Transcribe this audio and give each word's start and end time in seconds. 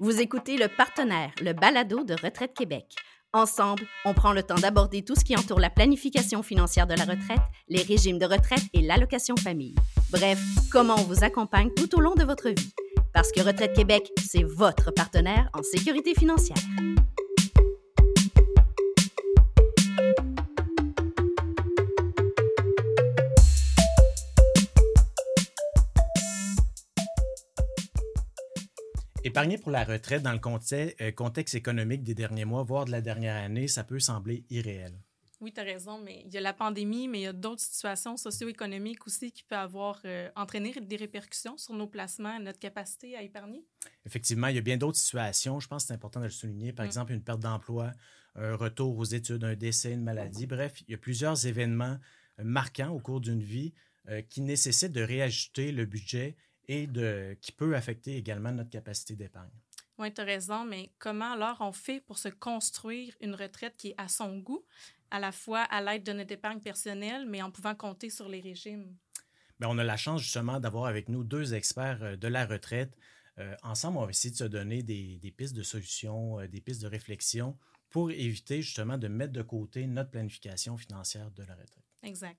Vous 0.00 0.20
écoutez 0.20 0.56
le 0.56 0.68
partenaire, 0.68 1.32
le 1.42 1.52
balado 1.52 2.04
de 2.04 2.14
Retraite 2.14 2.54
Québec. 2.54 2.94
Ensemble, 3.32 3.82
on 4.04 4.14
prend 4.14 4.32
le 4.32 4.44
temps 4.44 4.54
d'aborder 4.54 5.02
tout 5.02 5.16
ce 5.16 5.24
qui 5.24 5.36
entoure 5.36 5.58
la 5.58 5.70
planification 5.70 6.44
financière 6.44 6.86
de 6.86 6.94
la 6.94 7.02
retraite, 7.02 7.42
les 7.68 7.82
régimes 7.82 8.20
de 8.20 8.24
retraite 8.24 8.62
et 8.74 8.80
l'allocation 8.80 9.34
famille. 9.36 9.74
Bref, 10.12 10.38
comment 10.70 10.94
on 10.94 11.02
vous 11.02 11.24
accompagne 11.24 11.74
tout 11.74 11.98
au 11.98 12.00
long 12.00 12.14
de 12.14 12.22
votre 12.22 12.48
vie. 12.48 12.72
Parce 13.12 13.32
que 13.32 13.40
Retraite 13.40 13.74
Québec, 13.74 14.08
c'est 14.24 14.44
votre 14.44 14.92
partenaire 14.92 15.50
en 15.52 15.64
sécurité 15.64 16.14
financière. 16.14 16.62
Épargner 29.28 29.58
pour 29.58 29.70
la 29.70 29.84
retraite 29.84 30.22
dans 30.22 30.32
le 30.32 30.40
euh, 31.02 31.12
contexte, 31.12 31.54
économique 31.54 32.02
des 32.02 32.14
derniers 32.14 32.46
mois, 32.46 32.62
voire 32.62 32.86
de 32.86 32.90
la 32.90 33.02
dernière 33.02 33.36
année, 33.36 33.68
ça 33.68 33.84
peut 33.84 34.00
sembler 34.00 34.46
irréel. 34.48 34.94
Oui, 35.42 35.52
tu 35.52 35.60
as 35.60 35.64
raison, 35.64 36.00
mais 36.02 36.22
il 36.24 36.32
y 36.32 36.38
a 36.38 36.40
la 36.40 36.54
pandémie, 36.54 37.08
mais 37.08 37.18
il 37.18 37.22
y 37.24 37.26
a 37.26 37.34
d'autres 37.34 37.60
situations 37.60 38.16
socio-économiques 38.16 39.06
aussi 39.06 39.30
qui 39.30 39.42
peuvent 39.42 39.58
avoir 39.58 40.00
euh, 40.06 40.30
entraîné 40.34 40.72
des 40.80 40.96
répercussions 40.96 41.58
sur 41.58 41.74
nos 41.74 41.86
placements, 41.86 42.40
notre 42.40 42.58
capacité 42.58 43.16
à 43.16 43.22
épargner. 43.22 43.66
Effectivement, 44.06 44.46
il 44.46 44.56
y 44.56 44.58
a 44.58 44.62
bien 44.62 44.78
d'autres 44.78 44.96
situations. 44.96 45.60
Je 45.60 45.68
pense 45.68 45.82
que 45.82 45.88
c'est 45.88 45.94
important 45.94 46.20
de 46.20 46.24
le 46.24 46.30
souligner. 46.30 46.72
Par 46.72 46.86
mm. 46.86 46.88
exemple, 46.88 47.12
une 47.12 47.22
perte 47.22 47.40
d'emploi, 47.40 47.92
un 48.34 48.56
retour 48.56 48.96
aux 48.96 49.04
études, 49.04 49.44
un 49.44 49.56
décès, 49.56 49.92
une 49.92 50.04
maladie. 50.04 50.46
Bref, 50.46 50.80
il 50.88 50.92
y 50.92 50.94
a 50.94 50.98
plusieurs 50.98 51.46
événements 51.46 51.98
euh, 52.38 52.44
marquants 52.44 52.92
au 52.94 52.98
cours 52.98 53.20
d'une 53.20 53.42
vie 53.42 53.74
qui 54.30 54.40
nécessitent 54.40 54.92
de 54.92 55.02
réajuster 55.02 55.70
le 55.70 55.84
budget 55.84 56.34
et 56.68 56.86
de, 56.86 57.36
qui 57.40 57.52
peut 57.52 57.74
affecter 57.74 58.16
également 58.16 58.52
notre 58.52 58.70
capacité 58.70 59.16
d'épargne. 59.16 59.50
Oui, 59.98 60.14
tu 60.14 60.20
as 60.20 60.24
raison, 60.24 60.64
mais 60.64 60.92
comment 60.98 61.32
alors 61.32 61.56
on 61.60 61.72
fait 61.72 62.00
pour 62.00 62.18
se 62.18 62.28
construire 62.28 63.14
une 63.20 63.34
retraite 63.34 63.74
qui 63.76 63.88
est 63.88 63.94
à 63.98 64.06
son 64.06 64.38
goût, 64.38 64.64
à 65.10 65.18
la 65.18 65.32
fois 65.32 65.62
à 65.62 65.80
l'aide 65.80 66.04
de 66.04 66.12
notre 66.12 66.32
épargne 66.32 66.60
personnelle, 66.60 67.26
mais 67.26 67.42
en 67.42 67.50
pouvant 67.50 67.74
compter 67.74 68.10
sur 68.10 68.28
les 68.28 68.40
régimes? 68.40 68.94
Bien, 69.58 69.68
on 69.70 69.78
a 69.78 69.82
la 69.82 69.96
chance 69.96 70.22
justement 70.22 70.60
d'avoir 70.60 70.84
avec 70.84 71.08
nous 71.08 71.24
deux 71.24 71.54
experts 71.54 72.02
euh, 72.02 72.16
de 72.16 72.28
la 72.28 72.46
retraite. 72.46 72.96
Euh, 73.38 73.56
ensemble, 73.64 73.98
on 73.98 74.04
va 74.04 74.10
essayer 74.10 74.30
de 74.30 74.36
se 74.36 74.44
donner 74.44 74.84
des, 74.84 75.18
des 75.18 75.32
pistes 75.32 75.56
de 75.56 75.64
solutions, 75.64 76.38
euh, 76.38 76.46
des 76.46 76.60
pistes 76.60 76.82
de 76.82 76.86
réflexion 76.86 77.58
pour 77.90 78.12
éviter 78.12 78.62
justement 78.62 78.98
de 78.98 79.08
mettre 79.08 79.32
de 79.32 79.42
côté 79.42 79.86
notre 79.86 80.10
planification 80.10 80.76
financière 80.76 81.30
de 81.32 81.42
la 81.42 81.54
retraite. 81.54 81.84
Exact. 82.02 82.38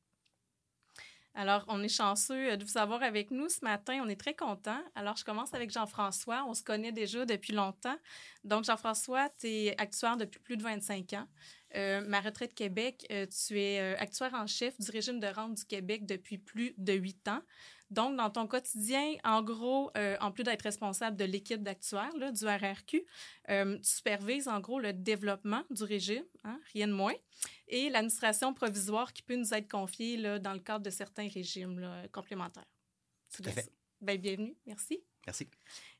Alors, 1.35 1.63
on 1.67 1.81
est 1.83 1.89
chanceux 1.89 2.51
euh, 2.51 2.55
de 2.57 2.65
vous 2.65 2.77
avoir 2.77 3.03
avec 3.03 3.31
nous 3.31 3.49
ce 3.49 3.63
matin. 3.63 4.01
On 4.03 4.09
est 4.09 4.19
très 4.19 4.33
contents. 4.33 4.81
Alors, 4.95 5.15
je 5.15 5.23
commence 5.23 5.53
avec 5.53 5.71
Jean-François. 5.71 6.43
On 6.47 6.53
se 6.53 6.63
connaît 6.63 6.91
déjà 6.91 7.25
depuis 7.25 7.53
longtemps. 7.53 7.97
Donc, 8.43 8.65
Jean-François, 8.65 9.29
tu 9.39 9.47
es 9.47 9.81
actuaire 9.81 10.17
depuis 10.17 10.39
plus 10.39 10.57
de 10.57 10.63
25 10.63 11.13
ans. 11.13 11.27
Euh, 11.75 12.01
ma 12.01 12.19
retraite 12.19 12.55
Québec, 12.55 13.05
euh, 13.11 13.27
tu 13.27 13.59
es 13.59 13.79
actuaire 13.97 14.33
en 14.33 14.47
chef 14.47 14.79
du 14.79 14.89
régime 14.89 15.19
de 15.19 15.27
rente 15.27 15.53
du 15.53 15.65
Québec 15.65 16.05
depuis 16.05 16.39
plus 16.39 16.73
de 16.77 16.93
huit 16.93 17.27
ans. 17.27 17.41
Donc, 17.89 18.15
dans 18.17 18.29
ton 18.29 18.45
quotidien, 18.45 19.15
en 19.23 19.41
gros, 19.41 19.91
euh, 19.97 20.15
en 20.21 20.31
plus 20.31 20.43
d'être 20.43 20.61
responsable 20.61 21.17
de 21.17 21.25
l'équipe 21.25 21.63
d'actuaires 21.63 22.13
du 22.13 22.45
RRQ, 22.45 23.03
euh, 23.49 23.77
tu 23.77 23.89
supervises 23.89 24.47
en 24.47 24.59
gros 24.59 24.79
le 24.79 24.93
développement 24.93 25.63
du 25.71 25.83
régime, 25.83 26.23
hein, 26.43 26.59
rien 26.73 26.87
de 26.87 26.93
moins, 26.93 27.15
et 27.67 27.89
l'administration 27.89 28.53
provisoire 28.53 29.11
qui 29.11 29.23
peut 29.23 29.35
nous 29.35 29.53
être 29.53 29.69
confiée 29.69 30.17
là, 30.17 30.37
dans 30.37 30.53
le 30.53 30.59
cadre 30.59 30.85
de 30.85 30.91
certains 30.91 31.27
régimes 31.27 32.07
complémentaires. 32.11 32.67
Tout 33.33 33.43
à 33.45 33.51
fait. 33.51 33.71
Bien, 34.01 34.17
bienvenue. 34.17 34.55
Merci. 34.65 35.03
Merci. 35.25 35.47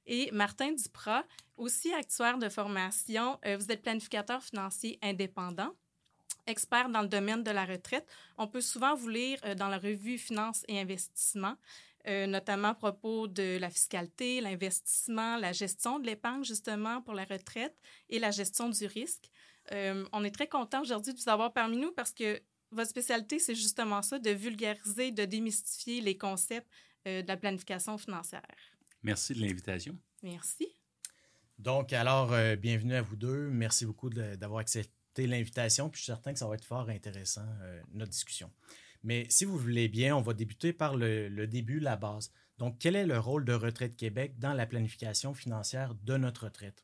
Et 0.05 0.31
Martin 0.31 0.71
Duprat, 0.71 1.23
aussi 1.57 1.93
actuaire 1.93 2.37
de 2.37 2.49
formation, 2.49 3.39
euh, 3.45 3.57
vous 3.57 3.71
êtes 3.71 3.81
planificateur 3.81 4.43
financier 4.43 4.97
indépendant 5.01 5.73
expert 6.47 6.89
dans 6.89 7.01
le 7.01 7.07
domaine 7.07 7.43
de 7.43 7.51
la 7.51 7.63
retraite. 7.63 8.07
On 8.37 8.47
peut 8.47 8.61
souvent 8.61 8.95
vous 8.95 9.09
lire 9.09 9.39
dans 9.55 9.67
la 9.67 9.77
revue 9.77 10.17
Finances 10.17 10.63
et 10.67 10.79
Investissements, 10.79 11.55
euh, 12.07 12.27
notamment 12.27 12.69
à 12.69 12.73
propos 12.73 13.27
de 13.27 13.57
la 13.59 13.69
fiscalité, 13.69 14.41
l'investissement, 14.41 15.37
la 15.37 15.51
gestion 15.51 15.99
de 15.99 16.05
l'épargne, 16.05 16.43
justement, 16.43 17.01
pour 17.01 17.13
la 17.13 17.25
retraite 17.25 17.75
et 18.09 18.19
la 18.19 18.31
gestion 18.31 18.69
du 18.69 18.85
risque. 18.85 19.29
Euh, 19.71 20.05
on 20.11 20.23
est 20.23 20.31
très 20.31 20.47
content 20.47 20.81
aujourd'hui 20.81 21.13
de 21.13 21.19
vous 21.19 21.29
avoir 21.29 21.53
parmi 21.53 21.77
nous 21.77 21.91
parce 21.91 22.11
que 22.11 22.41
votre 22.71 22.89
spécialité, 22.89 23.39
c'est 23.39 23.55
justement 23.55 24.01
ça, 24.01 24.19
de 24.19 24.29
vulgariser, 24.29 25.11
de 25.11 25.25
démystifier 25.25 26.01
les 26.01 26.17
concepts 26.17 26.69
de 27.05 27.25
la 27.27 27.37
planification 27.37 27.97
financière. 27.97 28.43
Merci 29.01 29.33
de 29.33 29.39
l'invitation. 29.39 29.97
Merci. 30.21 30.67
Donc, 31.57 31.93
alors, 31.93 32.31
bienvenue 32.57 32.93
à 32.93 33.01
vous 33.01 33.15
deux. 33.15 33.49
Merci 33.49 33.85
beaucoup 33.87 34.09
d'avoir 34.09 34.59
accepté 34.59 34.99
l'invitation, 35.17 35.89
puis 35.89 35.99
je 35.99 36.03
suis 36.03 36.11
certain 36.11 36.33
que 36.33 36.39
ça 36.39 36.47
va 36.47 36.55
être 36.55 36.65
fort 36.65 36.89
intéressant, 36.89 37.45
euh, 37.61 37.81
notre 37.93 38.11
discussion. 38.11 38.51
Mais 39.03 39.25
si 39.29 39.45
vous 39.45 39.57
voulez 39.57 39.87
bien, 39.87 40.15
on 40.15 40.21
va 40.21 40.33
débuter 40.33 40.73
par 40.73 40.95
le, 40.95 41.45
début, 41.45 41.79
la 41.79 41.95
base. 41.95 42.31
Donc, 42.57 42.77
quel 42.79 42.95
est 42.95 43.05
le 43.05 43.19
rôle 43.19 43.45
de 43.45 43.53
Retraite 43.53 43.95
Québec 43.95 44.37
dans 44.37 44.53
la 44.53 44.65
planification 44.65 45.33
financière 45.33 45.95
de 45.95 46.17
notre 46.17 46.45
retraite? 46.45 46.83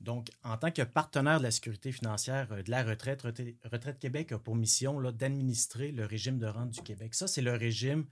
Donc, 0.00 0.28
en 0.42 0.56
tant 0.56 0.70
que 0.70 0.82
partenaire 0.82 1.38
de 1.38 1.44
la 1.44 1.50
sécurité 1.50 1.92
financière 1.92 2.50
euh, 2.52 2.62
de 2.62 2.70
la 2.70 2.82
retraite, 2.82 3.22
Retraite 3.22 3.98
Québec 3.98 4.32
a 4.32 4.38
pour 4.38 4.56
mission 4.56 4.98
d'administrer 5.12 5.92
le 5.92 6.06
régime 6.06 6.38
de 6.38 6.46
rente 6.46 6.70
du 6.70 6.80
Québec. 6.80 7.14
Ça, 7.14 7.28
c'est 7.28 7.42
le 7.42 7.52
régime, 7.52 8.06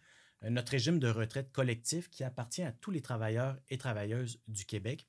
euh, 0.44 0.50
notre 0.50 0.72
régime 0.72 0.98
de 0.98 1.08
retraite 1.08 1.50
collectif 1.50 2.10
qui 2.10 2.24
appartient 2.24 2.62
à 2.62 2.72
tous 2.72 2.90
les 2.90 3.00
travailleurs 3.00 3.56
et 3.70 3.78
travailleuses 3.78 4.38
du 4.48 4.66
Québec. 4.66 5.06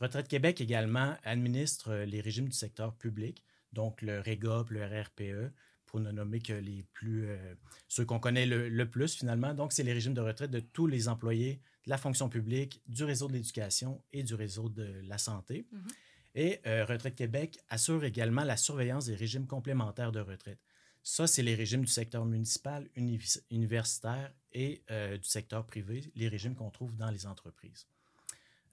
Retraite 0.00 0.28
Québec 0.28 0.60
également 0.60 1.16
administre 1.24 1.94
les 1.94 2.20
régimes 2.20 2.48
du 2.48 2.56
secteur 2.56 2.94
public 2.94 3.42
donc 3.72 4.02
le 4.02 4.20
REGOP, 4.20 4.70
le 4.70 4.84
RRPE, 4.84 5.52
pour 5.88 5.98
ne 6.00 6.12
nommer 6.12 6.38
que 6.38 6.52
les 6.52 6.84
plus, 6.92 7.26
euh, 7.26 7.54
ceux 7.88 8.04
qu'on 8.04 8.20
connaît 8.20 8.46
le, 8.46 8.90
plus 8.90 9.14
finalement. 9.16 9.54
Donc, 9.54 9.72
c'est 9.72 9.82
les 9.82 9.92
régimes 9.92 10.14
de 10.14 10.20
retraite 10.20 10.50
de 10.50 10.60
tous 10.60 10.86
les 10.86 11.08
employés 11.08 11.60
de 11.84 11.90
la 11.90 11.98
fonction 11.98 12.28
publique, 12.28 12.82
du 12.86 13.02
réseau 13.04 13.26
de 13.26 13.32
l'éducation 13.32 14.00
et 14.12 14.22
du 14.22 14.34
réseau 14.34 14.68
de 14.68 15.00
la 15.02 15.18
santé. 15.18 15.66
Mm-hmm. 15.72 15.92
Et 16.34 16.60
euh, 16.66 16.84
Retraite 16.84 17.16
Québec 17.16 17.58
assure 17.68 18.04
également 18.04 18.44
la 18.44 18.56
surveillance 18.56 19.06
des 19.06 19.16
régimes 19.16 19.46
complémentaires 19.46 20.12
de 20.12 20.20
retraite. 20.20 20.60
Ça, 21.02 21.26
c'est 21.26 21.42
les 21.42 21.54
régimes 21.54 21.84
du 21.84 21.90
secteur 21.90 22.26
municipal, 22.26 22.86
universitaire 23.50 24.30
et 24.52 24.82
euh, 24.90 25.16
du 25.16 25.26
secteur 25.26 25.64
privé, 25.64 26.12
les 26.14 26.28
régimes 26.28 26.54
qu'on 26.54 26.70
trouve 26.70 26.94
dans 26.96 27.10
les 27.10 27.26
entreprises. 27.26 27.86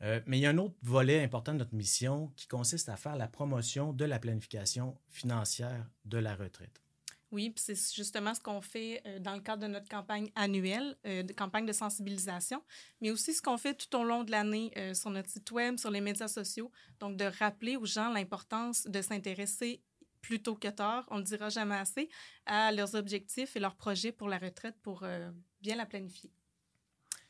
Euh, 0.01 0.19
mais 0.25 0.37
il 0.37 0.41
y 0.41 0.45
a 0.45 0.49
un 0.49 0.57
autre 0.57 0.75
volet 0.81 1.23
important 1.23 1.53
de 1.53 1.59
notre 1.59 1.73
mission 1.73 2.33
qui 2.35 2.47
consiste 2.47 2.89
à 2.89 2.97
faire 2.97 3.15
la 3.15 3.27
promotion 3.27 3.93
de 3.93 4.05
la 4.05 4.19
planification 4.19 4.97
financière 5.07 5.89
de 6.03 6.17
la 6.17 6.35
retraite. 6.35 6.81
Oui, 7.31 7.53
c'est 7.57 7.75
justement 7.93 8.33
ce 8.33 8.39
qu'on 8.39 8.61
fait 8.61 9.01
euh, 9.05 9.19
dans 9.19 9.35
le 9.35 9.41
cadre 9.41 9.63
de 9.63 9.67
notre 9.67 9.89
campagne 9.89 10.29
annuelle, 10.35 10.95
euh, 11.05 11.23
de 11.23 11.33
campagne 11.33 11.65
de 11.65 11.73
sensibilisation, 11.73 12.63
mais 13.01 13.11
aussi 13.11 13.33
ce 13.33 13.41
qu'on 13.41 13.57
fait 13.57 13.73
tout 13.73 13.97
au 13.97 14.03
long 14.03 14.23
de 14.23 14.31
l'année 14.31 14.71
sur 14.93 15.09
notre 15.09 15.29
site 15.29 15.51
web, 15.51 15.77
sur 15.77 15.91
les 15.91 16.01
médias 16.01 16.27
sociaux. 16.27 16.71
Donc, 16.99 17.17
de 17.17 17.25
rappeler 17.25 17.75
aux 17.77 17.85
gens 17.85 18.11
l'importance 18.11 18.83
de 18.83 19.01
s'intéresser 19.01 19.81
plus 20.21 20.41
tôt 20.41 20.55
que 20.55 20.67
tard, 20.67 21.05
on 21.11 21.15
ne 21.15 21.19
le 21.21 21.25
dira 21.25 21.49
jamais 21.49 21.75
assez, 21.75 22.09
à 22.45 22.71
leurs 22.71 22.95
objectifs 22.95 23.55
et 23.55 23.59
leurs 23.59 23.75
projets 23.75 24.11
pour 24.11 24.27
la 24.27 24.37
retraite 24.37 24.75
pour 24.81 25.05
bien 25.61 25.75
la 25.75 25.85
planifier. 25.85 26.31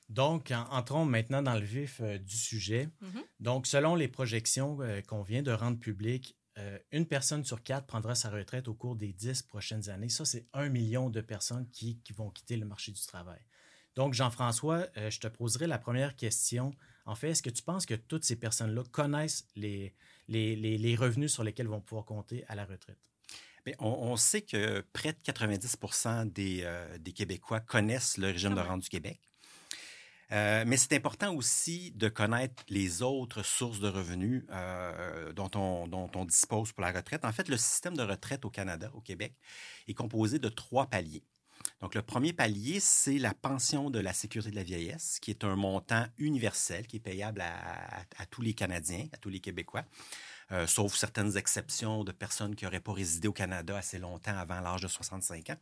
Donc, 0.09 0.51
entrons 0.69 1.05
maintenant 1.05 1.41
dans 1.41 1.55
le 1.55 1.65
vif 1.65 1.99
euh, 2.01 2.17
du 2.17 2.37
sujet. 2.37 2.89
Mm-hmm. 3.01 3.23
Donc, 3.39 3.67
selon 3.67 3.95
les 3.95 4.07
projections 4.07 4.77
euh, 4.81 5.01
qu'on 5.01 5.23
vient 5.23 5.41
de 5.41 5.51
rendre 5.51 5.79
publiques, 5.79 6.37
euh, 6.57 6.79
une 6.91 7.05
personne 7.05 7.43
sur 7.43 7.63
quatre 7.63 7.85
prendra 7.85 8.15
sa 8.15 8.29
retraite 8.29 8.67
au 8.67 8.73
cours 8.73 8.95
des 8.95 9.11
dix 9.11 9.41
prochaines 9.41 9.89
années. 9.89 10.09
Ça, 10.09 10.25
c'est 10.25 10.45
un 10.53 10.69
million 10.69 11.09
de 11.09 11.21
personnes 11.21 11.67
qui, 11.71 11.99
vont 12.15 12.29
quitter 12.29 12.57
le 12.57 12.65
marché 12.65 12.91
du 12.91 13.01
travail. 13.05 13.39
Donc, 13.95 14.13
Jean-François, 14.13 14.87
je 14.95 15.19
te 15.19 15.27
poserai 15.27 15.67
la 15.67 15.77
première 15.77 16.15
question. 16.17 16.73
En 17.05 17.15
fait, 17.15 17.29
est-ce 17.29 17.41
que 17.41 17.49
tu 17.49 17.63
penses 17.63 17.85
que 17.85 17.93
toutes 17.93 18.25
ces 18.25 18.35
personnes-là 18.35 18.83
connaissent 18.91 19.47
les, 19.55 19.93
les, 20.27 20.95
revenus 20.97 21.31
sur 21.31 21.43
lesquels 21.43 21.67
vont 21.67 21.79
pouvoir 21.79 22.05
compter 22.05 22.43
à 22.49 22.55
la 22.55 22.65
retraite? 22.65 22.97
Bien, 23.65 23.75
on, 23.79 24.17
sait 24.17 24.41
que 24.41 24.81
près 24.91 25.13
de 25.13 25.17
90 25.23 25.77
des, 26.25 26.69
des 26.99 27.11
Québécois 27.13 27.61
connaissent 27.61 28.17
le 28.17 28.27
régime 28.27 28.53
de 28.53 28.59
rente 28.59 28.81
du 28.81 28.89
Québec. 28.89 29.19
Euh, 30.31 30.63
mais 30.65 30.77
c'est 30.77 30.93
important 30.93 31.33
aussi 31.35 31.91
de 31.91 32.09
connaître 32.09 32.63
les 32.69 33.01
autres 33.01 33.43
sources 33.43 33.79
de 33.79 33.87
revenus 33.87 34.43
euh, 34.51 35.33
dont, 35.33 35.51
on, 35.55 36.25
dispose 36.25 36.71
pour 36.71 36.81
la 36.81 36.91
retraite. 36.91 37.25
En 37.25 37.31
fait, 37.31 37.47
le 37.47 37.57
système 37.57 37.95
de 37.95 38.03
retraite 38.03 38.45
au 38.45 38.49
Canada, 38.49 38.89
au 38.93 39.01
Québec, 39.01 39.35
est 39.87 39.93
composé 39.93 40.39
de 40.39 40.49
trois 40.49 40.87
paliers. 40.87 41.23
Donc, 41.81 41.95
le 41.95 42.01
premier 42.01 42.33
palier, 42.33 42.79
c'est 42.79 43.17
la 43.17 43.33
pension 43.33 43.89
de 43.89 43.99
la 43.99 44.13
sécurité 44.13 44.51
de 44.51 44.55
la 44.55 44.63
vieillesse, 44.63 45.19
qui 45.19 45.31
est 45.31 45.43
un 45.43 45.55
montant 45.55 46.05
universel 46.17 46.87
qui 46.87 46.97
est 46.97 46.99
payable 46.99 47.41
à, 47.41 48.25
tous 48.29 48.41
les 48.41 48.53
Canadiens, 48.53 49.07
à 49.13 49.17
tous 49.17 49.29
les 49.29 49.39
Québécois, 49.39 49.83
euh, 50.51 50.67
sauf 50.67 50.95
certaines 50.95 51.37
exceptions 51.37 52.03
de 52.03 52.11
personnes 52.11 52.55
qui 52.55 52.65
n'auraient 52.65 52.79
pas 52.79 52.93
résidé 52.93 53.27
au 53.27 53.33
Canada 53.33 53.77
assez 53.77 53.99
longtemps 53.99 54.37
avant 54.37 54.61
l'âge 54.61 54.81
de 54.81 54.87
65 54.87 55.49
ans. 55.51 55.57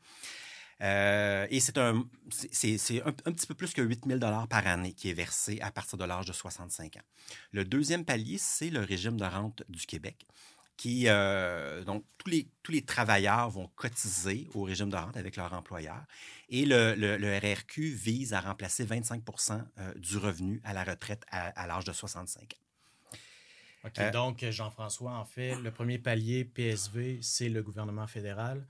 Euh, 0.83 1.47
et 1.50 1.59
c'est 1.62 1.77
un, 1.77 2.06
c'est, 2.30 3.01
un, 3.06 3.12
petit 3.12 3.47
peu 3.47 3.53
plus 3.53 3.74
que 3.74 3.81
8 3.81 4.06
000 4.06 4.19
par 4.19 4.68
année 4.68 4.94
qui 4.94 5.09
est 5.09 5.13
versé 5.13 5.59
à 5.62 5.71
partir 5.71 5.97
de 5.97 6.03
l'âge 6.03 6.25
de 6.25 6.33
65 6.33 6.97
ans. 6.97 7.01
Le 7.51 7.63
deuxième 7.63 8.03
palier, 8.03 8.38
c'est 8.38 8.69
le 8.69 8.81
régime 8.81 9.18
de 9.18 9.24
rente 9.24 9.63
du 9.69 9.85
Québec 9.85 10.27
qui, 10.77 11.07
euh, 11.07 11.83
donc, 11.83 12.03
tous 12.18 12.30
les, 12.30 12.47
tous 12.63 12.71
les 12.71 12.83
travailleurs 12.83 13.50
vont 13.50 13.69
cotiser 13.75 14.50
au 14.53 14.63
régime 14.63 14.89
de 14.89 14.95
rente 14.95 15.15
avec 15.15 15.35
leur 15.35 15.53
employeur. 15.53 16.03
Et 16.50 16.65
le, 16.65 16.95
le, 16.95 17.38
RRQ 17.38 17.94
vise 17.94 18.33
à 18.33 18.41
remplacer 18.41 18.86
25% 18.86 19.63
euh, 19.77 19.94
du 19.95 20.18
revenu 20.18 20.62
à 20.63 20.74
la 20.74 20.83
retraite 20.83 21.24
à, 21.31 21.68
l'âge 21.68 21.86
de 21.86 21.94
65 21.94 22.41
ans. 22.41 23.18
OK, 23.86 24.12
donc, 24.12 24.45
Jean-François, 24.50 25.12
en 25.12 25.25
fait, 25.25 25.56
le 25.56 25.71
premier 25.71 26.00
palier 26.00 26.45
PSV, 26.45 27.19
c'est 27.21 27.50
le 27.50 27.62
gouvernement 27.62 28.07
fédéral. 28.07 28.65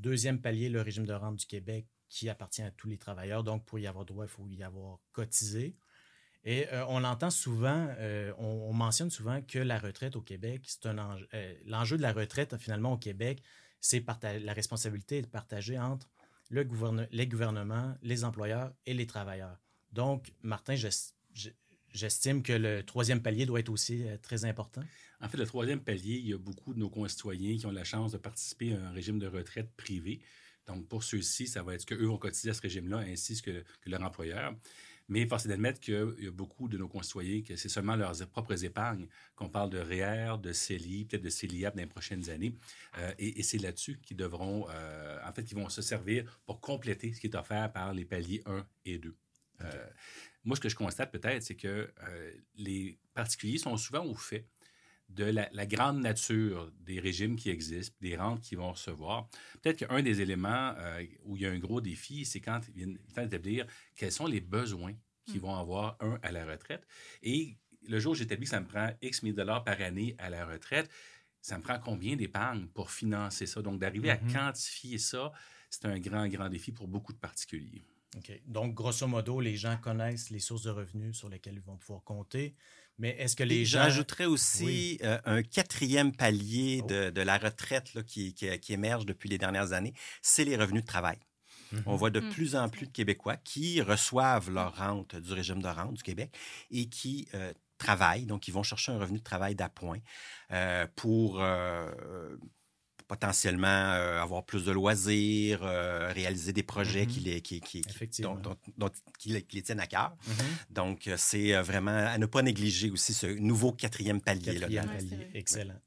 Deuxième 0.00 0.40
palier, 0.40 0.70
le 0.70 0.80
régime 0.80 1.04
de 1.04 1.12
rente 1.12 1.36
du 1.36 1.46
Québec 1.46 1.86
qui 2.08 2.30
appartient 2.30 2.62
à 2.62 2.70
tous 2.70 2.88
les 2.88 2.96
travailleurs. 2.96 3.44
Donc, 3.44 3.66
pour 3.66 3.78
y 3.78 3.86
avoir 3.86 4.06
droit, 4.06 4.24
il 4.24 4.28
faut 4.28 4.46
y 4.48 4.62
avoir 4.62 4.98
cotisé. 5.12 5.76
Et 6.42 6.66
euh, 6.72 6.86
on 6.88 7.04
entend 7.04 7.28
souvent, 7.28 7.86
euh, 7.98 8.32
on, 8.38 8.72
mentionne 8.72 9.10
souvent 9.10 9.42
que 9.42 9.58
la 9.58 9.78
retraite 9.78 10.16
au 10.16 10.22
Québec, 10.22 10.62
c'est 10.64 10.86
un. 10.86 11.18
Euh, 11.34 11.54
l'enjeu 11.66 11.98
de 11.98 12.02
la 12.02 12.12
retraite, 12.12 12.56
finalement, 12.56 12.94
au 12.94 12.96
Québec, 12.96 13.42
c'est 13.80 14.02
la 14.22 14.52
responsabilité 14.54 15.18
est 15.18 15.30
partagée 15.30 15.78
entre 15.78 16.08
le 16.48 16.66
les 17.12 17.26
gouvernements, 17.26 17.94
les 18.02 18.24
employeurs 18.24 18.72
et 18.86 18.94
les 18.94 19.06
travailleurs. 19.06 19.58
Donc, 19.92 20.32
Martin, 20.42 20.76
j'estime 21.92 22.42
que 22.42 22.52
le 22.52 22.82
troisième 22.82 23.22
palier 23.22 23.46
doit 23.46 23.60
être 23.60 23.68
aussi 23.68 24.04
très 24.22 24.44
important. 24.44 24.82
En 25.20 25.28
fait, 25.28 25.36
le 25.36 25.46
troisième 25.46 25.80
palier, 25.80 26.16
il 26.16 26.28
y 26.28 26.34
a 26.34 26.38
beaucoup 26.38 26.72
de 26.72 26.78
nos 26.78 26.88
concitoyens 26.88 27.56
qui 27.56 27.66
ont 27.66 27.70
la 27.70 27.84
chance 27.84 28.12
de 28.12 28.18
participer 28.18 28.74
à 28.74 28.86
un 28.86 28.90
régime 28.90 29.18
de 29.18 29.26
retraite 29.26 29.70
privé. 29.76 30.20
Donc, 30.66 30.88
pour 30.88 31.02
ceux-ci, 31.02 31.46
ça 31.46 31.62
va 31.62 31.74
être 31.74 31.82
ce 31.82 31.86
qu'eux 31.86 32.06
vont 32.06 32.18
cotiser 32.18 32.50
à 32.50 32.54
ce 32.54 32.60
régime-là, 32.60 32.98
ainsi 32.98 33.40
que, 33.42 33.64
leur 33.86 34.02
employeur. 34.02 34.54
Mais 35.08 35.22
il 35.22 35.28
faut 35.28 35.48
d'admettre 35.48 35.80
qu'il 35.80 36.14
y 36.20 36.28
a 36.28 36.30
beaucoup 36.30 36.68
de 36.68 36.78
nos 36.78 36.86
concitoyens 36.86 37.42
que 37.42 37.56
c'est 37.56 37.68
seulement 37.68 37.96
leurs 37.96 38.14
propres 38.28 38.64
épargnes 38.64 39.08
qu'on 39.34 39.48
parle 39.48 39.68
de 39.68 39.78
REER, 39.78 40.38
de 40.40 40.52
CELI, 40.52 41.04
peut-être 41.06 41.22
de 41.22 41.30
CELIAP 41.30 41.74
dans 41.74 41.82
les 41.82 41.88
prochaines 41.88 42.30
années. 42.30 42.54
Euh, 42.98 43.12
et, 43.18 43.42
c'est 43.42 43.58
là-dessus 43.58 43.98
qu'ils 44.04 44.16
devront, 44.16 44.68
euh, 44.70 45.18
en 45.26 45.32
fait, 45.32 45.42
qu'ils 45.42 45.58
vont 45.58 45.68
se 45.68 45.82
servir 45.82 46.40
pour 46.46 46.60
compléter 46.60 47.12
ce 47.12 47.20
qui 47.20 47.26
est 47.26 47.34
offert 47.34 47.72
par 47.72 47.92
les 47.92 48.04
paliers 48.04 48.42
1 48.46 48.64
et 48.84 48.98
2. 48.98 49.16
Euh, 49.62 49.86
moi, 50.44 50.56
ce 50.56 50.60
que 50.60 50.68
je 50.68 50.76
constate 50.76 51.12
peut-être, 51.12 51.42
c'est 51.42 51.56
que 51.56 51.92
les 52.56 52.98
particuliers 53.14 53.58
sont 53.58 53.76
souvent 53.76 54.04
au 54.04 54.14
fait 54.14 54.46
de 55.14 55.24
la, 55.24 55.66
grande 55.66 56.00
nature 56.00 56.70
des 56.80 57.00
régimes 57.00 57.36
qui 57.36 57.50
existent, 57.50 57.96
des 58.00 58.16
rentes 58.16 58.40
qu'ils 58.42 58.58
vont 58.58 58.72
recevoir. 58.72 59.28
Peut-être 59.60 59.86
qu'un 59.86 60.02
des 60.02 60.20
éléments 60.20 60.74
euh, 60.78 61.04
où 61.24 61.36
il 61.36 61.42
y 61.42 61.46
a 61.46 61.50
un 61.50 61.58
gros 61.58 61.80
défi, 61.80 62.24
c'est 62.24 62.40
quand 62.40 62.60
il 62.68 62.74
vient 62.74 63.24
d'établir 63.24 63.66
quels 63.96 64.12
sont 64.12 64.26
les 64.26 64.40
besoins 64.40 64.94
qu'ils 65.26 65.38
mm. 65.38 65.44
vont 65.44 65.56
avoir, 65.56 65.96
un, 66.00 66.18
à 66.22 66.32
la 66.32 66.46
retraite. 66.46 66.86
Et 67.22 67.56
le 67.88 67.98
jour 67.98 68.12
où 68.12 68.14
j'établis 68.14 68.44
que 68.44 68.50
ça 68.50 68.60
me 68.60 68.66
prend 68.66 68.90
X 69.02 69.22
mille 69.22 69.34
dollars 69.34 69.64
par 69.64 69.80
année 69.80 70.14
à 70.18 70.30
la 70.30 70.46
retraite, 70.46 70.88
ça 71.40 71.58
me 71.58 71.62
prend 71.62 71.78
combien 71.78 72.16
d'épargne 72.16 72.66
pour 72.68 72.90
financer 72.90 73.46
ça? 73.46 73.62
Donc, 73.62 73.80
d'arriver 73.80 74.10
à 74.10 74.16
mm-hmm. 74.16 74.32
quantifier 74.32 74.98
ça, 74.98 75.32
c'est 75.70 75.86
un 75.86 75.98
grand, 75.98 76.28
grand 76.28 76.48
défi 76.48 76.70
pour 76.70 76.86
beaucoup 76.86 77.12
de 77.12 77.18
particuliers. 77.18 77.82
OK. 78.16 78.40
Donc, 78.46 78.74
grosso 78.74 79.06
modo, 79.06 79.40
les 79.40 79.56
gens 79.56 79.76
connaissent 79.76 80.30
les 80.30 80.40
sources 80.40 80.62
de 80.62 80.70
revenus 80.70 81.16
sur 81.16 81.28
lesquelles 81.28 81.54
ils 81.54 81.62
vont 81.62 81.76
pouvoir 81.76 82.02
compter. 82.02 82.54
Mais 82.98 83.16
est-ce 83.18 83.36
que 83.36 83.44
les 83.44 83.64
gens. 83.64 83.84
J'ajouterais 83.84 84.26
aussi 84.26 84.98
euh, 85.02 85.18
un 85.24 85.42
quatrième 85.42 86.14
palier 86.14 86.80
oh. 86.82 86.86
de, 86.86 87.20
la 87.20 87.38
retraite 87.38 87.94
là, 87.94 88.02
qui, 88.02 88.34
qui, 88.34 88.72
émerge 88.72 89.06
depuis 89.06 89.28
les 89.28 89.38
dernières 89.38 89.72
années, 89.72 89.94
c'est 90.22 90.44
les 90.44 90.56
revenus 90.56 90.82
de 90.82 90.86
travail. 90.86 91.18
On 91.86 91.92
mhm. 91.92 91.98
voit 91.98 92.10
de 92.10 92.20
mm. 92.20 92.30
plus 92.30 92.56
en 92.56 92.68
plus 92.68 92.86
de 92.86 92.92
Québécois 92.92 93.36
qui 93.36 93.80
reçoivent 93.80 94.50
leur 94.50 94.76
rente 94.76 95.14
du 95.14 95.32
régime 95.32 95.62
de 95.62 95.68
rente 95.68 95.94
du 95.94 96.02
Québec 96.02 96.36
et 96.72 96.88
qui 96.88 97.28
euh, 97.34 97.52
travaillent. 97.78 98.26
Donc, 98.26 98.48
ils 98.48 98.54
vont 98.54 98.64
chercher 98.64 98.90
un 98.92 98.98
revenu 98.98 99.18
de 99.18 99.24
travail 99.24 99.54
d'appoint 99.54 100.00
euh, 100.50 100.86
pour 100.96 101.40
potentiellement 103.10 103.66
euh, 103.66 104.22
avoir 104.22 104.44
plus 104.44 104.64
de 104.64 104.70
loisirs, 104.70 105.64
euh, 105.64 106.12
réaliser 106.12 106.52
des 106.52 106.62
projets 106.62 107.08
qui, 107.08 107.18
mm-hmm. 107.18 107.24
les, 107.24 107.40
qui, 107.40 107.60
qui, 107.60 107.82
qui, 109.18 109.28
les, 109.32 109.62
tiennent 109.62 109.80
à 109.80 109.88
cœur. 109.88 110.16
Mm-hmm. 110.28 110.72
Donc, 110.72 111.08
euh, 111.08 111.16
c'est 111.18 111.60
vraiment 111.60 111.90
à 111.90 112.16
ne 112.18 112.26
pas 112.26 112.42
négliger 112.42 112.88
aussi 112.88 113.12
ce 113.12 113.26
nouveau 113.26 113.72
quatrième 113.72 114.20
palier. 114.20 114.60
Quatrième 114.60 114.86
palier, 114.86 115.26
excellent. 115.34 115.80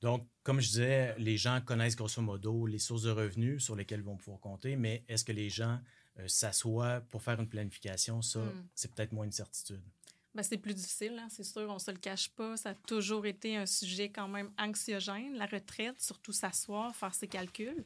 Donc, 0.00 0.26
comme 0.42 0.62
je 0.62 0.68
disais, 0.68 1.14
les 1.18 1.36
gens 1.36 1.60
connaissent 1.60 1.96
grosso 1.96 2.22
modo 2.22 2.64
les 2.64 2.78
sources 2.78 3.02
de 3.02 3.10
revenus 3.10 3.62
sur 3.62 3.76
lesquelles 3.76 4.00
ils 4.00 4.06
vont 4.06 4.16
pouvoir 4.16 4.40
compter, 4.40 4.74
mais 4.76 5.04
est-ce 5.06 5.26
que 5.26 5.32
les 5.32 5.50
gens 5.50 5.78
s'assoient 6.26 7.02
pour 7.10 7.22
faire 7.22 7.38
une 7.40 7.48
planification? 7.48 8.22
Ça, 8.22 8.38
mm. 8.38 8.68
c'est 8.74 8.94
peut-être 8.94 9.12
moins 9.12 9.26
une 9.26 9.32
certitude. 9.32 9.82
Ben, 10.34 10.42
c'est 10.42 10.58
plus 10.58 10.74
difficile, 10.74 11.16
hein, 11.16 11.28
c'est 11.30 11.44
sûr, 11.44 11.62
on 11.70 11.78
se 11.78 11.92
le 11.92 11.96
cache 11.96 12.28
pas. 12.30 12.56
Ça 12.56 12.70
a 12.70 12.74
toujours 12.74 13.24
été 13.24 13.56
un 13.56 13.66
sujet 13.66 14.10
quand 14.10 14.26
même 14.26 14.50
anxiogène, 14.58 15.34
la 15.34 15.46
retraite, 15.46 16.00
surtout 16.00 16.32
s'asseoir, 16.32 16.94
faire 16.96 17.14
ses 17.14 17.28
calculs. 17.28 17.84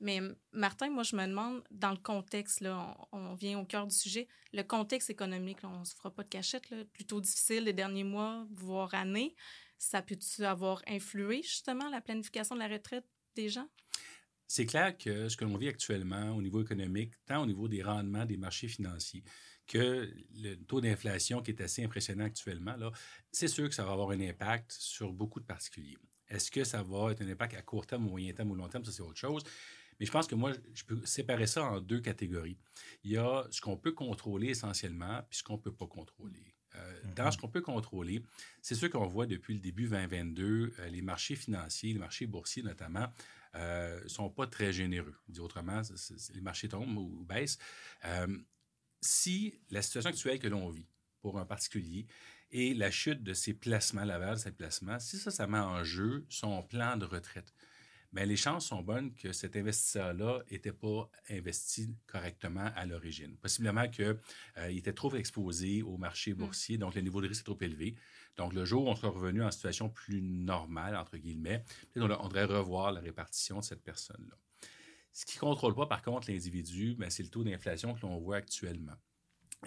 Mais 0.00 0.20
Martin, 0.52 0.88
moi, 0.88 1.02
je 1.02 1.14
me 1.14 1.26
demande, 1.26 1.62
dans 1.70 1.90
le 1.90 1.98
contexte, 1.98 2.62
là, 2.62 2.96
on, 3.12 3.34
vient 3.34 3.58
au 3.58 3.66
cœur 3.66 3.86
du 3.86 3.94
sujet, 3.94 4.26
le 4.54 4.62
contexte 4.62 5.10
économique, 5.10 5.58
on 5.64 5.80
ne 5.80 5.84
se 5.84 5.94
fera 5.94 6.10
pas 6.10 6.22
de 6.22 6.28
cachette, 6.28 6.70
là, 6.70 6.78
plutôt 6.94 7.20
difficile 7.20 7.64
les 7.64 7.74
derniers 7.74 8.04
mois, 8.04 8.46
voire 8.50 8.94
années, 8.94 9.34
ça 9.76 10.00
peut-tu 10.00 10.44
avoir 10.44 10.82
influé 10.88 11.42
justement 11.42 11.90
la 11.90 12.00
planification 12.00 12.54
de 12.54 12.60
la 12.60 12.68
retraite 12.68 13.04
des 13.34 13.50
gens? 13.50 13.68
C'est 14.48 14.66
clair 14.66 14.96
que 14.96 15.28
ce 15.28 15.36
que 15.36 15.44
l'on 15.44 15.56
vit 15.56 15.68
actuellement 15.68 16.32
au 16.36 16.42
niveau 16.42 16.62
économique, 16.62 17.12
tant 17.26 17.42
au 17.42 17.46
niveau 17.46 17.68
des 17.68 17.82
rendements 17.82 18.24
des 18.24 18.36
marchés 18.36 18.68
financiers, 18.68 19.24
que 19.66 20.12
le 20.34 20.54
taux 20.56 20.80
d'inflation 20.80 21.42
qui 21.42 21.52
est 21.52 21.60
assez 21.60 21.84
impressionnant 21.84 22.24
actuellement, 22.24 22.76
là, 22.76 22.90
c'est 23.30 23.48
sûr 23.48 23.68
que 23.68 23.74
ça 23.74 23.84
va 23.84 23.92
avoir 23.92 24.10
un 24.10 24.20
impact 24.20 24.72
sur 24.72 25.12
beaucoup 25.12 25.40
de 25.40 25.46
particuliers. 25.46 25.98
Est-ce 26.28 26.50
que 26.50 26.64
ça 26.64 26.82
va 26.82 27.12
être 27.12 27.22
un 27.22 27.28
impact 27.28 27.54
à 27.54 27.62
court 27.62 27.86
terme, 27.86 28.04
moyen 28.04 28.32
terme 28.32 28.50
ou 28.50 28.54
long 28.54 28.68
terme? 28.68 28.84
Ça, 28.84 28.92
c'est 28.92 29.02
autre 29.02 29.18
chose. 29.18 29.42
Mais 30.00 30.06
je 30.06 30.10
pense 30.10 30.26
que 30.26 30.34
moi, 30.34 30.52
je 30.74 30.84
peux 30.84 31.04
séparer 31.04 31.46
ça 31.46 31.62
en 31.64 31.80
deux 31.80 32.00
catégories. 32.00 32.58
Il 33.04 33.12
y 33.12 33.18
a 33.18 33.44
ce 33.50 33.60
qu'on 33.60 33.76
peut 33.76 33.92
contrôler 33.92 34.48
essentiellement, 34.48 35.22
puis 35.28 35.38
ce 35.38 35.42
qu'on 35.42 35.56
ne 35.56 35.60
peut 35.60 35.74
pas 35.74 35.86
contrôler. 35.86 36.54
Euh, 36.74 37.02
dans 37.14 37.24
mm-hmm. 37.24 37.32
ce 37.32 37.38
qu'on 37.38 37.48
peut 37.48 37.60
contrôler, 37.60 38.24
c'est 38.62 38.74
sûr 38.74 38.88
qu'on 38.88 39.06
voit 39.06 39.26
depuis 39.26 39.54
le 39.54 39.60
début 39.60 39.88
2022, 39.88 40.74
euh, 40.78 40.88
les 40.88 41.02
marchés 41.02 41.36
financiers, 41.36 41.92
les 41.92 41.98
marchés 41.98 42.26
boursiers 42.26 42.62
notamment, 42.62 43.06
ne 43.54 43.60
euh, 43.60 44.08
sont 44.08 44.30
pas 44.30 44.46
très 44.46 44.72
généreux. 44.72 45.14
Dit 45.28 45.40
autrement, 45.40 45.82
les 46.34 46.40
marchés 46.40 46.68
tombent 46.68 46.96
ou, 46.96 47.24
baissent 47.24 47.58
si 49.02 49.60
la 49.70 49.82
situation 49.82 50.10
actuelle 50.10 50.38
que 50.38 50.48
l'on 50.48 50.70
vit 50.70 50.86
pour 51.20 51.38
un 51.38 51.44
particulier 51.44 52.06
et 52.50 52.74
la 52.74 52.90
chute 52.90 53.22
de 53.22 53.34
ses 53.34 53.54
placements, 53.54 54.04
la 54.04 54.18
valeur 54.18 54.34
de 54.36 54.40
ses 54.40 54.52
placements, 54.52 54.98
si 54.98 55.18
ça, 55.18 55.30
ça 55.30 55.46
met 55.46 55.58
en 55.58 55.84
jeu 55.84 56.24
son 56.28 56.62
plan 56.62 56.96
de 56.96 57.04
retraite, 57.04 57.52
bien, 58.12 58.26
les 58.26 58.36
chances 58.36 58.66
sont 58.66 58.82
bonnes 58.82 59.12
que 59.14 59.32
cet 59.32 59.56
investisseur-là 59.56 60.42
n'était 60.50 60.72
pas 60.72 61.10
investi 61.30 61.96
correctement 62.06 62.70
à 62.76 62.84
l'origine. 62.86 63.36
Possiblement 63.38 63.88
qu'il 63.88 64.18
euh, 64.58 64.68
était 64.68 64.92
trop 64.92 65.14
exposé 65.14 65.82
au 65.82 65.96
marché 65.96 66.32
mmh. 66.32 66.36
boursier, 66.36 66.78
donc 66.78 66.94
le 66.94 67.00
niveau 67.00 67.20
de 67.20 67.28
risque 67.28 67.42
est 67.42 67.52
trop 67.52 67.58
élevé. 67.60 67.96
Donc, 68.36 68.54
le 68.54 68.64
jour 68.64 68.84
où 68.84 68.88
on 68.88 68.96
sera 68.96 69.08
revenu 69.08 69.42
en 69.42 69.50
situation 69.50 69.88
plus 69.88 70.22
normale, 70.22 70.96
entre 70.96 71.16
guillemets, 71.16 71.64
on, 71.96 72.10
on 72.10 72.28
devrait 72.28 72.44
revoir 72.44 72.92
la 72.92 73.00
répartition 73.00 73.58
de 73.58 73.64
cette 73.64 73.82
personne-là. 73.82 74.36
Ce 75.12 75.26
qui 75.26 75.36
ne 75.36 75.40
contrôle 75.40 75.74
pas, 75.74 75.86
par 75.86 76.02
contre, 76.02 76.30
l'individu, 76.30 76.94
ben, 76.98 77.10
c'est 77.10 77.22
le 77.22 77.28
taux 77.28 77.44
d'inflation 77.44 77.94
que 77.94 78.00
l'on 78.00 78.18
voit 78.18 78.36
actuellement. 78.36 78.96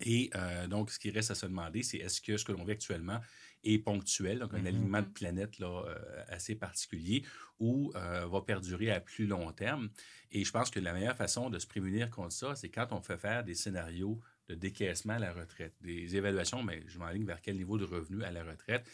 Et 0.02 0.30
euh, 0.36 0.68
donc, 0.68 0.92
ce 0.92 1.00
qui 1.00 1.10
reste 1.10 1.32
à 1.32 1.36
se 1.36 1.46
demander, 1.46 1.84
c'est 1.84 1.98
est-ce 1.98 2.20
que 2.20 2.36
ce 2.36 2.44
que 2.44 2.52
l'on 2.52 2.64
vit 2.66 2.74
actuellement 2.74 3.22
est 3.64 3.80
ponctuel, 3.80 4.40
donc 4.40 4.54
un 4.54 4.58
mm-hmm. 4.58 4.68
alignement 4.68 5.02
de 5.02 5.08
planète 5.08 5.58
là, 5.60 5.86
euh, 5.88 6.24
assez 6.28 6.56
particulier, 6.56 7.24
ou 7.60 7.94
euh, 7.96 8.28
va 8.28 8.42
perdurer 8.42 8.92
à 8.92 9.00
plus 9.00 9.26
long 9.26 9.52
terme. 9.54 9.90
Et 10.32 10.44
je 10.44 10.52
pense 10.52 10.70
que 10.70 10.80
la 10.80 10.94
meilleure 10.94 11.16
façon 11.16 11.50
de 11.50 11.60
se 11.60 11.68
prémunir 11.68 12.10
contre 12.10 12.34
ça, 12.34 12.56
c'est 12.56 12.70
quand 12.70 12.88
on 12.92 13.02
fait 13.02 13.18
faire 13.18 13.44
des 13.44 13.56
scénarios 13.56 14.20
de 14.50 14.56
décaissement 14.56 15.14
à 15.14 15.20
la 15.20 15.34
retraite, 15.34 15.74
des 15.82 16.16
évaluations, 16.16 16.62
mais 16.62 16.84
je 16.88 17.00
m'enligne 17.00 17.26
vers 17.26 17.42
quel 17.42 17.56
niveau 17.56 17.78
de 17.78 17.86
revenu 17.86 18.24
à 18.24 18.32
la 18.32 18.44
retraite, 18.44 18.86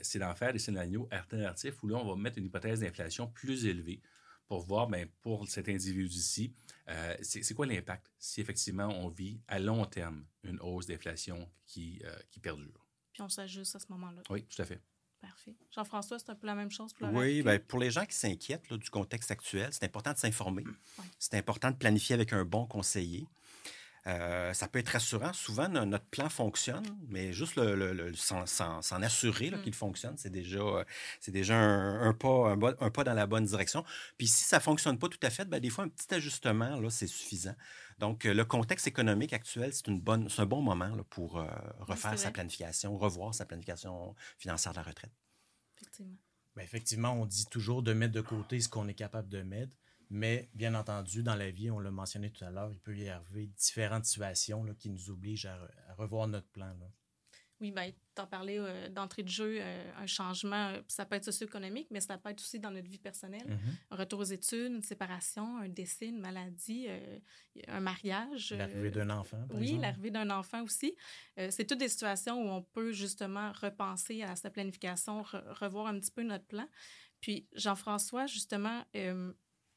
c'est 0.00 0.18
d'en 0.18 0.34
faire 0.34 0.52
des 0.52 0.58
scénarios 0.58 1.06
alternatifs 1.10 1.80
où 1.82 1.88
là, 1.88 1.96
on 1.96 2.08
va 2.08 2.16
mettre 2.16 2.38
une 2.38 2.46
hypothèse 2.46 2.80
d'inflation 2.80 3.28
plus 3.28 3.66
élevée 3.66 4.00
pour 4.52 4.66
voir, 4.66 4.86
bien, 4.86 5.06
pour 5.22 5.48
cet 5.48 5.70
individu-ci, 5.70 6.52
euh, 6.90 7.16
c'est 7.22 7.54
quoi 7.54 7.64
l'impact 7.64 8.12
si 8.18 8.42
effectivement 8.42 8.88
on 8.88 9.08
vit 9.08 9.40
à 9.48 9.58
long 9.58 9.86
terme 9.86 10.26
une 10.44 10.60
hausse 10.60 10.84
d'inflation 10.84 11.50
qui, 11.64 12.02
euh, 12.04 12.14
qui 12.30 12.38
perdure? 12.38 12.86
Puis 13.14 13.22
on 13.22 13.30
s'ajuste 13.30 13.76
à 13.76 13.78
ce 13.78 13.86
moment-là. 13.88 14.20
Oui, 14.28 14.44
tout 14.44 14.60
à 14.60 14.66
fait. 14.66 14.82
Parfait. 15.22 15.54
Jean-François, 15.70 16.18
c'est 16.18 16.28
un 16.28 16.34
peu 16.34 16.46
la 16.46 16.54
même 16.54 16.70
chose 16.70 16.92
pour 16.92 17.06
la 17.06 17.12
Oui, 17.14 17.40
bien, 17.40 17.58
pour 17.60 17.78
les 17.78 17.90
gens 17.90 18.04
qui 18.04 18.14
s'inquiètent 18.14 18.70
du 18.70 18.90
contexte 18.90 19.30
actuel, 19.30 19.70
c'est 19.72 19.84
important 19.86 20.12
de 20.12 20.18
s'informer. 20.18 20.64
C'est 21.18 21.38
important 21.38 21.70
de 21.70 21.76
planifier 21.76 22.12
avec 22.12 22.34
un 22.34 22.44
bon 22.44 22.66
conseiller. 22.66 23.26
Euh, 24.06 24.52
ça 24.52 24.68
peut 24.68 24.78
être 24.78 24.88
rassurant. 24.88 25.32
Souvent, 25.32 25.68
notre 25.68 26.04
plan 26.06 26.28
fonctionne, 26.28 26.84
mais 27.08 27.32
juste 27.32 27.56
le, 27.56 28.12
s'en 28.14 29.02
assurer 29.02 29.50
mm. 29.50 29.62
qu'il 29.62 29.74
fonctionne, 29.74 30.16
c'est 30.16 30.30
déjà, 30.30 30.58
euh, 30.58 30.84
c'est 31.20 31.30
déjà 31.30 31.56
un, 31.56 32.12
pas, 32.12 32.56
un, 32.80 32.90
pas 32.90 33.04
dans 33.04 33.14
la 33.14 33.26
bonne 33.26 33.44
direction. 33.44 33.84
Puis 34.18 34.26
si 34.26 34.44
ça 34.44 34.56
ne 34.56 34.62
fonctionne 34.62 34.98
pas 34.98 35.08
tout 35.08 35.20
à 35.22 35.30
fait, 35.30 35.44
ben, 35.44 35.60
des 35.60 35.70
fois, 35.70 35.84
un 35.84 35.88
petit 35.88 36.12
ajustement, 36.14 36.80
là, 36.80 36.90
c'est 36.90 37.06
suffisant. 37.06 37.54
Donc, 37.98 38.24
le 38.24 38.44
contexte 38.44 38.86
économique 38.88 39.32
actuel, 39.32 39.72
c'est, 39.72 39.86
une 39.86 40.00
bonne, 40.00 40.28
un 40.36 40.46
bon 40.46 40.62
moment 40.62 40.90
pour 41.10 41.44
refaire 41.80 42.18
sa 42.18 42.32
planification, 42.32 42.98
revoir 42.98 43.34
sa 43.34 43.44
planification 43.44 44.16
financière 44.38 44.72
de 44.72 44.78
la 44.78 44.82
retraite. 44.82 45.12
Effectivement. 45.76 46.16
Ben, 46.56 46.62
effectivement, 46.62 47.12
on 47.12 47.26
dit 47.26 47.46
toujours 47.46 47.82
de 47.82 47.92
mettre 47.92 48.12
de 48.12 48.20
côté 48.20 48.60
ce 48.60 48.68
qu'on 48.68 48.88
est 48.88 48.94
capable 48.94 49.28
de 49.28 49.42
mettre. 49.42 49.76
Mais 50.14 50.50
bien 50.52 50.74
entendu, 50.74 51.22
dans 51.22 51.36
la 51.36 51.50
vie, 51.50 51.70
on 51.70 51.78
l'a 51.78 51.90
mentionné 51.90 52.28
tout 52.28 52.44
à 52.44 52.50
l'heure, 52.50 52.70
il 52.70 52.78
peut 52.78 52.94
y 52.94 53.08
arriver 53.08 53.46
différentes 53.46 54.04
situations 54.04 54.62
là, 54.62 54.74
qui 54.74 54.90
nous 54.90 55.08
obligent 55.08 55.46
à, 55.46 55.58
revoir 55.96 56.28
notre 56.28 56.48
plan. 56.48 56.66
Là. 56.66 56.86
Oui, 57.62 57.70
bien, 57.70 57.90
tu 58.14 58.20
en 58.20 58.26
parlais 58.26 58.58
euh, 58.58 58.90
d'entrée 58.90 59.22
de 59.22 59.30
jeu, 59.30 59.56
euh, 59.58 59.92
un 59.96 60.06
changement, 60.06 60.68
euh, 60.68 60.82
ça 60.86 61.06
peut 61.06 61.16
être 61.16 61.24
socio-économique, 61.24 61.86
mais 61.90 62.00
ça 62.00 62.18
peut 62.18 62.28
être 62.28 62.40
aussi 62.40 62.58
dans 62.58 62.70
notre 62.70 62.90
vie 62.90 62.98
personnelle. 62.98 63.46
Mm-hmm. 63.48 63.92
Un 63.92 63.96
retour 63.96 64.20
aux 64.20 64.24
études, 64.24 64.72
une 64.72 64.82
séparation, 64.82 65.56
un 65.56 65.70
décès, 65.70 66.08
une 66.08 66.20
maladie, 66.20 66.88
un 67.68 67.80
mariage. 67.80 68.52
L'arrivée 68.52 68.90
d'un 68.90 69.08
enfant, 69.08 69.46
par 69.48 69.56
Oui, 69.56 69.78
l'arrivée 69.78 70.10
d'un 70.10 70.28
enfant 70.28 70.62
aussi. 70.62 70.94
c'est 71.36 71.64
toutes 71.64 71.78
des 71.78 71.88
situations 71.88 72.38
où 72.38 72.50
on 72.50 72.62
peut 72.62 72.92
justement 72.92 73.50
repenser 73.52 74.22
à 74.24 74.36
sa 74.36 74.50
planification, 74.50 75.22
revoir 75.22 75.86
un 75.86 75.98
petit 75.98 76.10
peu 76.10 76.22
notre 76.22 76.44
plan. 76.44 76.68
Puis, 77.20 77.46
Jean-François, 77.54 78.26
justement, 78.26 78.84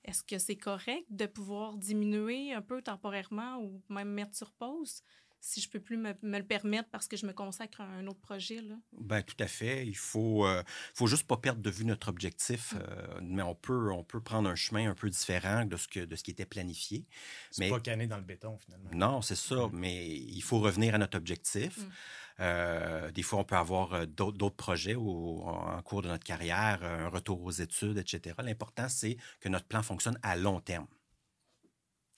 est-ce 0.06 0.24
que 0.24 0.38
c'est 0.38 0.56
correct 0.56 1.06
de 1.10 1.26
pouvoir 1.26 1.78
diminuer 1.78 2.54
un 2.54 2.62
peu 2.62 2.82
temporairement 2.82 3.58
ou 3.58 3.82
même 3.90 4.10
mettre 4.10 4.36
sur 4.36 4.52
pause? 4.54 5.04
si 5.46 5.62
je 5.62 5.70
peux 5.70 5.80
plus 5.80 5.96
me, 5.96 6.16
le 6.24 6.44
permettre 6.44 6.90
parce 6.90 7.08
que 7.08 7.16
je 7.16 7.26
me 7.28 7.32
consacre 7.32 7.80
à 7.82 7.84
un 7.84 8.08
autre 8.08 8.20
projet. 8.20 8.62
Là? 8.62 8.76
Ben, 8.94 9.22
tout 9.22 9.36
à 9.40 9.46
fait. 9.46 9.86
Il 9.86 9.96
faut, 9.96 10.44
euh, 10.48 10.64
faut 10.96 11.06
juste 11.06 11.28
pas 11.28 11.38
perdre 11.38 11.62
de 11.62 11.70
vue 11.70 11.86
notre 11.86 12.10
objectif, 12.10 12.74
mm. 12.74 12.78
euh, 12.78 13.20
mais 13.22 13.44
on 13.44 13.54
peut, 13.54 13.92
on 13.92 14.04
peut 14.04 14.22
prendre 14.22 14.50
un 14.50 14.56
chemin 14.56 14.90
un 14.90 14.96
peu 14.96 15.08
différent 15.08 15.66
de 15.66 15.78
ce, 15.78 15.88
que, 15.88 16.00
de 16.00 16.16
ce 16.16 16.24
qui 16.24 16.32
était 16.32 16.48
planifié. 16.48 17.06
C'est 17.52 17.66
mais... 17.66 17.70
pas 17.70 17.80
canner 17.80 18.08
dans 18.08 18.18
le 18.18 18.24
béton, 18.24 18.58
finalement. 18.58 18.90
Non, 18.92 19.22
c'est 19.22 19.36
ça, 19.36 19.68
mm. 19.68 19.70
mais 19.74 20.08
il 20.08 20.42
faut 20.42 20.58
revenir 20.60 20.96
à 20.96 20.98
notre 20.98 21.16
objectif. 21.16 21.78
Mm. 21.78 21.90
Euh, 22.40 23.12
des 23.12 23.24
fois, 23.24 23.40
on 23.40 23.44
peut 23.44 23.56
avoir 23.56 24.08
d'autres 24.08 24.50
projets 24.56 24.96
en 24.96 25.82
cours 25.84 26.02
de 26.02 26.08
notre 26.08 26.24
carrière, 26.24 26.84
un 26.84 27.08
retour 27.08 27.42
aux 27.44 27.52
études, 27.52 27.98
etc. 27.98 28.36
L'important, 28.44 28.90
c'est 28.90 29.18
que 29.40 29.50
notre 29.50 29.66
plan 29.66 29.84
fonctionne 29.84 30.20
à 30.22 30.36
long 30.36 30.60
terme. 30.60 30.88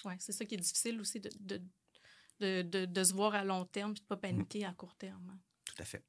Oui, 0.05 0.13
c'est 0.19 0.31
ça 0.31 0.45
qui 0.45 0.55
est 0.55 0.59
difficile 0.59 0.99
aussi 0.99 1.19
de, 1.19 1.29
de, 1.39 2.61
de, 2.61 2.85
de, 2.85 3.03
se 3.03 3.13
voir 3.13 3.35
à 3.35 3.43
long 3.43 3.65
terme 3.65 3.91
et 3.91 3.95
de 3.95 4.01
ne 4.01 4.05
pas 4.05 4.15
mm. 4.15 4.19
paniquer 4.19 4.65
à 4.65 4.73
court 4.73 4.95
terme. 4.95 5.29
Hein. 5.31 5.39
Tout 5.65 5.75
à 5.79 5.85
fait. 5.85 6.03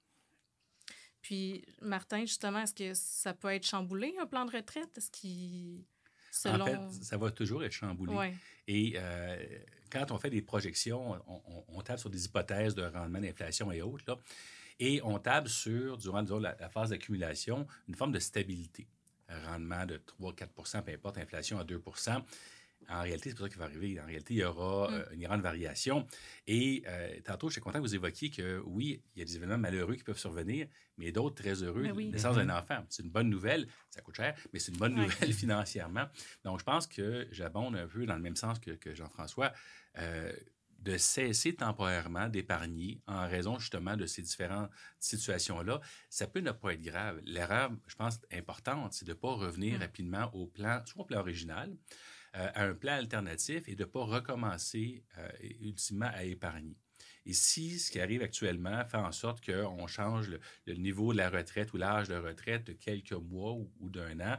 Puis, 1.21 1.65
Martin, 1.83 2.21
justement, 2.21 2.61
est-ce 2.61 2.75
que 2.75 2.95
ça 2.95 3.35
peut 3.35 3.49
être 3.49 3.67
chamboulé, 3.67 4.15
un 4.21 4.27
plan 4.27 4.45
de 4.45 4.53
retraite? 4.57 4.97
Est-ce 4.97 5.11
qu'il. 5.11 5.85
Selon... 6.31 6.63
En 6.63 6.91
fait, 6.91 7.05
ça 7.05 7.17
va 7.17 7.31
toujours 7.31 7.65
être 7.65 7.73
chamboulé. 7.73 8.35
Et 8.67 8.95
euh, 8.97 9.59
quand 9.91 10.11
on 10.11 10.19
fait 10.19 10.31
des 10.31 10.43
projections, 10.43 11.21
on, 11.69 11.83
tape 11.83 11.99
sur 11.99 12.11
des 12.11 12.25
hypothèses 12.25 12.75
de 12.75 12.83
rendement 12.83 13.21
d'inflation 13.21 13.71
et 13.73 13.83
autres, 13.83 14.05
là, 14.07 14.17
et 14.81 15.01
on 15.03 15.19
table 15.19 15.49
sur, 15.49 15.97
durant 15.97 16.23
la, 16.39 16.69
phase 16.69 16.91
d'accumulation, 16.91 17.67
une 17.89 17.95
forme 17.95 18.13
de 18.13 18.19
stabilité. 18.19 18.87
Rendement 19.47 19.85
de 19.85 20.01
3-4% 20.21 20.83
peu 20.83 20.93
importe, 20.93 21.19
inflation 21.19 21.59
à 21.59 21.65
2 21.65 21.83
en 22.89 23.03
réalité, 23.03 23.31
c'est 23.31 23.37
pas 23.37 23.45
ça 23.45 23.49
qui 23.49 23.59
va 23.59 23.65
arriver. 23.65 24.01
En 24.01 24.07
réalité, 24.07 24.35
il 24.35 24.41
y 24.41 24.45
aura 24.45 24.91
mm. 24.91 24.95
euh, 24.95 25.05
une 25.13 25.23
grande 25.23 25.43
variation. 25.43 26.07
Et 26.47 26.83
euh, 26.87 27.21
tantôt, 27.25 27.49
je 27.49 27.53
suis 27.53 27.61
content 27.61 27.79
que 27.79 27.85
vous 27.85 27.95
évoquiez 27.95 28.31
que 28.31 28.63
oui, 28.65 29.03
il 29.15 29.19
y 29.19 29.23
a 29.23 29.25
des 29.25 29.37
événements 29.37 29.59
malheureux 29.59 29.95
qui 29.95 30.05
peuvent 30.05 30.19
survenir, 30.19 30.67
mais 30.97 31.13
d'autres 31.13 31.43
très 31.43 31.63
heureux. 31.63 31.83
Ben 31.83 31.93
oui. 31.93 32.09
Naissance 32.09 32.37
d'un 32.37 32.51
enfant, 32.51 32.85
c'est 32.89 33.03
une 33.03 33.11
bonne 33.11 33.29
nouvelle. 33.29 33.69
Ça 33.91 34.01
coûte 34.01 34.17
cher, 34.17 34.35
mais 34.53 34.59
c'est 34.59 34.73
une 34.73 34.79
bonne 34.79 34.95
nouvelle 34.95 35.33
financièrement. 35.35 36.07
Donc, 36.45 36.61
je 36.61 36.65
pense 36.65 36.87
que 36.87 37.29
j'abonde 37.31 37.77
un 37.77 37.87
peu 37.87 38.07
dans 38.07 38.17
le 38.17 38.23
même 38.23 38.37
sens 38.37 38.59
que, 38.59 38.95
Jean-François. 38.95 39.53
Euh, 39.99 40.33
de 40.79 40.97
cesser 40.97 41.57
temporairement 41.57 42.29
d'épargner 42.29 43.03
en 43.09 43.27
raison 43.27 43.59
justement 43.59 43.97
de 43.97 44.07
ces 44.07 44.23
différentes 44.23 44.71
situations-là, 45.01 45.81
ça 46.09 46.29
peut 46.29 46.39
ne 46.39 46.53
pas 46.53 46.75
être 46.75 46.83
grave. 46.83 47.21
L'erreur, 47.25 47.73
je 47.89 47.97
pense, 47.97 48.21
importante, 48.33 48.93
c'est 48.93 49.05
de 49.05 49.11
ne 49.11 49.17
pas 49.17 49.33
revenir 49.33 49.77
mm. 49.77 49.83
rapidement 49.83 50.31
au 50.35 50.47
plan, 50.47 50.81
soit 50.87 51.03
au 51.03 51.05
plan 51.05 51.19
original, 51.19 51.77
à 52.33 52.65
un 52.65 52.75
plan 52.75 52.95
alternatif 52.95 53.69
et 53.69 53.75
de 53.75 53.85
ne 53.85 53.89
pas 53.89 54.05
recommencer 54.05 55.05
euh, 55.19 55.29
ultimement 55.61 56.11
à 56.13 56.25
épargner. 56.25 56.77
Et 57.27 57.33
si 57.33 57.79
ce 57.79 57.91
qui 57.91 58.01
arrive 58.01 58.23
actuellement 58.23 58.85
fait 58.87 58.97
en 58.97 59.13
sorte 59.13 59.45
qu'on 59.45 59.87
change 59.87 60.31
le, 60.67 60.75
niveau 60.75 61.13
de 61.13 61.19
la 61.19 61.29
retraite 61.29 61.73
ou 61.73 61.77
l'âge 61.77 62.09
de 62.09 62.17
retraite 62.17 62.65
de 62.65 62.73
quelques 62.73 63.13
mois 63.13 63.53
ou, 63.53 63.91
d'un 63.91 64.19
an, 64.21 64.39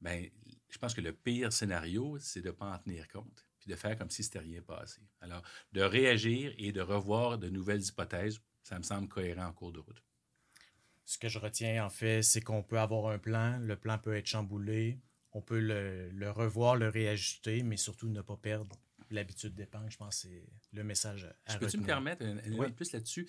ben, 0.00 0.28
je 0.68 0.78
pense 0.78 0.92
que 0.92 1.00
le 1.00 1.12
pire 1.12 1.52
scénario, 1.52 2.18
c'est 2.20 2.42
de 2.42 2.48
ne 2.48 2.52
pas 2.52 2.66
en 2.66 2.78
tenir 2.78 3.08
compte 3.08 3.46
puis 3.58 3.70
de 3.70 3.76
faire 3.76 3.96
comme 3.96 4.10
si 4.10 4.22
c'était 4.22 4.40
rien 4.40 4.60
passé. 4.62 5.00
Alors, 5.20 5.42
de 5.72 5.80
réagir 5.80 6.54
et 6.58 6.72
de 6.72 6.80
revoir 6.80 7.38
de 7.38 7.48
nouvelles 7.48 7.82
hypothèses, 7.82 8.40
ça 8.62 8.78
me 8.78 8.82
semble 8.82 9.08
cohérent 9.08 9.46
en 9.46 9.52
cours 9.52 9.72
de 9.72 9.78
route. 9.78 10.02
Ce 11.04 11.18
que 11.18 11.28
je 11.28 11.38
retiens, 11.38 11.84
en 11.84 11.90
fait, 11.90 12.22
c'est 12.22 12.40
qu'on 12.40 12.62
peut 12.62 12.78
avoir 12.78 13.12
un 13.12 13.18
plan, 13.18 13.58
le 13.58 13.76
plan 13.76 13.98
peut 13.98 14.16
être 14.16 14.26
chamboulé, 14.26 15.00
on 15.36 15.42
peut 15.42 15.60
le, 15.60 16.30
revoir, 16.30 16.76
le 16.76 16.88
réajuster, 16.88 17.62
mais 17.62 17.76
surtout 17.76 18.08
ne 18.08 18.22
pas 18.22 18.36
perdre 18.36 18.74
l'habitude 19.10 19.54
d'épargne. 19.54 19.90
Je 19.90 19.98
pense 19.98 20.22
que 20.22 20.28
c'est 20.28 20.46
le 20.72 20.82
message 20.82 21.28
à 21.44 21.52
Je 21.52 21.58
peux-tu 21.58 21.76
me 21.76 21.84
permettre 21.84 22.24
un, 22.24 22.38
un 22.38 22.70
plus 22.70 22.92
là-dessus? 22.92 23.28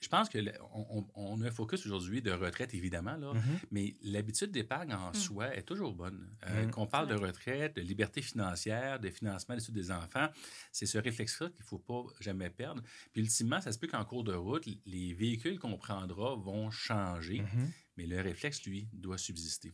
Je 0.00 0.08
pense 0.08 0.28
qu'on 0.30 1.06
on, 1.14 1.40
a 1.42 1.46
un 1.46 1.50
focus 1.50 1.86
aujourd'hui 1.86 2.22
de 2.22 2.32
retraite, 2.32 2.74
évidemment, 2.74 3.16
là, 3.16 3.34
mm-hmm. 3.34 3.58
mais 3.70 3.96
l'habitude 4.02 4.50
d'épargne 4.50 4.94
en 4.94 5.10
mm. 5.10 5.14
soi 5.14 5.54
est 5.54 5.62
toujours 5.62 5.94
bonne. 5.94 6.34
Euh, 6.48 6.66
mm. 6.66 6.70
Qu'on 6.72 6.86
parle 6.86 7.06
de 7.06 7.14
retraite, 7.14 7.76
de 7.76 7.82
liberté 7.82 8.20
financière, 8.20 8.98
de 8.98 9.10
financement 9.10 9.54
des 9.54 9.62
études 9.62 9.74
des 9.74 9.92
enfants, 9.92 10.28
c'est 10.72 10.86
ce 10.86 10.98
réflexe-là 10.98 11.50
qu'il 11.50 11.60
ne 11.60 11.66
faut 11.66 11.78
pas 11.78 12.02
jamais 12.18 12.50
perdre. 12.50 12.82
Puis, 13.12 13.22
ultimement, 13.22 13.60
ça 13.60 13.70
se 13.70 13.78
peut 13.78 13.86
qu'en 13.86 14.04
cours 14.04 14.24
de 14.24 14.34
route, 14.34 14.66
les 14.86 15.12
véhicules 15.12 15.58
qu'on 15.60 15.76
prendra 15.76 16.34
vont 16.34 16.70
changer, 16.72 17.42
mm-hmm. 17.42 17.68
mais 17.98 18.06
le 18.06 18.20
réflexe, 18.22 18.64
lui, 18.64 18.88
doit 18.92 19.18
subsister. 19.18 19.72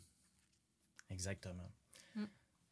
Exactement. 1.10 1.70
Mm. 2.14 2.24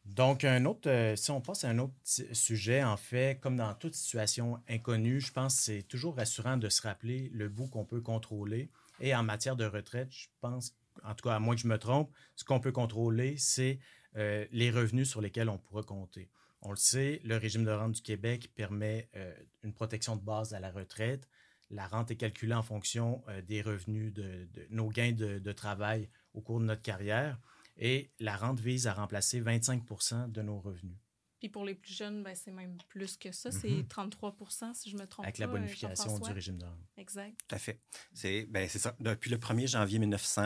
Donc, 0.04 0.44
un 0.44 0.64
autre, 0.66 0.88
euh, 0.88 1.16
si 1.16 1.30
on 1.30 1.40
passe 1.40 1.64
à 1.64 1.70
un 1.70 1.78
autre 1.78 1.94
sujet, 2.04 2.82
en 2.82 2.96
fait, 2.96 3.40
comme 3.40 3.56
dans 3.56 3.74
toute 3.74 3.94
situation 3.94 4.60
inconnue, 4.68 5.20
je 5.20 5.32
pense 5.32 5.56
que 5.56 5.62
c'est 5.62 5.82
toujours 5.82 6.16
rassurant 6.16 6.56
de 6.56 6.68
se 6.68 6.82
rappeler 6.82 7.30
le 7.32 7.48
bout 7.48 7.66
qu'on 7.66 7.84
peut 7.84 8.00
contrôler. 8.00 8.70
Et 9.00 9.14
en 9.14 9.22
matière 9.22 9.56
de 9.56 9.64
retraite, 9.64 10.08
je 10.10 10.28
pense, 10.40 10.76
en 11.02 11.14
tout 11.14 11.28
cas, 11.28 11.34
à 11.34 11.38
moins 11.38 11.54
que 11.54 11.60
je 11.60 11.66
me 11.66 11.78
trompe, 11.78 12.10
ce 12.36 12.44
qu'on 12.44 12.60
peut 12.60 12.72
contrôler, 12.72 13.36
c'est 13.36 13.78
euh, 14.16 14.46
les 14.52 14.70
revenus 14.70 15.08
sur 15.10 15.20
lesquels 15.20 15.48
on 15.48 15.58
pourra 15.58 15.82
compter. 15.82 16.30
On 16.62 16.70
le 16.70 16.76
sait, 16.76 17.20
le 17.24 17.36
régime 17.36 17.64
de 17.64 17.70
rente 17.70 17.92
du 17.92 18.02
Québec 18.02 18.52
permet 18.54 19.10
euh, 19.16 19.34
une 19.62 19.74
protection 19.74 20.16
de 20.16 20.22
base 20.22 20.54
à 20.54 20.60
la 20.60 20.70
retraite. 20.70 21.28
La 21.68 21.86
rente 21.88 22.12
est 22.12 22.16
calculée 22.16 22.54
en 22.54 22.62
fonction 22.62 23.24
des 23.48 23.60
revenus 23.60 24.14
de, 24.14 24.48
nos 24.70 24.88
gains 24.88 25.10
de 25.10 25.52
travail 25.52 26.08
au 26.32 26.40
cours 26.40 26.60
de 26.60 26.64
notre 26.64 26.82
carrière. 26.82 27.40
Et 27.78 28.10
la 28.18 28.36
rente 28.36 28.60
vise 28.60 28.86
à 28.86 28.94
remplacer 28.94 29.40
25 29.40 29.82
de 30.28 30.42
nos 30.42 30.58
revenus. 30.58 30.96
Puis 31.38 31.50
pour 31.50 31.66
les 31.66 31.74
plus 31.74 31.92
jeunes, 31.92 32.22
ben, 32.22 32.34
c'est 32.34 32.50
même 32.50 32.78
plus 32.88 33.18
que 33.18 33.30
ça. 33.30 33.50
C'est 33.50 33.86
33 33.88 34.36
mhm. 34.40 34.74
si 34.74 34.90
je 34.90 34.96
me 34.96 35.06
trompe 35.06 35.26
Avec 35.26 35.36
la 35.36 35.46
bonification 35.46 36.18
du 36.18 36.32
régime 36.32 36.56
de 36.56 36.64
rente. 36.64 36.78
Exact. 36.96 37.34
Tout 37.46 37.54
à 37.54 37.58
fait. 37.58 37.78
C'est 38.14 38.46
ben, 38.46 38.66
ça. 38.68 38.96
Depuis 39.00 39.30
le 39.30 39.36
1er 39.36 39.68
janvier 39.68 39.98
1900, 39.98 40.42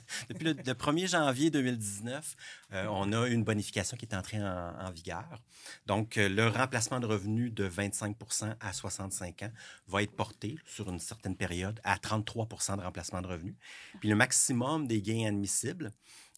depuis 0.28 0.44
le, 0.44 0.54
1er 0.54 1.08
janvier 1.08 1.50
2019, 1.50 2.36
euh, 2.72 2.86
on 2.90 3.12
a 3.12 3.26
une 3.28 3.42
bonification 3.42 3.96
qui 3.96 4.04
est 4.04 4.14
entrée 4.14 4.42
en, 4.42 4.90
vigueur. 4.90 5.40
Donc, 5.86 6.18
euh, 6.18 6.28
le 6.28 6.46
remplacement 6.48 7.00
de 7.00 7.06
revenus 7.06 7.52
de 7.52 7.64
25 7.64 8.16
à 8.60 8.72
65 8.74 9.44
ans 9.44 9.52
va 9.86 10.02
être 10.02 10.14
porté 10.14 10.58
sur 10.66 10.90
une 10.90 10.98
certaine 10.98 11.36
période 11.36 11.80
à 11.84 11.96
33% 11.96 12.76
de 12.76 12.82
remplacement 12.82 13.22
de 13.22 13.28
revenus. 13.28 13.54
Puis 14.00 14.10
le 14.10 14.14
maximum 14.14 14.86
des 14.86 15.00
gains 15.00 15.26
admissibles 15.26 15.90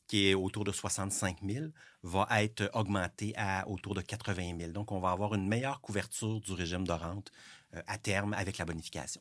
qui 0.06 0.28
est 0.28 0.34
autour 0.34 0.64
de 0.64 0.72
65 0.72 1.38
000, 1.42 1.66
va 2.02 2.26
être 2.42 2.70
augmenté 2.75 3.32
à 3.36 3.68
autour 3.68 3.94
de 3.94 4.00
80 4.00 4.58
000. 4.58 4.72
Donc, 4.72 4.92
on 4.92 5.00
va 5.00 5.10
avoir 5.10 5.34
une 5.34 5.48
meilleure 5.48 5.80
couverture 5.80 6.40
du 6.40 6.52
régime 6.52 6.86
de 6.86 6.92
rente 6.92 7.32
euh, 7.75 7.82
à 7.86 7.98
terme 7.98 8.32
avec 8.34 8.58
la 8.58 8.64
bonification. 8.64 9.20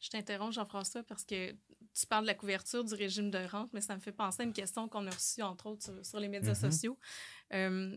Je 0.00 0.08
t'interromps, 0.08 0.54
Jean-François, 0.54 1.02
parce 1.02 1.24
que 1.24 1.52
tu 1.52 2.06
parles 2.08 2.22
de 2.22 2.28
la 2.28 2.34
couverture 2.34 2.84
du 2.84 2.94
régime 2.94 3.30
de 3.30 3.38
rente, 3.46 3.70
mais 3.72 3.80
ça 3.80 3.94
me 3.94 4.00
fait 4.00 4.12
penser 4.12 4.42
à 4.42 4.44
une 4.44 4.52
question 4.52 4.88
qu'on 4.88 5.06
a 5.06 5.10
reçue, 5.10 5.42
entre 5.42 5.66
autres, 5.66 6.04
sur, 6.04 6.20
les 6.20 6.28
médias 6.28 6.52
mm-hmm. 6.52 6.70
sociaux. 6.70 6.98
Euh, 7.52 7.96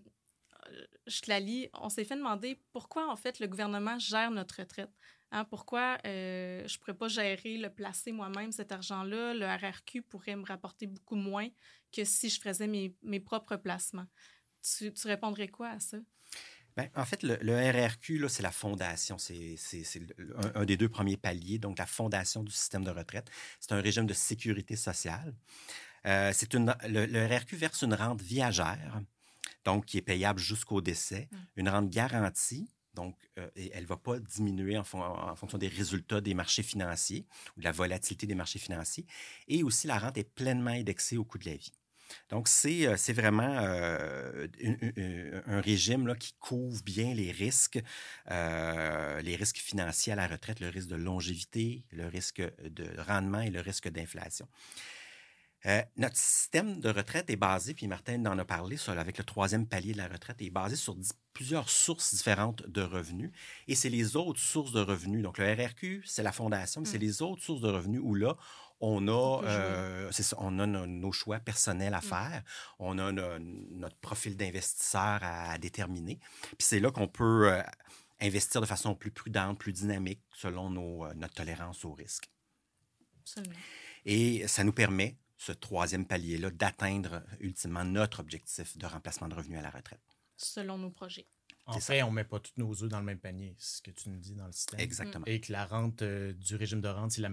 je 1.08 1.22
te 1.22 1.30
la 1.30 1.40
lis. 1.40 1.70
On 1.74 1.90
s'est 1.90 2.06
fait 2.06 2.16
demander 2.16 2.60
pourquoi, 2.72 3.12
en 3.12 3.16
fait, 3.16 3.40
le 3.40 3.48
gouvernement 3.48 4.00
gère 4.00 4.32
notre 4.32 4.60
retraite. 4.60 4.92
Hein, 5.34 5.46
pourquoi 5.46 5.98
euh, 6.06 6.62
je 6.68 6.76
ne 6.76 6.80
pourrais 6.80 6.94
pas 6.94 7.08
gérer, 7.08 7.58
le 7.58 7.72
placer 7.72 8.12
moi-même, 8.12 8.52
cet 8.52 8.72
argent-là? 8.72 9.34
Le 9.34 9.48
RRQ 9.48 10.04
pourrait 10.04 10.36
me 10.36 10.46
rapporter 10.46 10.86
beaucoup 10.86 11.16
moins 11.16 11.50
que 11.92 12.06
si 12.06 12.30
je 12.30 12.40
faisais 12.40 12.68
mes, 12.68 12.96
mes 13.02 13.20
propres 13.20 13.56
placements. 13.56 14.06
Tu, 14.62 14.94
tu, 14.94 15.08
répondrais 15.08 15.48
quoi 15.48 15.70
à 15.70 15.80
ça? 15.80 15.98
Ben, 16.78 16.88
en 16.96 17.04
fait, 17.04 17.24
le, 17.24 17.36
RRQ, 17.36 18.30
c'est 18.30 18.44
la 18.44 18.52
fondation. 18.52 19.18
C'est 19.18 19.56
un, 20.38 20.62
un, 20.62 20.66
des 20.66 20.78
deux 20.78 20.88
premiers 20.88 21.18
paliers, 21.18 21.58
donc 21.58 21.80
la 21.80 21.88
fondation 21.88 22.44
du 22.44 22.52
système 22.52 22.84
de 22.84 22.92
retraite. 22.92 23.32
C'est 23.60 23.72
un 23.72 23.82
régime 23.82 24.06
de 24.06 24.14
sécurité 24.14 24.76
sociale. 24.76 25.34
Euh, 26.06 26.32
une, 26.54 26.76
le, 26.88 27.08
le, 27.08 27.26
RRQ 27.26 27.56
verse 27.56 27.82
une 27.82 27.96
rente 27.96 28.22
viagère, 28.22 29.02
donc 29.66 29.86
qui 29.86 29.98
est 29.98 30.02
payable 30.04 30.40
jusqu'au 30.40 30.80
décès, 30.80 31.28
mmh. 31.32 31.38
une 31.56 31.70
rente 31.70 31.90
garantie. 31.90 32.70
Donc, 32.94 33.16
euh, 33.40 33.50
elle 33.56 33.84
ne 33.84 33.88
va 33.88 33.98
pas 33.98 34.20
diminuer 34.20 34.78
en, 34.78 34.84
fonction 34.84 35.58
des 35.58 35.68
résultats 35.68 36.22
des 36.22 36.34
marchés 36.34 36.64
financiers 36.64 37.26
ou 37.58 37.60
de 37.60 37.66
la 37.66 37.72
volatilité 37.72 38.28
des 38.28 38.36
marchés 38.36 38.60
financiers. 38.60 39.06
Et 39.48 39.64
aussi, 39.64 39.88
la 39.88 39.98
rente 39.98 40.18
est 40.18 40.30
pleinement 40.30 40.72
indexée 40.72 41.18
au 41.18 41.24
coût 41.24 41.38
de 41.38 41.46
la 41.46 41.56
vie. 41.56 41.74
Donc, 42.30 42.48
c'est 42.48 42.86
euh, 42.86 42.96
vraiment 43.14 43.58
euh, 43.58 44.48
un, 45.48 45.62
régime 45.62 46.16
qui 46.18 46.34
couvre 46.40 46.84
bien 46.84 47.14
les 47.16 47.32
risques, 47.32 47.80
les 48.30 49.36
risques 49.36 49.58
financiers 49.58 50.14
à 50.14 50.16
la 50.16 50.28
retraite, 50.28 50.60
le 50.60 50.70
risque 50.70 50.90
de 50.90 50.96
longévité, 50.96 51.84
le 51.92 52.08
risque 52.08 52.42
de 52.62 52.88
rendement 53.02 53.42
et 53.42 53.50
le 53.50 53.62
risque 53.62 53.90
d'inflation. 53.90 54.48
Notre 55.98 56.18
système 56.18 56.80
de 56.80 56.90
retraite 56.90 57.30
est 57.30 57.38
basé, 57.38 57.74
puis 57.74 57.88
Martin 57.88 58.26
en 58.26 58.38
a 58.38 58.46
parlé, 58.46 58.78
sur, 58.78 58.98
avec 58.98 59.18
le 59.18 59.24
troisième 59.24 59.66
palier 59.66 59.94
de 59.94 59.98
la 59.98 60.08
retraite, 60.08 60.42
est 60.42 60.50
basé 60.50 60.76
sur 60.76 60.96
plusieurs 61.34 61.70
sources 61.70 62.14
différentes 62.14 62.68
de 62.68 62.82
revenus. 62.82 63.32
Et 63.68 63.76
c'est 63.76 63.90
les 63.90 64.16
autres 64.16 64.40
sources 64.40 64.72
de 64.72 64.82
revenus. 64.82 65.24
Donc, 65.24 65.38
le 65.38 65.52
RRQ, 65.52 66.04
c'est 66.06 66.24
la 66.24 66.32
fondation, 66.32 66.82
mais 66.82 66.88
c'est 66.88 66.98
mmh. 66.98 67.02
les 67.02 67.22
autres 67.22 67.42
sources 67.42 67.62
de 67.62 67.70
revenus 67.70 68.02
où 68.04 68.14
là, 68.16 68.36
on 68.82 69.08
a, 69.08 69.42
euh, 69.46 70.12
on 70.38 70.60
a 70.60 70.68
nos, 70.68 71.12
choix 71.14 71.40
personnels 71.40 71.94
à 71.94 72.00
mmh. 72.00 72.02
faire, 72.02 72.44
on 72.80 73.00
a 73.00 73.12
notre 73.14 73.96
profil 73.98 74.36
d'investisseur 74.36 75.20
à, 75.22 75.58
déterminer. 75.58 76.20
Puis 76.42 76.68
c'est 76.68 76.82
là 76.82 76.92
qu'on 76.92 77.08
peut 77.08 77.50
euh, 77.50 77.62
investir 78.20 78.60
de 78.60 78.66
façon 78.66 78.96
plus 78.96 79.12
prudente, 79.12 79.58
plus 79.58 79.72
dynamique, 79.72 80.22
selon 80.34 80.70
nos, 80.70 81.06
euh, 81.06 81.14
notre 81.16 81.34
tolérance 81.34 81.86
au 81.86 81.94
risque. 81.94 82.30
Absolument. 83.22 83.56
Et 84.06 84.46
ça 84.48 84.66
nous 84.66 84.74
permet, 84.74 85.16
ce 85.44 85.52
troisième 85.52 86.06
palier-là, 86.06 86.52
d'atteindre 86.52 87.22
ultimement 87.40 87.84
notre 87.84 88.22
objectif 88.22 88.78
de 88.78 88.86
remplacement 88.86 89.28
de 89.28 89.36
revenus 89.36 89.60
à 89.60 89.62
la 89.62 89.70
retraite. 89.70 90.00
Selon 90.38 90.78
nos 90.78 90.90
projets. 90.90 91.28
En 91.66 91.80
fait, 91.80 92.04
on 92.04 92.10
ne 92.10 92.16
met 92.16 92.24
pas 92.26 92.40
tous 92.40 92.52
nos 92.58 92.72
œufs 92.84 92.90
dans 92.90 93.00
le 93.00 93.06
même 93.06 93.20
panier, 93.20 93.56
c'est 93.58 93.78
ce 93.78 93.82
que 93.82 93.92
tu 93.92 94.10
nous 94.10 94.20
dis 94.20 94.36
dans 94.36 94.46
le 94.46 94.52
système. 94.52 94.82
Exactement. 94.82 95.26
Et 95.26 95.40
que 95.40 95.52
la 95.52 95.66
rente 95.66 96.02
euh, 96.02 96.34
du 96.34 96.56
régime 96.56 96.82
de 96.82 96.90
rente, 96.90 97.12
c'est 97.12 97.22
la, 97.22 97.30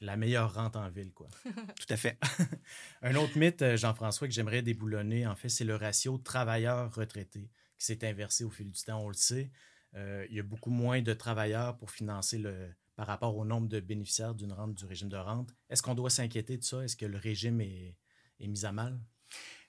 la, 0.00 0.16
meilleure 0.16 0.54
rente 0.54 0.76
en 0.76 0.88
ville. 0.88 1.12
Quoi. 1.12 1.28
Tout 1.44 1.86
à 1.90 1.96
fait. 1.96 2.18
Un 3.02 3.14
autre 3.16 3.36
mythe, 3.36 3.60
euh, 3.60 3.76
Jean-François, 3.76 4.26
que 4.26 4.32
j'aimerais 4.32 4.62
déboulonner, 4.62 5.26
en 5.26 5.36
fait, 5.36 5.50
c'est 5.50 5.64
le 5.64 5.76
ratio 5.76 6.16
travailleurs-retraités 6.16 7.50
qui 7.78 7.84
s'est 7.84 8.06
inversé 8.08 8.44
au 8.44 8.50
fil 8.50 8.72
du 8.72 8.82
temps. 8.82 9.00
On 9.02 9.08
le 9.08 9.14
sait, 9.14 9.50
euh, 9.94 10.26
il 10.30 10.36
y 10.36 10.40
a 10.40 10.44
beaucoup 10.44 10.70
moins 10.70 11.02
de 11.02 11.12
travailleurs 11.12 11.76
pour 11.76 11.90
financer 11.90 12.38
le, 12.38 12.74
par 12.96 13.06
rapport 13.06 13.36
au 13.36 13.44
nombre 13.44 13.68
de 13.68 13.80
bénéficiaires 13.80 14.34
d'une 14.34 14.52
rente 14.52 14.74
du 14.74 14.84
régime 14.84 15.08
de 15.08 15.16
rente. 15.16 15.54
Est-ce 15.68 15.82
qu'on 15.82 15.94
doit 15.94 16.10
s'inquiéter 16.10 16.56
de 16.56 16.64
ça? 16.64 16.84
Est-ce 16.84 16.96
que 16.96 17.06
le 17.06 17.18
régime 17.18 17.60
est, 17.60 17.96
est 18.40 18.46
mis 18.46 18.64
à 18.64 18.72
mal? 18.72 19.00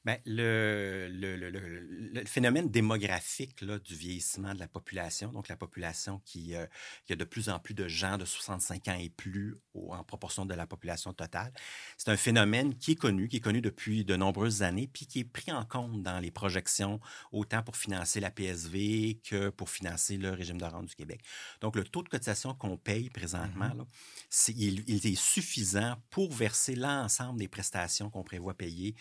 Bien, 0.05 0.19
le, 0.27 1.07
le, 1.11 1.35
le, 1.35 1.49
le, 1.49 2.25
phénomène 2.25 2.69
démographique 2.69 3.61
là, 3.61 3.79
du 3.79 3.95
vieillissement 3.95 4.53
de 4.53 4.59
la 4.59 4.67
population, 4.67 5.31
donc 5.31 5.47
la 5.47 5.55
population 5.55 6.21
qui, 6.25 6.53
euh, 6.55 6.67
qui, 7.07 7.13
a 7.13 7.15
de 7.15 7.23
plus 7.23 7.49
en 7.49 7.57
plus 7.57 7.73
de 7.73 7.87
gens 7.87 8.19
de 8.19 8.23
65 8.25 8.87
ans 8.87 8.97
et 8.99 9.09
plus 9.09 9.57
en 9.73 10.03
proportion 10.03 10.45
de 10.45 10.53
la 10.53 10.67
population 10.67 11.11
totale, 11.11 11.51
c'est 11.97 12.11
un 12.11 12.17
phénomène 12.17 12.77
qui 12.77 12.91
est 12.91 12.95
connu, 12.95 13.27
qui 13.27 13.37
est 13.37 13.41
connu 13.41 13.61
depuis 13.61 14.05
de 14.05 14.15
nombreuses 14.15 14.61
années, 14.61 14.87
puis 14.87 15.07
qui 15.07 15.21
est 15.21 15.23
pris 15.23 15.51
en 15.51 15.65
compte 15.65 16.03
dans 16.03 16.19
les 16.19 16.29
projections, 16.29 16.99
autant 17.31 17.63
pour 17.63 17.75
financer 17.75 18.19
la 18.19 18.29
PSV 18.29 19.21
que 19.27 19.49
pour 19.49 19.71
financer 19.71 20.17
le 20.17 20.29
régime 20.29 20.59
de 20.59 20.65
rente 20.65 20.85
du 20.85 20.95
Québec. 20.95 21.21
Donc, 21.61 21.75
le 21.75 21.83
taux 21.83 22.03
de 22.03 22.09
cotisation 22.09 22.53
qu'on 22.53 22.77
paye 22.77 23.09
présentement, 23.09 23.73
là, 23.73 23.87
c'est, 24.29 24.53
il, 24.53 24.83
il 24.87 25.07
est 25.07 25.19
suffisant 25.19 25.95
pour 26.11 26.31
verser 26.31 26.75
l'ensemble 26.75 27.39
des 27.39 27.47
prestations 27.47 28.11
qu'on 28.11 28.23
prévoit 28.23 28.53
payer 28.53 28.95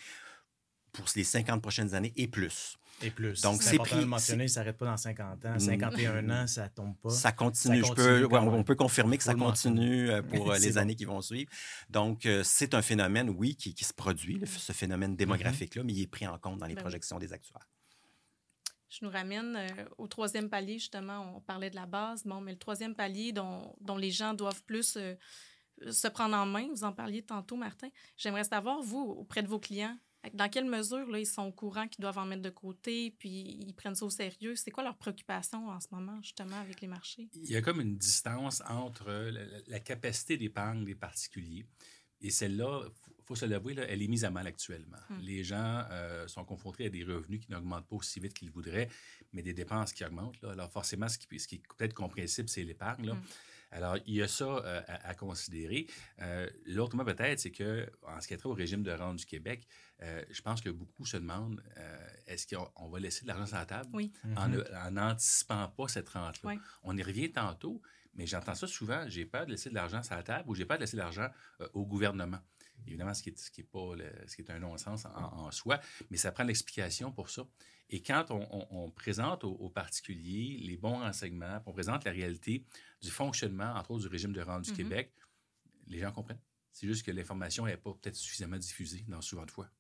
pour 0.95 1.05
les 1.17 1.25
50 1.25 1.61
prochaines 1.61 1.95
années 1.95 2.13
et 2.17 2.29
plus. 2.29 2.79
Et 3.03 3.11
plus. 3.11 3.43
Donc, 3.43 3.63
c'est 3.63 3.75
important 3.75 3.97
de 3.97 4.03
le 4.03 4.07
mentionner, 4.07 4.47
ça 4.47 4.61
n'arrête 4.61 4.79
pas 4.79 4.87
dans 4.87 4.97
50 4.97 5.45
ans. 5.45 5.59
51 5.59 6.23
mm. 6.23 6.31
ans, 6.31 6.47
ça 6.47 6.69
tombe 6.69 6.97
pas. 6.97 7.11
Ça 7.11 7.33
continue. 7.33 7.85
Je 7.85 7.93
peux, 7.93 8.29
on 8.33 8.63
peut 8.63 8.77
confirmer 8.77 9.19
que 9.19 9.25
ça 9.25 9.35
continue 9.35 10.11
euh, 10.11 10.23
pour 10.31 10.53
euh, 10.53 10.59
les 10.59 10.79
années 10.79 10.95
qui 10.95 11.05
vont 11.05 11.21
suivre. 11.21 11.51
Donc, 11.91 12.25
euh, 12.25 12.43
c'est 12.45 12.73
un 12.73 12.83
phénomène, 12.83 13.31
oui, 13.31 13.57
qui, 13.57 13.75
se 13.85 13.93
produit, 13.93 14.41
ce 14.47 14.73
phénomène 14.73 15.15
mm-hmm. 15.15 15.17
démographique-là, 15.17 15.83
mais 15.83 15.93
il 15.93 16.03
est 16.03 16.07
pris 16.07 16.27
en 16.27 16.39
compte 16.39 16.59
dans 16.59 16.67
les 16.67 16.77
ben 16.77 16.83
projections 16.83 17.19
des 17.19 17.33
actuaires. 17.33 17.69
Je 18.89 19.05
nous 19.05 19.11
ramène 19.11 19.59
au 19.99 20.07
troisième 20.07 20.49
palier, 20.49 20.75
justement. 20.75 21.35
On 21.37 21.41
parlait 21.41 21.71
de 21.71 21.75
la 21.75 21.87
base. 21.87 22.23
Bon, 22.25 22.41
mais 22.41 22.53
le 22.53 22.59
troisième 22.59 22.95
palier 22.95 23.33
dont, 23.33 23.75
dont 23.81 23.97
les 23.97 24.13
gens 24.13 24.35
doivent 24.35 24.63
plus 24.63 24.97
se 25.91 26.09
prendre 26.09 26.37
en 26.37 26.47
main, 26.47 26.69
vous 26.71 26.85
en 26.85 26.93
parliez 26.93 27.23
tantôt, 27.23 27.57
Martin. 27.57 27.89
J'aimerais 28.17 28.45
savoir, 28.45 28.81
vous, 28.83 29.01
auprès 29.01 29.43
de 29.43 29.49
vos 29.49 29.59
clients, 29.59 29.97
dans 30.33 30.49
quelle 30.49 30.65
mesure 30.65 31.07
là, 31.11 31.19
ils 31.19 31.27
sont 31.27 31.43
au 31.43 31.53
courant 31.53 31.87
qu'ils 31.89 32.03
doivent 32.03 32.19
en 32.19 32.25
mettre 32.25 32.43
de 32.43 32.51
côté, 32.51 33.15
puis 33.19 33.59
ils 33.67 33.75
prennent 33.75 33.95
ça 33.95 34.05
au 34.05 34.11
sérieux? 34.11 34.57
C'est 34.57 34.71
quoi 34.71 34.83
leur 34.83 34.97
préoccupation 34.97 35.69
en 35.69 35.81
ce 35.81 35.89
moment, 35.91 36.21
justement, 36.23 36.59
avec 36.61 36.81
les 36.81 36.89
marchés? 36.89 37.29
Il 37.35 37.51
y 37.51 37.57
a 37.57 37.63
comme 37.63 37.81
une 37.81 37.97
distance 37.97 38.63
entre 38.69 39.11
la, 39.67 39.81
capacité 39.81 40.37
d'épargne 40.37 40.85
des 40.85 40.95
particuliers 40.95 41.67
et 42.21 42.31
celle-là, 42.31 42.85
il 42.87 43.25
faut 43.25 43.35
se 43.35 43.45
l'avouer, 43.45 43.75
elle 43.77 44.03
est 44.03 44.09
mise 44.09 44.25
à 44.25 44.31
mal 44.31 44.47
actuellement. 44.47 44.99
Hum. 45.11 45.19
Les 45.21 45.45
gens 45.45 45.85
euh, 45.91 46.27
sont 46.27 46.45
confrontés 46.45 46.87
à 46.87 46.91
des 46.91 47.05
revenus 47.05 47.41
qui 47.41 47.51
n'augmentent 47.51 47.87
pas 47.87 47.97
aussi 47.97 48.21
vite 48.21 48.35
qu'ils 48.35 48.51
voudraient, 48.51 48.89
mais 49.33 49.43
des 49.43 49.53
dépenses 49.53 49.93
qui 49.93 50.05
augmentent. 50.05 50.41
Là. 50.43 50.53
Alors 50.53 50.71
forcément, 50.71 51.09
ce 51.09 51.19
qui, 51.19 51.39
ce 51.39 51.49
qui 51.49 51.57
est 51.57 51.63
peut-être 51.77 51.95
compréhensible, 51.95 52.49
c'est 52.49 52.65
l'épargne. 52.65 53.11
Hum. 53.11 53.23
Alors, 53.75 53.97
il 54.07 54.15
y 54.15 54.23
a 54.23 54.29
ça 54.29 54.45
euh, 54.45 54.81
à, 54.87 55.15
considérer. 55.15 55.89
Euh, 56.23 56.49
l'autre 56.67 56.97
point, 56.97 57.05
peut-être, 57.05 57.41
c'est 57.41 57.51
que 57.51 57.91
en 58.03 58.21
ce 58.21 58.29
qui 58.29 58.35
est 58.35 58.37
trait 58.37 58.49
au 58.49 58.55
régime 58.55 58.85
de 58.85 58.93
rente 58.93 59.17
du 59.17 59.27
Québec, 59.27 59.67
euh, 60.01 60.23
je 60.31 60.41
pense 60.43 60.61
que 60.61 60.71
beaucoup 60.71 61.05
se 61.05 61.17
demandent 61.17 61.61
est-ce 62.27 62.55
qu'on 62.55 62.89
va 62.89 63.01
laisser 63.01 63.23
de 63.23 63.29
l'argent 63.29 63.47
sur 63.47 63.57
la 63.57 63.67
table 63.67 63.89
en 64.37 64.91
n'anticipant 64.91 65.69
pas 65.69 65.89
cette 65.89 66.09
rente-là? 66.09 66.55
On 66.85 66.97
y 66.97 67.03
revient 67.03 67.33
tantôt, 67.33 67.83
mais 68.15 68.27
j'entends 68.27 68.55
ça 68.55 68.69
souvent 68.69 69.05
j'ai 69.09 69.25
peur 69.25 69.45
de 69.47 69.51
laisser 69.51 69.71
de 69.71 69.75
l'argent 69.75 70.03
sur 70.03 70.15
la 70.15 70.23
table 70.23 70.49
ou 70.49 70.55
j'ai 70.55 70.65
peur 70.65 70.79
de 70.79 70.83
laisser 70.83 70.97
de 70.97 71.03
l'argent 71.03 71.29
au 71.73 71.85
gouvernement. 71.85 72.39
Évidemment, 72.87 73.15
ce 73.15 73.23
qui 73.23 73.31
est, 73.31 73.39
ce 73.39 73.51
qui 73.51 73.63
est, 73.63 73.65
pas 73.65 73.95
ce 74.27 74.37
qui 74.37 74.43
est 74.43 74.51
un 74.51 74.59
non-sens 74.59 75.07
en, 75.07 75.51
soi, 75.51 75.81
mais 76.11 76.17
ça 76.17 76.33
prend 76.33 76.45
l'explication 76.45 77.13
pour 77.13 77.31
ça. 77.31 77.47
Et 77.91 78.03
quand 78.03 78.31
on, 78.31 78.91
présente 78.91 79.45
aux, 79.45 79.69
particuliers 79.69 80.59
les 80.63 80.77
bons 80.77 80.99
renseignements, 80.99 81.61
on 81.67 81.73
présente 81.73 82.05
la 82.05 82.13
réalité 82.13 82.65
du 83.03 83.11
fonctionnement, 83.11 83.75
entre 83.75 83.93
autres, 83.93 84.03
du 84.03 84.09
régime 84.09 84.33
de 84.33 84.41
rente 84.41 84.63
du 84.63 84.73
mm-hmm. 84.73 84.77
Québec, 84.77 85.13
les 85.87 85.99
gens 85.99 86.13
comprennent. 86.13 86.41
C'est 86.73 86.87
juste 86.87 87.05
que 87.05 87.11
l'information 87.11 87.67
n'est 87.67 87.77
pas 87.77 87.93
peut-être 87.95 88.17
suffisamment 88.17 88.59
diffusée 88.59 89.05
dans 89.07 89.21
souvent 89.21 89.47
de 89.47 89.51
fois. 89.51 89.71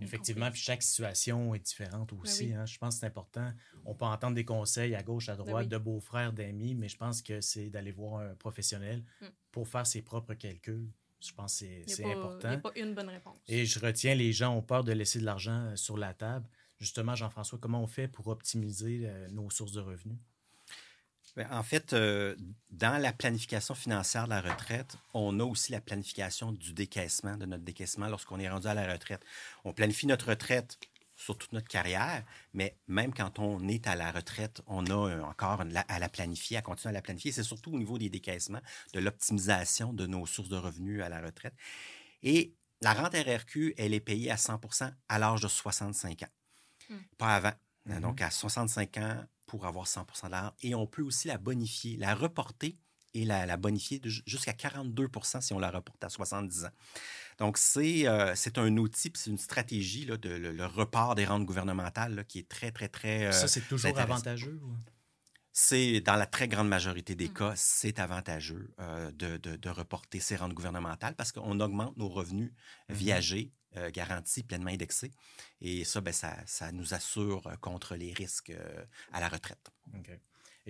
Effectivement, 0.00 0.50
puis 0.50 0.60
chaque 0.60 0.82
situation 0.82 1.54
est 1.54 1.60
différente 1.60 2.14
ben 2.14 2.20
aussi. 2.20 2.52
Hein. 2.52 2.64
Je 2.66 2.78
pense 2.78 2.94
que 2.94 3.00
c'est 3.00 3.06
important. 3.06 3.52
On 3.84 3.94
peut 3.94 4.04
entendre 4.04 4.34
des 4.34 4.44
conseils 4.44 4.94
à 4.94 5.02
gauche, 5.02 5.28
à 5.28 5.36
ben 5.36 5.44
droite, 5.44 5.68
de 5.68 5.78
beaux-frères, 5.78 6.32
d'amis, 6.32 6.74
mais 6.74 6.88
je 6.88 6.96
pense 6.96 7.22
que 7.22 7.40
c'est 7.40 7.70
d'aller 7.70 7.92
voir 7.92 8.22
un 8.22 8.34
professionnel 8.34 9.04
mm. 9.20 9.26
pour 9.50 9.68
faire 9.68 9.86
ses 9.86 10.02
propres 10.02 10.34
calculs. 10.34 10.90
Je 11.20 11.32
pense 11.32 11.60
que 11.60 11.66
c'est 11.86 12.04
important. 12.04 12.48
Il 12.48 12.50
n'y 12.50 12.56
a 12.56 12.58
pas 12.58 12.72
une 12.76 12.94
bonne 12.94 13.08
réponse. 13.08 13.36
Et 13.46 13.66
je 13.66 13.78
retiens, 13.78 14.14
les 14.14 14.32
gens 14.32 14.54
ont 14.56 14.62
peur 14.62 14.84
de 14.84 14.92
laisser 14.92 15.18
de 15.18 15.24
l'argent 15.24 15.66
euh, 15.66 15.76
sur 15.76 15.98
la 15.98 16.14
table. 16.14 16.48
Justement, 16.78 17.14
Jean-François, 17.14 17.58
comment 17.60 17.82
on 17.82 17.86
fait 17.86 18.08
pour 18.08 18.28
optimiser 18.28 19.02
euh, 19.04 19.28
nos 19.30 19.50
sources 19.50 19.72
de 19.72 19.80
revenus? 19.80 20.16
Ben, 21.36 21.46
en 21.50 21.62
fait, 21.62 21.92
euh, 21.92 22.34
dans 22.70 23.00
la 23.00 23.12
planification 23.12 23.74
financière 23.74 24.24
de 24.24 24.30
la 24.30 24.40
retraite, 24.40 24.96
on 25.14 25.38
a 25.38 25.44
aussi 25.44 25.72
la 25.72 25.80
planification 25.80 26.52
du 26.52 26.72
décaissement, 26.72 27.36
de 27.36 27.46
notre 27.46 27.62
décaissement 27.62 28.08
lorsqu'on 28.08 28.40
est 28.40 28.48
rendu 28.48 28.66
à 28.66 28.74
la 28.74 28.90
retraite. 28.90 29.24
On 29.64 29.72
planifie 29.72 30.06
notre 30.06 30.30
retraite 30.30 30.78
sur 31.20 31.36
toute 31.36 31.52
notre 31.52 31.68
carrière, 31.68 32.24
mais 32.54 32.78
même 32.88 33.12
quand 33.12 33.38
on 33.38 33.68
est 33.68 33.86
à 33.86 33.94
la 33.94 34.10
retraite, 34.10 34.62
on 34.66 34.86
a 34.86 35.20
encore 35.22 35.60
à 35.60 35.98
la 35.98 36.08
planifier, 36.08 36.56
à 36.56 36.62
continuer 36.62 36.90
à 36.90 36.92
la 36.94 37.02
planifier. 37.02 37.30
C'est 37.30 37.42
surtout 37.42 37.74
au 37.74 37.78
niveau 37.78 37.98
des 37.98 38.08
décaissements, 38.08 38.62
de 38.94 39.00
l'optimisation 39.00 39.92
de 39.92 40.06
nos 40.06 40.24
sources 40.24 40.48
de 40.48 40.56
revenus 40.56 41.02
à 41.02 41.10
la 41.10 41.20
retraite. 41.20 41.54
Et 42.22 42.54
la 42.80 42.94
rente 42.94 43.14
RRQ, 43.14 43.74
elle 43.76 43.92
est 43.92 44.00
payée 44.00 44.30
à 44.30 44.38
100 44.38 44.60
à 45.10 45.18
l'âge 45.18 45.42
de 45.42 45.48
65 45.48 46.22
ans, 46.22 46.26
hmm. 46.88 46.96
pas 47.18 47.36
avant. 47.36 47.52
Mm-hmm. 47.86 48.00
Donc, 48.00 48.22
à 48.22 48.30
65 48.30 48.96
ans 48.96 49.24
pour 49.44 49.66
avoir 49.66 49.86
100 49.86 50.06
de 50.24 50.30
la 50.30 50.42
rente. 50.42 50.54
Et 50.62 50.74
on 50.74 50.86
peut 50.86 51.02
aussi 51.02 51.28
la 51.28 51.36
bonifier, 51.36 51.98
la 51.98 52.14
reporter 52.14 52.78
et 53.14 53.24
la, 53.24 53.56
bonifier 53.56 54.00
jusqu'à 54.04 54.52
42 54.52 55.08
si 55.40 55.52
on 55.52 55.58
la 55.58 55.70
reporte 55.70 56.02
à 56.04 56.08
70 56.08 56.64
ans. 56.64 56.70
Donc, 57.38 57.56
c'est 57.56 58.06
euh, 58.06 58.34
un 58.56 58.76
outil, 58.76 59.10
c'est 59.14 59.30
une 59.30 59.38
stratégie, 59.38 60.04
là, 60.04 60.16
de, 60.16 60.28
le, 60.28 60.66
report 60.66 61.14
des 61.14 61.24
rentes 61.24 61.46
gouvernementales 61.46 62.24
qui 62.28 62.38
est 62.38 62.48
très, 62.48 62.70
très, 62.70 62.88
très. 62.88 63.32
ça, 63.32 63.48
c'est 63.48 63.66
toujours 63.66 63.98
avantageux? 63.98 64.60
C'est 65.52 66.00
dans 66.00 66.14
la 66.14 66.26
très 66.26 66.46
grande 66.46 66.68
majorité 66.68 67.14
des 67.16 67.28
cas, 67.28 67.54
c'est 67.56 67.98
avantageux 67.98 68.72
euh, 68.78 69.10
de, 69.12 69.36
de, 69.36 69.56
de, 69.56 69.68
reporter 69.68 70.20
ces 70.20 70.36
rentes 70.36 70.54
gouvernementales 70.54 71.16
parce 71.16 71.32
qu'on 71.32 71.58
augmente 71.58 71.96
nos 71.96 72.08
revenus 72.08 72.50
mm-hmm. 72.50 72.94
viagers 72.94 73.52
euh, 73.76 73.90
garantis, 73.90 74.42
pleinement 74.42 74.70
indexés. 74.70 75.12
Et 75.60 75.84
ça, 75.84 76.00
ben, 76.00 76.12
ça, 76.12 76.36
ça, 76.46 76.72
nous 76.72 76.94
assure 76.94 77.42
contre 77.60 77.96
les 77.96 78.12
risques 78.12 78.50
euh, 78.50 78.84
à 79.12 79.20
la 79.20 79.28
retraite. 79.28 79.70
OK. 79.94 80.10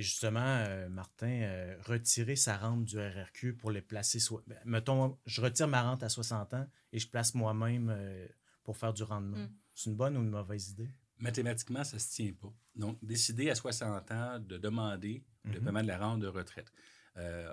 Et 0.01 0.03
justement, 0.03 0.41
euh, 0.41 0.89
Martin, 0.89 1.29
euh, 1.29 1.77
retirer 1.85 2.35
sa 2.35 2.57
rente 2.57 2.87
du 2.87 2.99
RRQ 2.99 3.53
pour 3.53 3.71
les 3.71 3.83
placer, 3.83 4.19
ben, 4.47 4.57
mettons, 4.65 5.19
je 5.27 5.43
retire 5.43 5.69
ma 5.69 5.83
rente 5.83 6.03
à 6.03 6.09
60 6.09 6.55
ans 6.55 6.67
et 6.91 6.99
je 6.99 7.07
place 7.07 7.35
moi-même 7.35 7.91
euh, 7.91 8.27
pour 8.65 8.79
faire 8.79 8.95
du 8.95 9.03
rendement. 9.03 9.37
Mm. 9.37 9.51
C'est 9.75 9.91
une 9.91 9.97
bonne 9.97 10.17
ou 10.17 10.23
une 10.23 10.31
mauvaise 10.31 10.71
idée? 10.71 10.89
Mathématiquement, 11.19 11.85
ça 11.85 11.97
ne 11.97 12.01
se 12.01 12.09
tient 12.13 12.33
pas. 12.33 12.51
Donc, 12.75 12.97
décider 13.05 13.51
à 13.51 13.55
60 13.55 14.11
ans 14.11 14.39
de 14.41 14.57
demander 14.57 15.23
le 15.45 15.51
mm-hmm. 15.61 15.65
paiement 15.65 15.83
de 15.83 15.89
la 15.89 15.99
rente 15.99 16.21
de 16.21 16.29
retraite. 16.29 16.73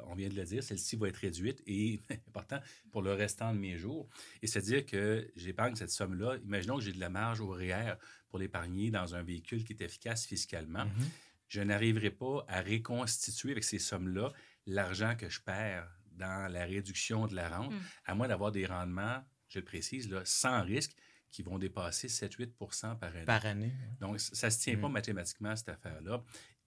on 0.06 0.16
vient 0.16 0.30
de 0.30 0.36
le 0.36 0.46
dire, 0.46 0.64
celle-ci 0.64 0.96
va 0.96 1.10
être 1.10 1.18
réduite 1.18 1.62
et 1.68 2.00
important 2.30 2.62
pour 2.94 3.02
le 3.02 3.12
restant 3.12 3.54
de 3.54 3.60
mes 3.60 3.78
jours. 3.78 4.08
Et 4.42 4.48
c'est-à-dire 4.48 4.86
que 4.86 5.30
j'épargne 5.36 5.76
cette 5.76 5.92
somme-là. 5.92 6.38
Imaginons 6.46 6.78
que 6.78 6.84
j'ai 6.84 6.94
de 6.94 7.02
la 7.02 7.10
marge 7.10 7.42
au 7.42 7.50
REER 7.50 7.96
pour 8.30 8.40
l'épargner 8.40 8.90
dans 8.90 9.16
un 9.16 9.22
véhicule 9.22 9.66
qui 9.66 9.74
est 9.74 9.82
efficace 9.82 10.26
fiscalement. 10.26 10.86
Mm-hmm 10.86 11.27
je 11.48 11.62
n'arriverai 11.62 12.12
pas 12.12 12.46
à 12.48 12.62
reconstituer 12.62 13.52
avec 13.52 13.64
ces 13.64 13.80
sommes-là 13.80 14.32
l'argent 14.66 15.16
que 15.16 15.30
je 15.30 15.42
perds 15.42 15.90
dans 16.12 16.52
la 16.52 16.66
réduction 16.66 17.28
de 17.28 17.36
la 17.36 17.50
rente, 17.50 17.72
mm. 17.72 17.80
à 18.06 18.16
moins 18.16 18.28
d'avoir 18.28 18.52
des 18.52 18.66
rendements, 18.66 19.24
je 19.50 19.60
le 19.60 19.66
précise, 19.66 20.10
là, 20.10 20.22
sans 20.26 20.64
risque, 20.64 20.96
qui 21.32 21.44
vont 21.44 21.60
dépasser 21.60 22.08
7-8 22.08 22.98
par 22.98 23.16
année. 23.16 23.26
Par 23.26 23.46
année. 23.46 23.74
Donc, 24.00 24.20
ça 24.20 24.48
ne 24.48 24.52
se 24.52 24.60
tient 24.60 24.78
pas 24.78 24.90
mm. 24.90 24.94
mathématiquement, 24.94 25.56
cette 25.56 25.70
affaire-là. 25.70 26.24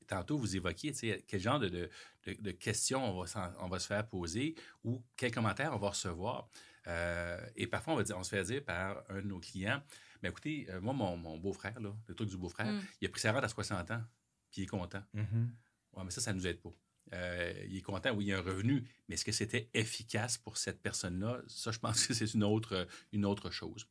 Tantôt, 0.06 0.38
vous 0.38 0.56
évoquiez 0.56 0.92
quel 1.26 1.40
genre 1.40 1.60
de, 1.60 1.88
de, 2.26 2.50
questions 2.50 3.04
on 3.04 3.22
va, 3.22 3.54
on 3.60 3.68
va, 3.68 3.78
se 3.78 3.86
faire 3.86 4.08
poser 4.08 4.56
ou 4.82 5.04
quels 5.16 5.30
commentaires 5.30 5.72
on 5.72 5.78
va 5.78 5.90
recevoir. 5.90 6.48
Euh, 6.88 7.40
et 7.54 7.68
parfois, 7.68 7.94
on, 7.94 7.96
va 7.96 8.02
dire, 8.02 8.18
on 8.18 8.24
se 8.24 8.30
fait 8.30 8.42
dire 8.42 8.64
par 8.64 9.04
un 9.08 9.20
de 9.20 9.26
nos 9.26 9.38
clients, 9.38 9.80
mais 10.22 10.30
écoutez, 10.30 10.66
euh, 10.70 10.80
moi, 10.80 10.94
mon, 10.94 11.38
beau-frère, 11.38 11.78
le 11.80 12.14
truc 12.14 12.28
du 12.28 12.36
beau-frère, 12.36 12.72
mm. 12.72 12.82
il 13.00 13.06
a 13.06 13.10
pris 13.10 13.20
sa 13.20 13.32
rente 13.32 13.44
à 13.44 13.48
60 13.48 13.90
ans 13.92 14.02
puis 14.50 14.62
il 14.62 14.64
est 14.64 14.66
content. 14.66 15.02
Mm-hmm. 15.14 15.46
Oui, 15.94 16.02
mais 16.04 16.10
ça, 16.10 16.20
ça 16.20 16.32
ne 16.32 16.38
nous 16.38 16.46
aide 16.46 16.60
pas. 16.60 16.74
Euh, 17.12 17.52
il 17.68 17.76
est 17.76 17.82
content, 17.82 18.12
oui, 18.12 18.26
il 18.26 18.28
y 18.28 18.32
a 18.32 18.38
un 18.38 18.42
revenu, 18.42 18.84
mais 19.08 19.14
est-ce 19.14 19.24
que 19.24 19.32
c'était 19.32 19.68
efficace 19.74 20.38
pour 20.38 20.56
cette 20.56 20.80
personne-là? 20.80 21.42
Ça, 21.48 21.72
je 21.72 21.78
pense 21.78 22.06
que 22.06 22.14
c'est 22.14 22.32
une 22.34 22.44
autre, 22.44 22.86
une 23.12 23.24
autre 23.24 23.50
chose. 23.50 23.88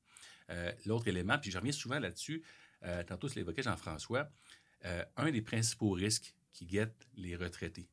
Euh, 0.49 0.71
l'autre 0.85 1.07
élément, 1.07 1.37
puis 1.37 1.51
je 1.51 1.57
reviens 1.57 1.71
souvent 1.71 1.99
là-dessus, 1.99 2.43
euh, 2.83 3.03
tantôt, 3.03 3.27
je 3.27 3.35
l'évoquais 3.35 3.61
Jean-François, 3.61 4.29
un 5.17 5.29
des 5.29 5.41
principaux 5.41 5.91
risques 5.91 6.33
qui 6.53 6.65
guettent 6.65 7.07
les 7.15 7.35
retraités. 7.35 7.89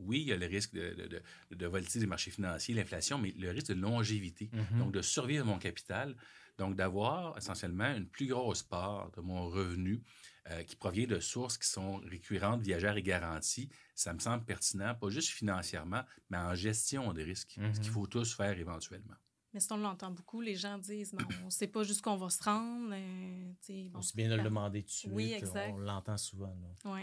Oui, 0.00 0.22
il 0.22 0.28
y 0.28 0.32
a 0.32 0.36
le 0.36 0.46
risque 0.46 0.74
de, 0.74 0.94
de, 0.94 1.22
de, 1.54 1.66
volatilité 1.66 2.00
des 2.00 2.06
marchés 2.06 2.30
financiers, 2.30 2.74
l'inflation, 2.74 3.18
mais 3.18 3.32
le 3.38 3.50
risque 3.50 3.68
de 3.68 3.74
longévité, 3.74 4.46
mm-hmm. 4.46 4.78
donc 4.78 4.92
de 4.92 5.02
survivre 5.02 5.44
mon 5.44 5.58
capital, 5.58 6.16
donc 6.58 6.76
d'avoir 6.76 7.36
essentiellement 7.38 7.94
une 7.94 8.06
plus 8.06 8.26
grosse 8.26 8.62
part 8.62 9.10
de 9.12 9.20
mon 9.20 9.48
revenu 9.48 10.02
euh, 10.50 10.62
qui 10.62 10.76
provient 10.76 11.06
de 11.06 11.20
sources 11.20 11.58
qui 11.58 11.68
sont 11.68 11.96
récurrentes, 11.98 12.60
viagères 12.62 12.96
et 12.96 13.02
garanties, 13.02 13.68
ça 13.94 14.12
me 14.12 14.18
semble 14.18 14.44
pertinent, 14.44 14.94
pas 14.94 15.10
juste 15.10 15.28
financièrement, 15.28 16.02
mais 16.28 16.38
en 16.38 16.54
gestion 16.54 17.12
des 17.12 17.24
risques, 17.24 17.52
ce 17.52 17.80
qu'il 17.80 17.90
mhm. 17.90 17.94
faut 17.94 18.06
tous 18.06 18.34
faire 18.34 18.58
éventuellement. 18.58 19.16
Mais 19.52 19.60
si 19.60 19.72
on 19.72 19.78
l'entend 19.78 20.10
beaucoup, 20.12 20.40
les 20.40 20.54
gens 20.54 20.78
disent 20.78 21.14
on 21.42 21.46
ne 21.46 21.50
sait 21.50 21.66
pas 21.66 21.82
jusqu'où 21.82 22.10
on 22.10 22.16
va 22.16 22.30
se 22.30 22.42
rendre. 22.42 22.94
Euh, 22.94 23.88
bon, 23.90 24.00
c'est 24.00 24.16
bien 24.16 24.28
de 24.28 24.36
le 24.36 24.44
demander 24.44 24.82
dessus. 24.82 25.08
Oui, 25.10 25.32
exact. 25.32 25.72
On 25.74 25.78
l'entend 25.78 26.16
souvent. 26.16 26.56
Oui. 26.84 27.00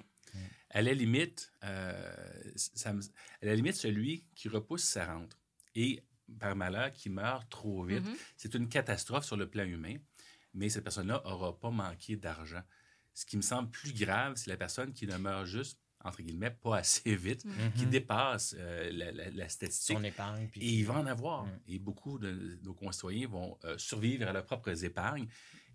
À 0.69 0.81
la 0.81 0.93
limite, 0.93 1.51
euh, 1.63 2.53
ça 2.55 2.91
à 2.91 3.45
la 3.45 3.55
limite, 3.55 3.75
celui 3.75 4.25
qui 4.35 4.49
repousse 4.49 4.83
sa 4.83 5.13
rente 5.13 5.37
et 5.75 6.03
par 6.39 6.55
malheur 6.55 6.91
qui 6.91 7.09
meurt 7.09 7.49
trop 7.49 7.83
vite, 7.83 8.05
mhm. 8.05 8.15
c'est 8.35 8.53
une 8.53 8.67
catastrophe 8.67 9.25
sur 9.25 9.37
le 9.37 9.49
plan 9.49 9.63
humain, 9.63 9.95
mais 10.53 10.69
cette 10.69 10.83
personne-là 10.83 11.21
n'aura 11.25 11.57
pas 11.57 11.71
manqué 11.71 12.17
d'argent. 12.17 12.61
Ce 13.13 13.25
qui 13.25 13.37
me 13.37 13.41
semble 13.41 13.69
plus 13.71 13.93
grave, 13.93 14.33
c'est 14.35 14.49
la 14.49 14.57
personne 14.57 14.93
qui 14.93 15.07
ne 15.07 15.17
meurt 15.17 15.45
juste 15.45 15.79
entre 16.03 16.21
guillemets, 16.21 16.51
pas 16.51 16.77
assez 16.77 17.15
vite, 17.15 17.45
mm-hmm. 17.45 17.73
qui 17.73 17.85
dépasse 17.85 18.55
euh, 18.57 18.89
la, 19.33 19.49
statistique. 19.49 19.97
Son 19.97 20.03
épargne. 20.03 20.49
et 20.55 20.69
il 20.69 20.85
va 20.85 20.95
en 20.95 21.05
avoir. 21.05 21.45
Mm. 21.45 21.59
Et 21.67 21.79
beaucoup 21.79 22.19
de 22.19 22.59
nos 22.63 22.73
concitoyens 22.73 23.27
vont 23.27 23.57
euh, 23.65 23.77
survivre 23.77 24.27
à 24.27 24.33
leurs 24.33 24.45
propres 24.45 24.83
épargnes. 24.83 25.27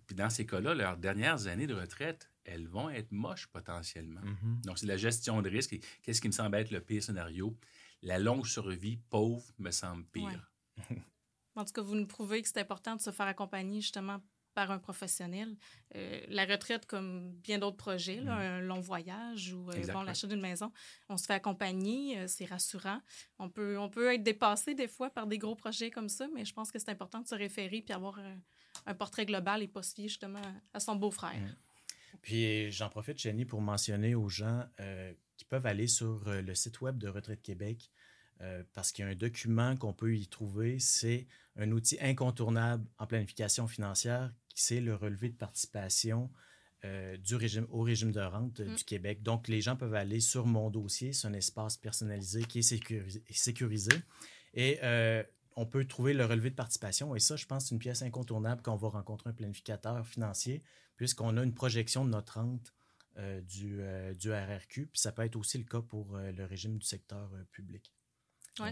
Puis 0.06 0.16
dans 0.16 0.30
ces 0.30 0.46
cas-là, 0.46 0.74
leurs 0.74 0.96
dernières 0.96 1.46
années 1.46 1.66
de 1.66 1.74
retraite, 1.74 2.30
elles 2.44 2.66
vont 2.66 2.90
être 2.90 3.12
moches 3.12 3.46
potentiellement. 3.46 4.20
Mm-hmm. 4.20 4.64
Donc, 4.64 4.78
c'est 4.78 4.86
la 4.86 4.96
gestion 4.96 5.42
de 5.42 5.48
risque. 5.48 5.78
Qu'est-ce 6.02 6.20
qui 6.20 6.28
me 6.28 6.32
semble 6.32 6.56
être 6.56 6.70
le 6.70 6.80
pire 6.80 7.02
scénario? 7.02 7.56
La 8.02 8.18
longue 8.18 8.46
survie 8.46 8.98
pauvre 9.10 9.44
me 9.58 9.70
semble 9.70 10.04
pire. 10.06 10.52
En 11.54 11.66
tout 11.66 11.72
cas, 11.72 11.82
vous 11.82 11.94
nous 11.94 12.06
prouvez 12.06 12.40
que 12.40 12.48
c'est 12.48 12.60
important 12.60 12.96
de 12.96 13.00
se 13.02 13.10
faire 13.10 13.26
accompagner 13.26 13.82
justement 13.82 14.22
par 14.54 14.70
un 14.70 14.78
professionnel. 14.78 15.56
Euh, 15.94 16.20
la 16.28 16.44
retraite, 16.44 16.86
comme 16.86 17.32
bien 17.42 17.58
d'autres 17.58 17.76
projets, 17.76 18.20
là, 18.20 18.36
mm. 18.36 18.40
un 18.40 18.60
long 18.60 18.80
voyage 18.80 19.52
ou 19.52 19.70
euh, 19.70 19.92
bon, 19.92 20.02
l'achat 20.02 20.26
d'une 20.26 20.40
maison, 20.40 20.72
on 21.08 21.16
se 21.16 21.26
fait 21.26 21.34
accompagner, 21.34 22.18
euh, 22.18 22.26
c'est 22.28 22.44
rassurant. 22.44 23.00
On 23.38 23.48
peut, 23.48 23.78
on 23.78 23.88
peut 23.88 24.12
être 24.12 24.22
dépassé 24.22 24.74
des 24.74 24.88
fois 24.88 25.10
par 25.10 25.26
des 25.26 25.38
gros 25.38 25.54
projets 25.54 25.90
comme 25.90 26.08
ça, 26.08 26.26
mais 26.34 26.44
je 26.44 26.52
pense 26.52 26.70
que 26.70 26.78
c'est 26.78 26.90
important 26.90 27.20
de 27.20 27.28
se 27.28 27.34
référer 27.34 27.82
puis 27.82 27.94
avoir 27.94 28.18
un 28.86 28.94
portrait 28.94 29.26
global 29.26 29.62
et 29.62 29.68
pas 29.68 29.82
se 29.82 29.94
fier 29.94 30.08
justement 30.08 30.42
à 30.72 30.80
son 30.80 30.96
beau-frère. 30.96 31.40
Mm. 31.40 31.56
Puis 32.20 32.70
j'en 32.70 32.88
profite, 32.88 33.18
Jenny, 33.18 33.44
pour 33.44 33.60
mentionner 33.60 34.14
aux 34.14 34.28
gens 34.28 34.64
qui 35.36 35.44
peuvent 35.44 35.66
aller 35.66 35.86
sur 35.86 36.22
le 36.26 36.54
site 36.54 36.80
web 36.80 36.98
de 36.98 37.08
Retraite 37.08 37.42
Québec 37.42 37.90
euh, 38.42 38.62
parce 38.74 38.90
qu'il 38.90 39.04
y 39.04 39.08
a 39.08 39.10
un 39.10 39.14
document 39.14 39.76
qu'on 39.76 39.92
peut 39.92 40.16
y 40.16 40.26
trouver, 40.26 40.78
c'est 40.80 41.26
un 41.56 41.70
outil 41.70 41.96
incontournable 42.00 42.84
en 42.98 43.06
planification 43.06 43.68
financière, 43.68 44.32
qui 44.48 44.62
c'est 44.62 44.80
le 44.80 44.96
relevé 44.96 45.28
de 45.28 45.36
participation 45.36 46.28
euh, 46.84 47.16
du 47.18 47.36
régime, 47.36 47.66
au 47.70 47.82
régime 47.82 48.10
de 48.10 48.20
rente 48.20 48.58
euh, 48.58 48.72
mm. 48.72 48.74
du 48.74 48.84
Québec. 48.84 49.22
Donc, 49.22 49.46
les 49.46 49.60
gens 49.60 49.76
peuvent 49.76 49.94
aller 49.94 50.18
sur 50.18 50.46
mon 50.46 50.70
dossier, 50.70 51.12
c'est 51.12 51.28
un 51.28 51.34
espace 51.34 51.76
personnalisé 51.76 52.42
qui 52.44 52.60
est 52.60 53.30
sécurisé. 53.30 53.92
Et 54.54 54.80
on 55.54 55.66
peut 55.66 55.84
trouver 55.84 56.14
le 56.14 56.24
relevé 56.24 56.48
de 56.48 56.54
participation. 56.54 57.14
Et 57.14 57.20
ça, 57.20 57.36
je 57.36 57.44
pense, 57.46 57.66
c'est 57.66 57.74
une 57.74 57.78
pièce 57.78 58.02
incontournable 58.02 58.62
quand 58.62 58.72
on 58.72 58.76
va 58.76 58.88
rencontrer 58.88 59.30
un 59.30 59.34
planificateur 59.34 60.06
financier, 60.06 60.62
puisqu'on 61.02 61.36
a 61.36 61.42
une 61.42 61.54
projection 61.54 62.04
de 62.04 62.10
notre 62.10 62.40
rente 62.40 62.72
du, 63.42 63.80
du 64.18 64.32
RRQ. 64.32 64.86
Puis 64.86 65.00
ça 65.00 65.12
peut 65.12 65.22
être 65.22 65.36
aussi 65.36 65.58
le 65.58 65.64
cas 65.64 65.82
pour 65.82 66.16
le 66.16 66.44
régime 66.44 66.78
du 66.78 66.86
secteur 66.86 67.30
public 67.50 67.92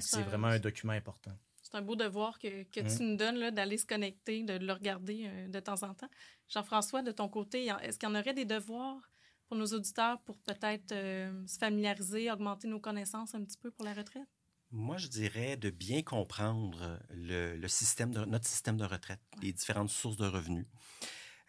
c'est 0.01 0.23
vraiment 0.23 0.49
un 0.49 0.59
document 0.59 0.93
important. 0.93 1.37
C'est 1.63 1.77
un 1.77 1.83
beau 1.83 1.97
devoir 1.97 2.39
que, 2.39 2.65
que 2.65 2.81
tu 2.81 3.03
mmh. 3.03 3.07
nous 3.07 3.17
donnes 3.17 3.51
d'aller 3.51 3.79
se 3.79 3.87
connecter, 3.87 4.43
de 4.43 4.55
le 4.55 4.73
regarder 4.73 5.27
euh, 5.27 5.49
de 5.49 5.61
temps 5.61 5.83
en 5.83 5.95
temps. 5.95 6.09
Jean-François, 6.49 7.03
de 7.03 7.13
ton 7.13 7.29
côté, 7.29 7.67
est-ce 7.83 7.99
qu'il 7.99 8.09
y 8.09 8.13
en 8.13 8.19
aurait 8.19 8.35
des 8.35 8.45
devoirs 8.45 9.01
pour 9.47 9.57
nos 9.57 9.67
auditeurs 9.67 10.21
pour 10.23 10.39
peut-être 10.39 10.93
euh, 10.93 11.47
se 11.47 11.59
familiariser, 11.59 12.31
augmenter 12.31 12.67
nos 12.67 12.81
connaissances 12.81 13.35
un 13.35 13.45
petit 13.45 13.59
peu 13.59 13.71
pour 13.71 13.85
la 13.85 13.95
retraite? 13.95 14.29
Moi, 14.73 14.97
je 14.97 15.09
dirais 15.09 15.57
de 15.57 15.71
bien 15.71 16.03
comprendre 16.03 17.01
le, 17.11 17.57
le 17.57 17.69
système 17.69 18.13
de, 18.13 18.25
notre 18.25 18.47
système 18.47 18.77
de 18.77 18.85
retraite, 18.85 19.21
les 19.43 19.53
différentes 19.53 19.91
sources 19.91 20.17
de 20.17 20.27
revenus. 20.27 20.67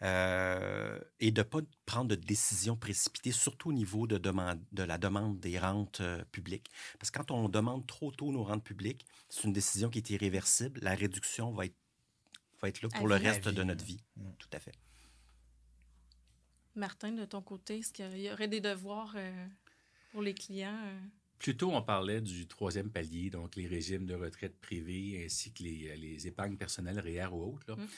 Euh, 0.02 0.98
et 1.20 1.30
de 1.30 1.40
ne 1.40 1.44
pas 1.44 1.60
prendre 1.86 2.08
de 2.08 2.14
décisions 2.16 2.76
précipitées, 2.76 3.30
surtout 3.30 3.68
au 3.68 3.72
niveau 3.72 4.08
de, 4.08 4.18
demande, 4.18 4.60
de 4.72 4.82
la 4.82 4.98
demande 4.98 5.38
des 5.38 5.58
rentes 5.58 6.00
euh, 6.00 6.24
publiques. 6.32 6.70
Parce 6.98 7.12
que 7.12 7.18
quand 7.18 7.30
on 7.30 7.48
demande 7.48 7.86
trop 7.86 8.10
tôt 8.10 8.32
nos 8.32 8.42
rentes 8.42 8.64
publiques, 8.64 9.06
c'est 9.28 9.44
une 9.44 9.52
décision 9.52 9.90
qui 9.90 9.98
est 9.98 10.10
irréversible. 10.10 10.80
La 10.82 10.96
réduction 10.96 11.52
va 11.52 11.66
être, 11.66 11.76
va 12.60 12.68
être 12.68 12.82
là 12.82 12.88
pour 12.88 13.06
le 13.06 13.14
reste 13.14 13.48
de 13.48 13.62
notre 13.62 13.84
vie. 13.84 14.02
Mm. 14.16 14.30
Tout 14.38 14.48
à 14.52 14.58
fait. 14.58 14.74
Martin, 16.74 17.12
de 17.12 17.24
ton 17.24 17.42
côté, 17.42 17.78
est-ce 17.78 17.92
qu'il 17.92 18.18
y 18.18 18.32
aurait 18.32 18.48
des 18.48 18.60
devoirs 18.60 19.14
euh, 19.16 19.46
pour 20.10 20.22
les 20.22 20.34
clients? 20.34 20.80
Plus 21.38 21.56
tôt, 21.56 21.70
on 21.70 21.82
parlait 21.82 22.20
du 22.20 22.48
troisième 22.48 22.90
palier, 22.90 23.30
donc 23.30 23.54
les 23.54 23.68
régimes 23.68 24.06
de 24.06 24.14
retraite 24.14 24.58
privés 24.60 25.22
ainsi 25.24 25.52
que 25.52 25.62
les, 25.62 25.96
les 25.96 26.26
épargnes 26.26 26.56
personnelles, 26.56 26.98
REER 26.98 27.28
ou 27.32 27.54
autres. 27.54 27.66
Là. 27.68 27.76
Mm. 27.76 27.88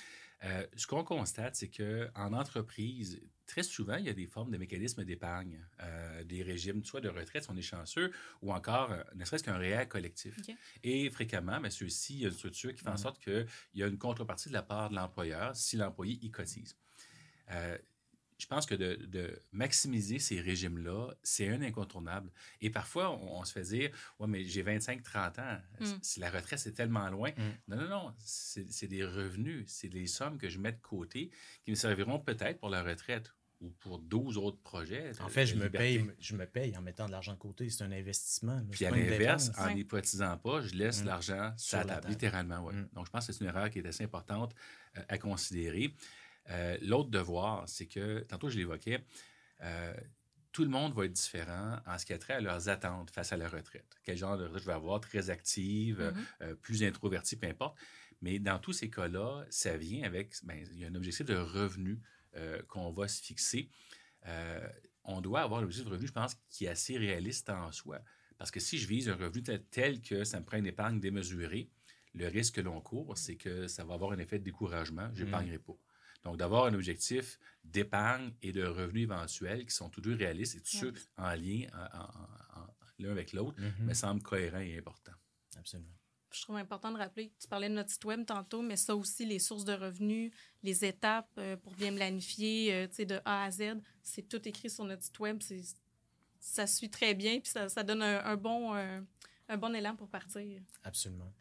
Euh, 0.44 0.66
ce 0.76 0.86
qu'on 0.86 1.04
constate, 1.04 1.56
c'est 1.56 1.68
qu'en 1.70 2.32
entreprise, 2.32 3.20
très 3.46 3.62
souvent, 3.62 3.96
il 3.96 4.04
y 4.04 4.08
a 4.08 4.12
des 4.12 4.26
formes 4.26 4.50
de 4.50 4.58
mécanismes 4.58 5.04
d'épargne, 5.04 5.64
euh, 5.80 6.24
des 6.24 6.42
régimes, 6.42 6.84
soit 6.84 7.00
de 7.00 7.08
retraite 7.08 7.44
si 7.44 7.50
on 7.50 7.56
est 7.56 7.62
chanceux, 7.62 8.10
ou 8.42 8.52
encore, 8.52 8.92
euh, 8.92 9.02
ne 9.14 9.24
serait-ce 9.24 9.42
qu'un 9.42 9.56
réel 9.56 9.88
collectif. 9.88 10.36
Et 10.82 11.08
fréquemment, 11.10 11.60
mais 11.60 11.70
ceux-ci, 11.70 12.14
il 12.14 12.20
y 12.20 12.24
a 12.24 12.28
une 12.28 12.34
structure 12.34 12.74
qui 12.74 12.82
fait 12.82 12.90
en 12.90 12.96
sorte 12.96 13.22
qu'il 13.22 13.46
y 13.74 13.82
a 13.82 13.86
une 13.86 13.98
contrepartie 13.98 14.48
de 14.48 14.54
la 14.54 14.62
part 14.62 14.90
de 14.90 14.96
l'employeur 14.96 15.56
si 15.56 15.76
l'employé 15.76 16.18
y 16.22 16.30
cotise 16.30 16.76
je 18.38 18.46
pense 18.46 18.66
que 18.66 18.74
de, 18.74 19.40
maximiser 19.52 20.18
ces 20.18 20.40
régimes-là, 20.40 21.14
c'est 21.22 21.48
un 21.48 21.62
incontournable. 21.62 22.30
Et 22.60 22.70
parfois, 22.70 23.10
on, 23.10 23.44
se 23.44 23.52
fait 23.52 23.62
dire 23.62 23.90
Ouais, 24.18 24.26
mais 24.26 24.44
j'ai 24.44 24.62
25-30 24.62 25.40
ans, 25.40 25.58
mm. 25.80 25.84
si 26.02 26.20
la 26.20 26.30
retraite, 26.30 26.58
c'est 26.58 26.72
tellement 26.72 27.08
loin. 27.10 27.30
Mm. 27.30 27.42
Non, 27.68 27.76
non, 27.76 27.88
non. 27.88 28.14
C'est 28.18 28.88
des 28.88 29.04
revenus, 29.04 29.64
c'est 29.68 29.88
des 29.88 30.06
sommes 30.06 30.38
que 30.38 30.48
je 30.48 30.58
mets 30.58 30.72
de 30.72 30.80
côté 30.80 31.30
qui 31.64 31.70
me 31.70 31.76
serviront 31.76 32.18
peut-être 32.18 32.58
pour 32.58 32.70
la 32.70 32.82
retraite 32.82 33.32
ou 33.60 33.70
pour 33.80 33.98
12 33.98 34.36
autres 34.36 34.58
projets. 34.58 35.12
En 35.20 35.28
fait, 35.28 35.46
je 35.46 35.54
me, 35.54 35.70
paye, 35.70 36.04
je 36.18 36.36
me 36.36 36.46
paye 36.46 36.76
en 36.76 36.82
mettant 36.82 37.06
de 37.06 37.12
l'argent 37.12 37.32
de 37.32 37.38
côté. 37.38 37.70
C'est 37.70 37.84
un 37.84 37.92
investissement. 37.92 38.56
là. 38.56 38.62
Puis 38.70 38.84
à 38.84 38.90
l'inverse, 38.90 39.50
en 39.56 39.82
cotisant 39.84 40.36
pas, 40.38 40.60
je 40.60 40.74
laisse 40.74 41.02
Mm. 41.02 41.06
l'argent 41.06 41.52
Sur 41.56 41.78
la 41.78 41.84
la 41.84 41.88
table, 41.88 42.00
table. 42.02 42.12
littéralement. 42.12 42.60
ouais. 42.64 42.74
Mm. 42.74 42.88
Donc, 42.94 43.06
je 43.06 43.10
pense 43.10 43.26
que 43.26 43.32
c'est 43.32 43.44
une 43.44 43.50
erreur 43.50 43.70
qui 43.70 43.78
est 43.78 43.86
assez 43.86 44.04
importante 44.04 44.54
euh, 44.98 45.02
à 45.08 45.18
considérer. 45.18 45.94
Euh, 46.50 46.76
L'autre 46.82 47.10
devoir, 47.10 47.68
c'est 47.68 47.86
que, 47.86 48.20
tantôt 48.20 48.48
je 48.48 48.56
l'évoquais, 48.58 49.04
euh, 49.62 49.94
tout 50.52 50.62
le 50.62 50.70
monde 50.70 50.94
va 50.94 51.04
être 51.06 51.12
différent 51.12 51.78
en 51.86 51.98
ce 51.98 52.06
qui 52.06 52.12
a 52.12 52.18
trait 52.18 52.34
à 52.34 52.40
leurs 52.40 52.68
attentes 52.68 53.10
face 53.10 53.32
à 53.32 53.36
la 53.36 53.48
retraite. 53.48 53.96
Quel 54.04 54.16
genre 54.16 54.36
de 54.36 54.44
retraite 54.44 54.62
je 54.62 54.66
vais 54.66 54.72
avoir, 54.74 55.00
très 55.00 55.30
active, 55.30 56.00
Mhm. 56.14 56.24
euh, 56.42 56.54
plus 56.54 56.82
introvertie, 56.84 57.36
peu 57.36 57.46
importe. 57.48 57.76
Mais 58.22 58.38
dans 58.38 58.58
tous 58.58 58.72
ces 58.72 58.88
cas-là, 58.90 59.44
ça 59.50 59.76
vient 59.76 60.04
avec, 60.04 60.34
ben, 60.44 60.64
il 60.72 60.78
y 60.78 60.84
a 60.84 60.88
un 60.88 60.94
objectif 60.94 61.26
de 61.26 61.34
revenu 61.36 62.00
euh, 62.36 62.60
qu'on 62.68 62.90
va 62.90 63.06
se 63.08 63.22
fixer. 63.22 63.68
On 65.06 65.20
doit 65.20 65.42
avoir 65.42 65.60
un 65.60 65.64
objectif 65.64 65.84
de 65.86 65.90
revenu, 65.90 66.06
je 66.08 66.12
pense, 66.12 66.34
qui 66.48 66.64
est 66.64 66.68
assez 66.68 66.96
réaliste 66.96 67.50
en 67.50 67.70
soi. 67.72 68.00
Parce 68.38 68.50
que 68.50 68.58
si 68.60 68.78
je 68.78 68.88
vise 68.88 69.08
un 69.08 69.16
revenu 69.16 69.42
tel, 69.42 69.62
tel 69.64 70.00
que 70.00 70.24
ça 70.24 70.40
me 70.40 70.44
prend 70.44 70.56
une 70.56 70.66
épargne 70.66 70.98
démesurée, 70.98 71.68
le 72.14 72.28
risque 72.28 72.54
que 72.56 72.60
l'on 72.62 72.80
court, 72.80 73.18
c'est 73.18 73.36
que 73.36 73.66
ça 73.68 73.84
va 73.84 73.94
avoir 73.94 74.12
un 74.12 74.18
effet 74.18 74.38
de 74.38 74.44
découragement. 74.44 75.10
Je 75.14 75.24
n'épargnerai 75.24 75.58
pas. 75.58 75.74
Donc, 76.24 76.38
d'avoir 76.38 76.64
un 76.66 76.74
objectif 76.74 77.38
d'épargne 77.64 78.32
et 78.42 78.52
de 78.52 78.64
revenu 78.64 79.00
éventuel 79.02 79.66
qui 79.66 79.74
sont 79.74 79.90
tous 79.90 80.00
deux 80.00 80.14
réalistes 80.14 80.56
et 80.56 80.60
tous 80.60 80.76
ceux 80.78 80.94
en 81.18 81.34
lien 81.34 81.66
en- 81.74 81.98
en- 81.98 82.60
en- 82.62 82.66
l'un 82.98 83.10
avec 83.10 83.32
l'autre 83.32 83.60
Mhm. 83.60 83.86
me 83.86 83.94
semble 83.94 84.22
cohérent 84.22 84.60
et 84.60 84.78
important. 84.78 85.12
Absolument. 85.56 85.90
Je 86.32 86.40
trouve 86.42 86.56
important 86.56 86.90
de 86.90 86.96
rappeler, 86.98 87.32
tu 87.40 87.46
parlais 87.46 87.68
de 87.68 87.74
notre 87.74 87.90
site 87.90 88.04
web 88.06 88.24
tantôt, 88.26 88.60
mais 88.62 88.76
ça 88.76 88.96
aussi, 88.96 89.24
les 89.24 89.38
sources 89.38 89.64
de 89.64 89.72
revenus, 89.72 90.32
les 90.62 90.84
étapes 90.84 91.30
euh, 91.38 91.56
pour 91.56 91.74
bien 91.74 91.94
planifier, 91.94 92.74
euh, 92.74 92.88
tu 92.88 92.94
sais, 92.96 93.04
de 93.06 93.20
A 93.24 93.44
à 93.44 93.50
Z, 93.50 93.74
c'est 94.02 94.28
tout 94.28 94.46
écrit 94.48 94.68
sur 94.70 94.84
notre 94.84 95.02
site 95.02 95.18
web. 95.20 95.40
Ça 96.40 96.66
suit 96.66 96.90
très 96.90 97.14
bien, 97.14 97.38
puis 97.40 97.50
ça, 97.50 97.68
ça 97.68 97.82
donne 97.84 98.02
un, 98.02 98.24
un 98.24 98.36
bon, 98.36 98.74
euh, 98.74 99.00
un 99.48 99.56
bon 99.56 99.74
élan 99.74 99.94
pour 99.94 100.08
partir. 100.08 100.60
Absolument. 100.82 101.32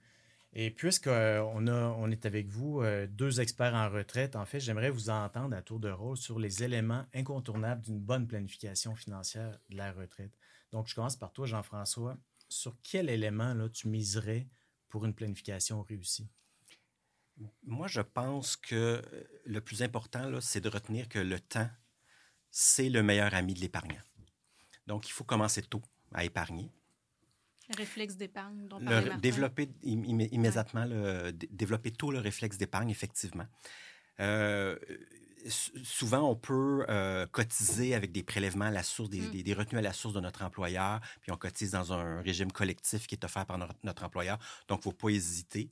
Et 0.56 0.70
puisqu'on 0.70 1.52
on 1.56 1.68
a, 1.68 1.88
on 1.98 2.12
est 2.12 2.28
avec 2.28 2.48
vous, 2.48 2.82
euh, 2.82 3.08
deux 3.08 3.42
experts 3.42 3.74
en 3.74 3.90
retraite, 3.90 4.36
en 4.36 4.46
fait, 4.46 4.60
j'aimerais 4.60 4.92
vous 4.92 5.10
entendre 5.10 5.56
à 5.56 5.64
tour 5.64 5.80
de 5.80 5.90
rôle 5.90 6.16
sur 6.16 6.38
les 6.38 6.64
éléments 6.64 7.06
incontournables 7.16 7.82
d'une 7.82 8.00
bonne 8.00 8.28
planification 8.28 8.96
financière 8.96 9.58
de 9.70 9.78
la 9.78 9.92
retraite. 9.92 10.32
Donc, 10.72 10.88
je 10.88 10.94
commence 10.94 11.16
par 11.16 11.34
toi, 11.34 11.48
Jean-François. 11.48 12.18
Sur 12.50 12.76
quel 12.84 13.10
élément 13.10 13.56
là, 13.56 13.68
tu 13.68 13.88
miserais 13.88 14.48
pour 14.90 15.06
une 15.06 15.16
planification 15.16 15.82
réussie? 15.82 16.30
Moi, 17.64 17.88
je 17.88 18.02
pense 18.02 18.56
que 18.56 18.76
euh, 18.76 19.02
le 19.46 19.60
plus 19.60 19.82
important, 19.82 20.40
c'est 20.40 20.62
de 20.62 20.70
retenir 20.70 21.10
que 21.10 21.18
le 21.18 21.40
temps, 21.40 21.70
c'est 22.52 22.90
le 22.90 23.02
meilleur 23.02 23.34
ami 23.34 23.56
de 23.56 23.60
l'épargnant. 23.60 24.02
Donc, 24.86 25.10
il 25.10 25.14
faut 25.14 25.24
commencer 25.24 25.64
tôt 25.64 25.82
à 26.14 26.24
épargner. 26.24 26.70
Le 27.70 27.78
réflexe 27.78 28.16
d'épargne 28.18 28.68
dont 28.68 28.80
Le- 28.80 29.18
développer 29.20 29.70
im- 29.86 30.04
im- 30.04 30.28
immédiatement, 30.32 30.86
le, 30.86 31.32
dé- 31.32 31.48
développer 31.52 31.92
tôt 31.92 32.12
le 32.12 32.20
réflexe 32.20 32.58
d'épargne, 32.58 32.90
effectivement. 32.90 33.46
Euh, 34.20 34.78
souvent, 35.48 36.30
on 36.30 36.36
peut 36.36 36.86
euh, 36.90 37.26
cotiser 37.28 37.96
avec 37.96 38.12
des 38.12 38.24
prélèvements 38.24 38.66
à 38.66 38.72
la 38.72 38.84
source, 38.84 39.10
des, 39.10 39.22
Mm. 39.22 39.32
des- 39.32 39.44
des 39.44 39.54
retenues 39.54 39.80
à 39.80 39.82
la 39.82 39.94
source 39.94 40.14
de 40.14 40.20
notre 40.20 40.44
employeur, 40.44 41.00
puis 41.22 41.32
on 41.32 41.38
cotise 41.38 41.72
dans 41.72 41.94
un 41.94 42.22
régime 42.22 42.52
collectif 42.52 43.08
qui 43.08 43.16
est 43.16 43.24
offert 43.26 43.46
par 43.46 43.58
notre, 43.58 43.76
notre 43.84 44.04
employeur. 44.04 44.38
Donc, 44.68 44.80
il 44.80 44.88
ne 44.88 44.92
faut 44.92 44.98
pas 44.98 45.10
hésiter 45.10 45.70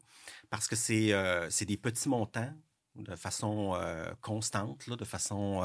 parce 0.50 0.68
que 0.68 0.76
c'est 0.76 1.14
euh, 1.14 1.50
c'est 1.50 1.66
des 1.66 1.78
petits 1.78 2.10
montants 2.10 2.54
de 2.96 3.16
façon 3.16 3.74
euh, 3.76 4.14
constante, 4.22 4.88
là, 4.88 4.96
de 4.98 5.06
façon 5.06 5.62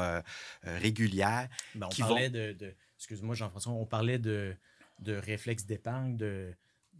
régulière. 0.63 1.49
Ben, 1.75 1.87
on 1.87 1.89
Qui 1.89 2.01
parlait 2.01 2.29
de, 2.29 2.53
de- 2.53 2.73
excuse-moi 2.97 3.35
Jean-François, 3.35 3.73
on 3.73 3.85
parlait 3.85 4.19
de, 4.19 4.55
de 4.99 5.13
réflexe 5.15 5.65
d'épargne, 5.65 6.17
de, 6.17 6.53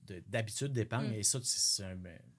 de- 0.08 0.24
d'habitude 0.28 0.72
d'épargne, 0.74 1.10
Mm. 1.12 1.14
et 1.20 1.24
ça, 1.24 1.40
c'est 1.44 1.60
c'est 1.60 1.84
un, 1.84 1.98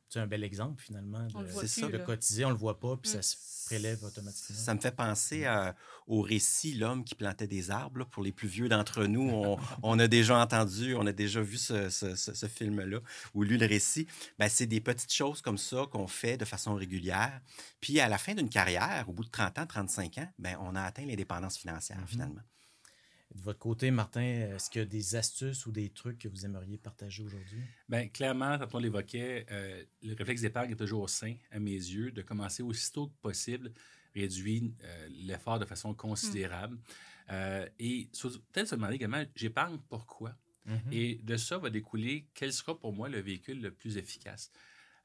c'est 0.09 0.21
un 0.21 0.27
bel 0.27 0.43
exemple 0.43 0.83
finalement 0.83 1.27
On 1.35 1.41
de, 1.41 1.45
le 1.47 1.51
voit 1.51 1.67
C'est 1.67 1.83
plus, 1.83 1.93
de 1.93 1.99
là. 1.99 2.05
cotiser, 2.05 2.45
on 2.47 2.51
le 2.51 2.57
voit 2.57 2.81
pas, 2.81 2.97
puis 2.97 3.11
Mm. 3.11 3.15
ça 3.15 3.23
se 3.23 3.37
prélève 3.67 4.03
automatiquement. 4.03 4.57
Ça 4.57 4.75
me 4.75 4.81
fait 4.81 4.97
penser 4.97 5.45
à- 5.45 5.77
au 6.07 6.23
récit 6.23 6.73
L'homme 6.73 7.05
qui 7.05 7.15
plantait 7.15 7.47
des 7.47 7.71
arbres. 7.71 7.99
là. 7.99 8.05
Pour 8.07 8.23
les 8.23 8.33
plus 8.33 8.49
vieux 8.49 8.71
d'entre 8.71 9.05
nous, 9.05 9.29
on, 9.29 9.59
on 9.83 9.99
a 9.99 10.09
déjà 10.09 10.39
entendu, 10.39 10.95
on 10.95 11.07
a 11.07 11.13
déjà 11.13 11.43
vu 11.43 11.59
ce, 11.59 11.91
ce- 11.91 12.15
ce- 12.15 12.33
ce 12.33 12.47
film-là 12.47 13.01
ou 13.35 13.43
lu 13.43 13.59
le 13.59 13.67
récit. 13.67 14.07
Ben, 14.39 14.49
c'est 14.49 14.67
des 14.67 14.81
petites 14.81 15.13
choses 15.13 15.43
comme 15.43 15.59
ça 15.59 15.85
qu'on 15.93 16.07
fait 16.07 16.39
de 16.39 16.47
façon 16.47 16.75
régulière. 16.75 17.43
Puis 17.83 18.01
à 18.01 18.09
la 18.09 18.17
fin 18.17 18.35
d'une 18.35 18.49
carrière, 18.49 19.07
au 19.09 19.13
bout 19.13 19.25
de 19.25 19.31
30 19.31 19.59
ans, 19.59 19.67
35 19.67 20.17
ans, 20.17 20.33
ben, 20.39 20.57
on 20.63 20.75
a 20.75 20.81
atteint 20.83 21.05
l'indépendance 21.05 21.59
financière 21.59 21.99
Mhm. 21.99 22.07
finalement. 22.07 22.43
De 23.39 23.45
votre 23.45 23.59
côté, 23.61 23.93
Martin, 23.93 24.21
est-ce 24.21 24.69
qu'il 24.69 24.81
y 24.81 24.83
a 24.83 24.87
des 24.87 25.15
astuces 25.15 25.65
ou 25.67 25.71
des 25.71 25.91
trucs 25.91 26.19
que 26.19 26.29
vous 26.29 26.45
aimeriez 26.45 26.77
partager 26.77 27.23
aujourd'hui? 27.23 27.61
Bien, 27.89 28.09
clairement, 28.09 28.59
quand 28.59 28.75
on 28.75 28.79
l'évoquait, 28.79 29.47
euh, 29.53 29.85
le 30.03 30.15
réflexe 30.15 30.41
d'épargne 30.41 30.73
est 30.73 30.77
toujours 30.77 31.09
sain, 31.09 31.37
à 31.53 31.61
mes 31.61 31.71
yeux, 31.71 32.11
de 32.11 32.23
commencer 32.23 32.65
aussitôt 32.65 33.07
que 33.07 33.15
possible, 33.23 33.73
réduire 34.15 34.65
euh, 34.83 35.09
l'effort 35.11 35.61
de 35.61 35.65
façon 35.65 35.95
considérable. 35.95 36.79
Euh, 37.31 37.65
et 37.79 38.09
peut-être 38.53 38.69
se 38.69 38.75
demander 38.75 38.97
également, 38.97 39.25
j'épargne 39.37 39.79
pourquoi? 39.89 40.35
Et 40.93 41.15
de 41.23 41.37
ça 41.39 41.57
va 41.57 41.71
découler 41.71 42.27
quel 42.35 42.53
sera 42.53 42.79
pour 42.79 42.93
moi 42.93 43.09
le 43.09 43.21
véhicule 43.21 43.63
le 43.63 43.71
plus 43.71 43.97
efficace. 43.97 44.51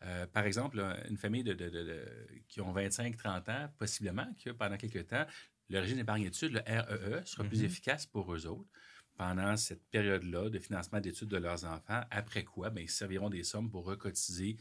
Euh, 0.06 0.26
par 0.28 0.46
exemple, 0.46 0.84
une 1.10 1.18
famille 1.18 1.44
de, 1.44 1.54
de- 1.54 1.70
de- 1.70 1.84
de- 1.84 2.28
qui 2.50 2.60
ont 2.62 2.74
25-30 2.74 3.50
ans, 3.50 3.70
possiblement 3.78 4.28
que 4.44 4.50
pendant 4.50 4.76
quelques 4.78 5.08
temps, 5.08 5.26
le 5.70 5.80
régime 5.80 5.98
d'épargne-études, 5.98 6.52
le 6.54 6.60
REE, 6.60 7.26
sera 7.26 7.44
plus 7.46 7.60
Mhm. 7.60 7.66
efficace 7.66 8.06
pour 8.06 8.34
eux 8.34 8.46
autres 8.46 8.70
pendant 9.16 9.56
cette 9.56 9.84
période-là 9.92 10.50
de 10.50 10.60
financement 10.60 11.00
d'études 11.00 11.30
de 11.30 11.38
leurs 11.38 11.64
enfants, 11.66 12.02
après 12.12 12.44
quoi, 12.44 12.70
ben, 12.70 12.82
ils 12.82 12.90
serviront 12.90 13.30
des 13.30 13.44
sommes 13.44 13.70
pour 13.70 13.86
recotiser 13.86 14.58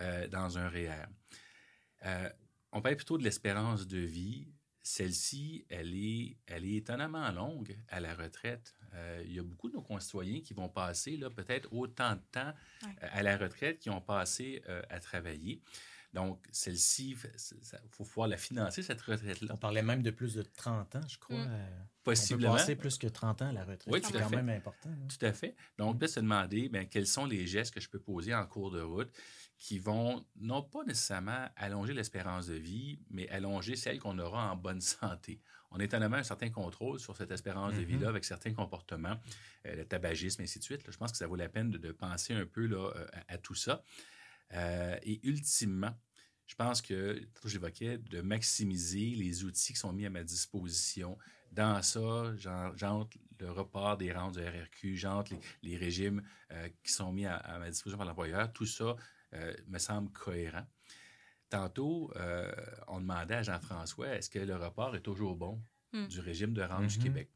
euh, 0.00 0.28
dans 0.28 0.58
un 0.58 0.68
REER. 0.68 1.06
Euh, 2.04 2.28
on 2.72 2.80
parle 2.82 2.96
plutôt 2.96 3.18
de 3.18 3.24
l'espérance 3.24 3.86
de 3.86 3.98
vie. 3.98 4.48
Celle-ci, 4.88 5.66
elle 5.68 5.96
est, 5.96 6.36
elle 6.46 6.64
est 6.64 6.74
étonnamment 6.76 7.28
longue 7.32 7.76
à 7.88 7.98
la 7.98 8.14
retraite. 8.14 8.72
Euh, 8.94 9.20
il 9.26 9.32
y 9.34 9.40
a 9.40 9.42
beaucoup 9.42 9.68
de 9.68 9.74
nos 9.74 9.82
concitoyens 9.82 10.40
qui 10.40 10.54
vont 10.54 10.68
passer 10.68 11.16
là, 11.16 11.28
peut-être 11.28 11.68
autant 11.72 12.14
de 12.14 12.20
temps 12.30 12.52
Ouais. 12.84 12.90
euh, 13.02 13.08
à 13.10 13.22
la 13.24 13.36
retraite 13.36 13.80
qu'ils 13.80 13.90
ont 13.90 14.00
passé 14.00 14.62
euh, 14.68 14.80
à 14.88 15.00
travailler. 15.00 15.60
Donc, 16.14 16.46
celle-ci, 16.52 17.10
il 17.10 17.78
faut 17.90 18.04
pouvoir 18.04 18.28
la 18.28 18.36
financer, 18.36 18.82
cette 18.84 19.02
retraite-là. 19.02 19.52
On 19.54 19.56
parlait 19.56 19.82
même 19.82 20.02
de 20.02 20.10
plus 20.12 20.34
de 20.34 20.42
30 20.42 20.94
ans, 20.94 21.00
je 21.08 21.18
crois. 21.18 21.36
Mm. 21.36 21.48
euh, 21.50 21.66
Possiblement. 22.04 22.52
On 22.52 22.54
peut 22.54 22.58
passer 22.60 22.76
plus 22.76 22.96
que 22.96 23.08
30 23.08 23.42
ans 23.42 23.48
à 23.48 23.52
la 23.52 23.64
retraite. 23.64 23.92
Oui, 23.92 23.98
c'est 24.04 24.12
tout 24.12 24.18
à 24.18 24.22
quand 24.22 24.28
fait. 24.28 24.36
même 24.36 24.48
important. 24.50 24.88
là. 24.88 24.96
Tout 25.08 25.26
à 25.26 25.32
fait. 25.32 25.56
Donc, 25.78 25.98
peut-être 25.98 26.12
se 26.12 26.20
demander 26.20 26.68
ben, 26.68 26.86
quels 26.86 27.08
sont 27.08 27.26
les 27.26 27.46
gestes 27.48 27.74
que 27.74 27.80
je 27.80 27.88
peux 27.90 27.98
poser 27.98 28.32
en 28.34 28.46
cours 28.46 28.70
de 28.70 28.80
route 28.80 29.10
qui 29.58 29.78
vont 29.78 30.24
non 30.36 30.62
pas 30.62 30.84
nécessairement 30.84 31.48
allonger 31.56 31.94
l'espérance 31.94 32.46
de 32.46 32.54
vie, 32.54 32.98
mais 33.10 33.28
allonger 33.30 33.74
celle 33.76 33.98
qu'on 33.98 34.18
aura 34.18 34.52
en 34.52 34.56
bonne 34.56 34.80
santé. 34.80 35.40
On 35.70 35.80
a 35.80 35.84
étonnamment 35.84 36.18
un 36.18 36.22
certain 36.22 36.50
contrôle 36.50 37.00
sur 37.00 37.16
cette 37.16 37.30
espérance 37.30 37.74
de 37.74 37.80
Mhm. 37.80 37.84
vie-là 37.86 38.08
avec 38.08 38.24
certains 38.24 38.52
comportements, 38.54 39.18
euh, 39.66 39.76
le 39.76 39.84
tabagisme, 39.84 40.42
ainsi 40.42 40.58
de 40.58 40.64
suite. 40.64 40.84
là. 40.86 40.92
Je 40.92 40.96
pense 40.98 41.10
que 41.10 41.18
ça 41.18 41.26
vaut 41.26 41.36
la 41.36 41.48
peine 41.48 41.70
de, 41.70 41.78
de 41.78 41.90
penser 41.92 42.34
un 42.34 42.46
peu 42.46 42.66
là, 42.66 42.92
euh, 42.94 43.06
à, 43.28 43.34
à 43.34 43.38
tout 43.38 43.54
ça. 43.54 43.82
Euh, 44.52 44.96
et 45.02 45.26
ultimement, 45.26 45.92
je 46.46 46.54
pense 46.54 46.80
que, 46.82 47.20
j'évoquais, 47.44 47.98
de 47.98 48.20
maximiser 48.20 49.10
les 49.16 49.42
outils 49.44 49.72
qui 49.72 49.78
sont 49.78 49.92
mis 49.92 50.06
à 50.06 50.10
ma 50.10 50.22
disposition. 50.22 51.18
Dans 51.50 51.82
ça, 51.82 52.34
j'en- 52.36 52.76
j'entre 52.76 53.16
le 53.40 53.50
report 53.50 53.96
des 53.96 54.12
rentes 54.12 54.36
du 54.38 54.44
RRQ, 54.44 54.96
j'entre 54.96 55.32
les, 55.32 55.40
les 55.70 55.76
régimes 55.76 56.22
euh, 56.52 56.68
qui 56.84 56.92
sont 56.92 57.12
mis 57.12 57.26
à, 57.26 57.36
à 57.36 57.58
ma 57.58 57.70
disposition 57.70 57.98
par 57.98 58.06
l'employeur. 58.06 58.52
Tout 58.52 58.66
ça 58.66 58.94
me 59.66 59.78
semble 59.78 60.10
cohérent. 60.12 60.66
Tantôt, 61.48 62.12
euh, 62.16 62.52
on 62.88 63.00
demandait 63.00 63.34
à 63.36 63.42
Jean-François, 63.42 64.08
est-ce 64.16 64.28
que 64.30 64.38
le 64.40 64.56
report 64.56 64.96
est 64.96 65.00
toujours 65.00 65.36
bon 65.36 65.62
Mm. 65.92 66.06
du 66.08 66.20
régime 66.20 66.52
de 66.52 66.62
rente 66.62 66.86
du 66.88 66.96
Mhm. 66.98 67.02
Québec? 67.04 67.30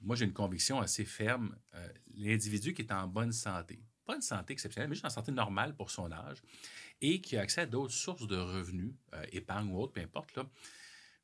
Moi, 0.00 0.16
j'ai 0.16 0.24
une 0.24 0.32
conviction 0.32 0.80
assez 0.80 1.04
ferme. 1.04 1.56
euh, 1.74 1.88
L'individu 2.14 2.74
qui 2.74 2.82
est 2.82 2.92
en 2.92 3.06
bonne 3.06 3.32
santé, 3.32 3.80
pas 4.04 4.16
une 4.16 4.22
santé 4.22 4.52
exceptionnelle, 4.52 4.88
mais 4.88 4.96
juste 4.96 5.04
en 5.06 5.10
santé 5.10 5.30
normale 5.32 5.74
pour 5.76 5.90
son 5.90 6.10
âge, 6.12 6.42
et 7.00 7.20
qui 7.20 7.36
a 7.36 7.42
accès 7.42 7.62
à 7.62 7.66
d'autres 7.66 7.94
sources 7.94 8.26
de 8.26 8.36
revenus, 8.36 8.92
euh, 9.14 9.24
épargne 9.32 9.70
ou 9.70 9.78
autre, 9.80 9.92
peu 9.92 10.00
importe, 10.00 10.34
là, 10.36 10.44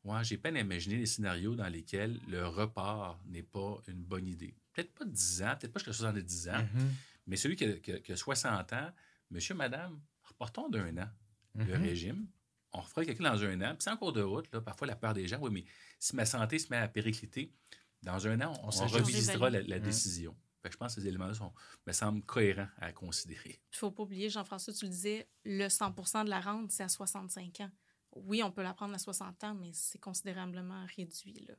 moi, 0.05 0.23
j'ai 0.23 0.39
peine 0.39 0.57
à 0.57 0.61
imaginer 0.61 0.97
des 0.97 1.07
scénarios 1.07 1.57
dans 1.57 1.69
lesquels 1.69 2.19
le 2.29 2.47
report 2.47 3.21
n'est 3.27 3.43
pas 3.43 3.83
une 3.89 4.03
bonne 4.05 4.29
idée. 4.29 4.55
Peut-être 4.73 4.95
pas 4.95 5.05
10 5.05 5.43
ans, 5.43 5.57
peut-être 5.59 5.73
pas 5.73 5.81
jusqu'à 5.81 5.93
70 5.93 6.49
ans, 6.49 6.63
Mhm. 6.75 6.95
mais 7.27 7.37
celui 7.37 7.57
qui 7.57 7.65
a, 7.65 7.73
qui 7.81 7.93
a- 7.93 7.99
qui 7.99 8.13
a 8.13 8.17
60 8.17 8.73
ans, 8.73 8.93
monsieur, 9.31 9.55
madame, 9.55 10.01
reportons 10.23 10.69
d'un 10.69 10.97
an 10.99 11.09
le 11.55 11.65
Mhm. 11.77 11.83
régime. 11.83 12.29
On 12.73 12.81
refera 12.81 13.05
quelqu'un 13.05 13.33
dans 13.33 13.43
un 13.45 13.61
an. 13.63 13.71
Puis 13.75 13.79
c'est 13.85 13.91
en 13.91 13.97
cours 13.97 14.13
de 14.13 14.21
route, 14.23 14.51
là, 14.53 14.61
parfois 14.61 14.87
la 14.87 14.95
peur 14.97 15.15
des 15.15 15.27
gens, 15.27 15.39
oui, 15.41 15.51
mais 15.51 15.65
si 15.99 16.15
ma 16.15 16.27
santé 16.27 16.59
se 16.59 16.69
met 16.71 16.77
à 16.77 16.87
péricliter, 16.89 17.53
dans 18.03 18.27
un 18.27 18.41
an, 18.43 18.53
on, 18.63 18.69
On 18.69 18.87
revisitera 18.87 19.51
la, 19.51 19.63
la 19.63 19.79
Mm. 19.79 19.83
décision. 19.83 20.37
Fait 20.63 20.69
que 20.69 20.75
je 20.75 20.79
pense 20.79 20.95
que 20.95 21.01
ces 21.01 21.07
éléments-là 21.09 21.35
sont, 21.35 21.53
me 21.87 21.93
semblent 21.93 22.23
cohérents 22.25 22.69
à 22.79 22.93
considérer. 22.93 23.61
Il 23.73 23.75
ne 23.75 23.79
faut 23.79 23.91
pas 23.91 24.03
oublier, 24.03 24.29
Jean-François, 24.29 24.73
tu 24.75 24.85
le 24.85 24.91
disais, 24.91 25.29
le 25.45 25.69
100% 25.69 26.25
de 26.25 26.31
la 26.31 26.41
rente, 26.41 26.71
c'est 26.73 26.83
à 26.83 26.89
65 26.89 27.61
ans. 27.61 27.71
Oui, 28.13 28.43
on 28.43 28.51
peut 28.53 28.63
la 28.63 28.75
prendre 28.75 28.95
à 28.95 28.99
60 28.99 29.43
ans, 29.45 29.55
mais 29.55 29.71
c'est 29.73 29.99
considérablement 29.99 30.85
réduit. 30.97 31.45
Là. 31.49 31.55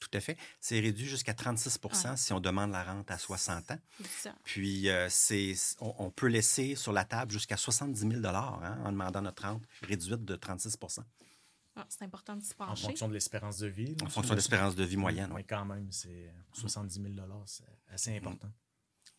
Tout 0.00 0.10
à 0.12 0.20
fait. 0.20 0.36
C'est 0.60 0.78
réduit 0.78 1.06
jusqu'à 1.06 1.32
36 1.34 1.78
Ouais. 1.82 2.16
si 2.16 2.32
on 2.32 2.40
demande 2.40 2.70
la 2.70 2.84
rente 2.84 3.10
à 3.10 3.16
60 3.18 3.70
ans. 3.70 3.78
Ça. 4.20 4.34
Puis, 4.44 4.88
euh, 4.90 5.08
c'est, 5.08 5.54
on, 5.80 5.94
on 5.98 6.10
peut 6.10 6.26
laisser 6.28 6.74
sur 6.74 6.92
la 6.92 7.04
table 7.04 7.32
jusqu'à 7.32 7.56
70 7.56 8.00
000 8.20 8.26
hein, 8.26 8.78
en 8.84 8.92
demandant 8.92 9.22
notre 9.22 9.44
rente 9.44 9.62
réduite 9.82 10.24
de 10.24 10.36
36 10.36 10.76
Ah, 11.76 11.86
c'est 11.88 12.02
important 12.04 12.36
de 12.36 12.42
s'y 12.42 12.52
En 12.58 12.66
pencher. 12.66 12.82
fonction 12.88 13.08
de 13.08 13.14
l'espérance 13.14 13.58
de 13.58 13.68
vie. 13.68 13.96
en 14.02 14.08
fonction 14.10 14.32
de 14.34 14.36
l'espérance 14.38 14.76
de 14.76 14.84
vie 14.84 14.96
moyenne. 14.98 15.30
Oui, 15.30 15.36
oui. 15.42 15.46
quand 15.48 15.64
même, 15.64 15.90
c'est 15.90 16.30
70 16.52 17.02
000 17.14 17.14
c'est 17.46 17.64
assez 17.88 18.16
important. 18.16 18.48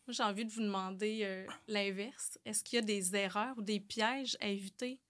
Moi, 0.06 0.14
j'ai 0.14 0.22
envie 0.22 0.44
de 0.46 0.50
vous 0.52 0.62
demander 0.62 1.20
euh, 1.24 1.46
l'inverse. 1.66 2.38
Est-ce 2.44 2.62
qu'il 2.64 2.76
y 2.76 2.78
a 2.78 2.84
des 2.84 3.14
erreurs 3.14 3.58
ou 3.58 3.62
des 3.62 3.78
pièges 3.80 4.36
à 4.40 4.46
éviter 4.46 5.00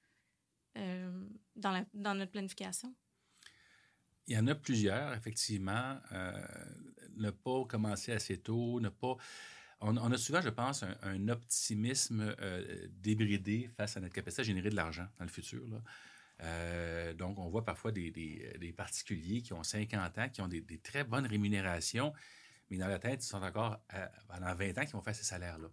euh, 0.76 1.24
dans, 1.56 1.70
la- 1.72 1.84
dans 1.94 2.14
notre 2.14 2.32
planification? 2.32 2.94
Il 4.28 4.34
y 4.34 4.38
en 4.38 4.46
a 4.46 4.54
plusieurs, 4.54 5.14
effectivement. 5.14 5.98
Euh, 6.12 6.32
ne 7.16 7.30
pas 7.30 7.64
commencer 7.64 8.12
assez 8.12 8.36
tôt, 8.36 8.78
ne 8.78 8.90
pas. 8.90 9.16
On, 9.80 9.96
a 9.96 10.18
souvent, 10.18 10.42
je 10.42 10.50
pense, 10.50 10.84
un, 11.02 11.28
optimisme 11.28 12.34
euh, 12.40 12.88
débridé 12.90 13.70
face 13.76 13.96
à 13.96 14.00
notre 14.00 14.14
capacité 14.14 14.42
à 14.42 14.44
générer 14.44 14.70
de 14.70 14.76
l'argent 14.76 15.06
dans 15.18 15.24
le 15.24 15.30
futur. 15.30 15.62
Euh, 16.42 17.14
donc, 17.14 17.38
on 17.38 17.48
voit 17.48 17.64
parfois 17.64 17.90
des, 17.90 18.74
particuliers 18.76 19.40
qui 19.40 19.54
ont 19.54 19.62
50 19.62 20.18
ans, 20.18 20.28
qui 20.28 20.42
ont 20.42 20.48
des, 20.48 20.62
très 20.82 21.04
bonnes 21.04 21.26
rémunérations, 21.26 22.12
mais 22.70 22.76
dans 22.76 22.88
la 22.88 22.98
tête, 22.98 23.24
ils 23.24 23.28
sont 23.28 23.42
encore 23.42 23.80
pendant 24.28 24.54
20 24.54 24.78
ans 24.78 24.84
qui 24.84 24.92
vont 24.92 25.00
faire 25.00 25.14
ces 25.14 25.24
salaires-là. 25.24 25.68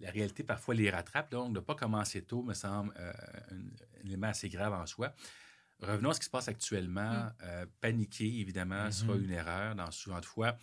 La 0.00 0.10
réalité, 0.12 0.44
parfois, 0.44 0.74
les 0.74 0.88
rattrape. 0.88 1.32
Donc, 1.32 1.52
ne 1.52 1.60
pas 1.60 1.74
commencer 1.74 2.22
tôt 2.22 2.42
me 2.42 2.54
semble 2.54 2.94
un 2.96 4.04
élément 4.04 4.28
assez 4.28 4.48
grave 4.48 4.72
en 4.72 4.86
soi. 4.86 5.14
Revenons 5.80 6.10
à 6.10 6.14
ce 6.14 6.20
qui 6.20 6.26
se 6.26 6.30
passe 6.30 6.48
actuellement. 6.48 7.12
Mm. 7.12 7.32
Euh, 7.44 7.66
paniquer, 7.80 8.40
évidemment, 8.40 8.84
Mhm. 8.86 8.92
sera 8.92 9.16
une 9.16 9.30
erreur 9.30 9.74
dans 9.74 9.90
souvent 9.90 10.20
de 10.20 10.24
fois. 10.26 10.56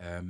Euh, 0.00 0.22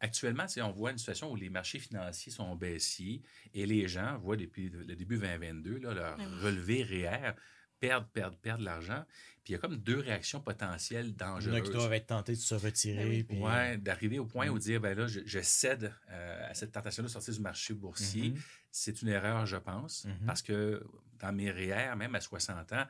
actuellement, 0.00 0.46
on 0.62 0.70
voit 0.70 0.90
une 0.90 0.98
situation 0.98 1.30
où 1.30 1.36
les 1.36 1.50
marchés 1.50 1.78
financiers 1.78 2.32
sont 2.32 2.54
baissiers 2.56 3.22
et 3.52 3.66
les 3.66 3.86
gens 3.88 4.18
voient 4.18 4.36
depuis 4.36 4.68
le 4.70 4.96
début 4.96 5.18
2022 5.18 5.78
là, 5.78 5.94
leur 5.94 6.18
oui. 6.18 6.24
relevé 6.42 6.82
REER 6.82 7.32
perdre, 7.80 8.06
perdre, 8.08 8.36
perdre 8.38 8.64
l'argent. 8.64 9.04
Puis 9.44 9.52
il 9.52 9.52
y 9.52 9.54
a 9.56 9.58
comme 9.58 9.76
deux 9.76 9.98
réactions 9.98 10.40
potentielles 10.40 11.06
Il 11.08 11.20
y 11.20 11.24
en 11.24 11.34
dangereuses. 11.34 11.54
a 11.54 11.60
qui 11.60 11.70
doivent 11.70 11.92
être 11.92 12.06
tentés 12.06 12.32
de 12.32 12.38
se 12.38 12.54
retirer. 12.54 13.04
Ben 13.04 13.08
oui. 13.10 13.22
puis- 13.24 13.38
Ouais, 13.38 13.76
d'arriver 13.76 14.18
au 14.18 14.24
point 14.24 14.46
Mm. 14.46 14.50
où 14.50 14.58
dire, 14.58 14.80
ben 14.80 14.96
là, 14.96 15.06
je, 15.06 15.20
je 15.26 15.40
cède 15.42 15.92
euh, 16.10 16.50
à 16.50 16.54
cette 16.54 16.72
tentation 16.72 17.02
de 17.02 17.08
sortir 17.08 17.34
du 17.34 17.40
marché 17.40 17.74
boursier. 17.74 18.30
Mhm. 18.30 18.40
C'est 18.70 19.02
une 19.02 19.08
erreur, 19.08 19.44
je 19.44 19.56
pense, 19.58 20.06
Mhm. 20.06 20.26
parce 20.26 20.40
que 20.40 20.82
dans 21.18 21.32
mes 21.32 21.50
REER, 21.50 21.94
même 21.96 22.14
à 22.14 22.20
60 22.22 22.72
ans, 22.72 22.86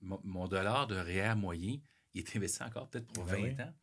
mon, 0.00 0.20
mon 0.24 0.48
dollar 0.48 0.86
de 0.86 0.96
REER 0.96 1.34
moyen, 1.36 1.76
il 2.14 2.20
est 2.20 2.36
investi 2.36 2.62
encore 2.62 2.88
peut-être 2.88 3.06
pour 3.12 3.24
20 3.24 3.32
Ben 3.36 3.42
oui. 3.56 3.62
ans. 3.62 3.74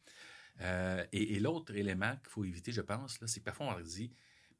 Euh, 0.61 1.05
et 1.11 1.35
et 1.35 1.39
l'autre 1.39 1.75
élément 1.75 2.15
qu'il 2.17 2.29
faut 2.29 2.45
éviter, 2.45 2.71
je 2.71 2.81
pense, 2.81 3.19
là, 3.19 3.27
c'est 3.27 3.39
que 3.41 3.45
parfois 3.45 3.67
on 3.67 3.71
leur 3.71 3.83
dit, 3.83 4.11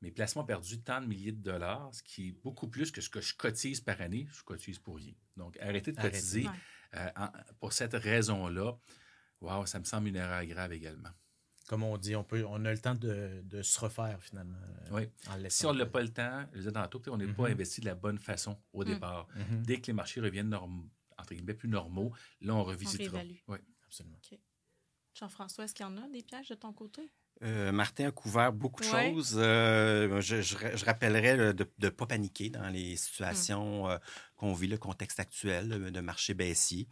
mes 0.02 0.12
placements 0.12 0.42
ont 0.42 0.46
perdu 0.46 0.82
tant 0.82 1.02
de 1.02 1.08
milliers 1.08 1.32
de 1.32 1.42
dollars, 1.42 1.90
ce 1.94 2.04
qui 2.04 2.28
est 2.30 2.32
beaucoup 2.44 2.68
plus 2.68 2.92
que 2.92 3.00
ce 3.02 3.10
que 3.10 3.22
je 3.22 3.34
cotise 3.34 3.80
par 3.80 4.02
année, 4.02 4.28
je 4.32 4.44
cotise 4.44 4.78
pour 4.78 4.98
rien. 4.98 5.14
Donc, 5.38 5.58
arrêtez 5.62 5.94
de 5.94 5.98
Arrêtez. 6.00 6.18
cotiser 6.18 6.48
euh, 6.96 7.10
en- 7.16 7.30
pour 7.60 7.72
cette 7.74 7.94
raison-là. 7.94 8.74
Wow, 9.42 9.66
ça 9.66 9.80
me 9.80 9.86
semble 9.86 10.08
une 10.10 10.16
erreur 10.18 10.46
grave 10.46 10.74
également. 10.74 11.10
Comme 11.68 11.84
on 11.84 11.98
dit, 11.98 12.16
on, 12.16 12.24
peut, 12.24 12.46
on 12.48 12.64
a 12.66 12.72
le 12.72 12.78
temps 12.78 12.94
de, 12.94 13.42
de 13.44 13.62
se 13.64 13.80
refaire 13.80 14.22
finalement. 14.22 14.58
euh, 14.62 14.90
Oui. 14.92 15.10
en 15.30 15.50
Si 15.50 15.66
on 15.66 15.74
n'a 15.74 15.86
pas 15.86 16.02
le 16.02 16.10
temps, 16.14 16.46
je 16.54 16.60
disais 16.60 16.72
tantôt, 16.72 17.02
on 17.08 17.18
n'est 17.18 17.26
pas 17.34 17.44
Mhm. 17.48 17.52
investi 17.54 17.82
de 17.82 17.86
la 17.88 17.96
bonne 17.96 18.20
façon 18.20 18.58
au 18.74 18.84
Mm. 18.84 18.86
départ. 18.86 19.28
Mhm, 19.36 19.64
Dès 19.64 19.80
que 19.82 19.88
les 19.88 19.94
marchés 19.94 20.20
reviennent 20.22 20.50
norm- 20.50 20.88
entre 21.18 21.34
guillemets 21.34 21.54
plus 21.54 21.70
normaux, 21.70 22.14
là, 22.42 22.56
on 22.56 22.64
revisitera. 22.64 23.20
réévalue. 23.20 23.40
Oui. 23.48 23.58
Absolument. 23.86 24.20
Jean-François, 25.14 25.64
est-ce 25.66 25.74
qu'il 25.74 25.86
y 25.86 25.90
en 25.90 25.98
a 25.98 26.08
des 26.10 26.24
pièges 26.24 26.50
de 26.50 26.56
ton 26.56 26.74
côté? 26.74 27.10
Euh, 27.44 27.72
Martin 27.72 28.08
a 28.08 28.12
couvert 28.12 28.54
beaucoup 28.54 28.82
de 28.82 28.88
Ouais. 28.88 29.12
choses. 29.14 29.36
Euh, 29.38 30.22
je, 30.22 30.42
je, 30.42 30.56
je 30.76 30.86
rappellerais 30.86 31.54
de 31.54 31.70
ne 31.80 31.90
pas 31.90 32.06
paniquer 32.06 32.50
dans 32.50 32.70
les 32.70 32.96
situations 32.96 33.90
euh, 33.90 33.98
qu'on 34.36 34.54
vit, 34.54 34.68
le 34.68 34.78
contexte 34.78 35.20
actuel 35.20 35.92
de, 35.92 36.00
marché 36.02 36.34
baissier. 36.34 36.88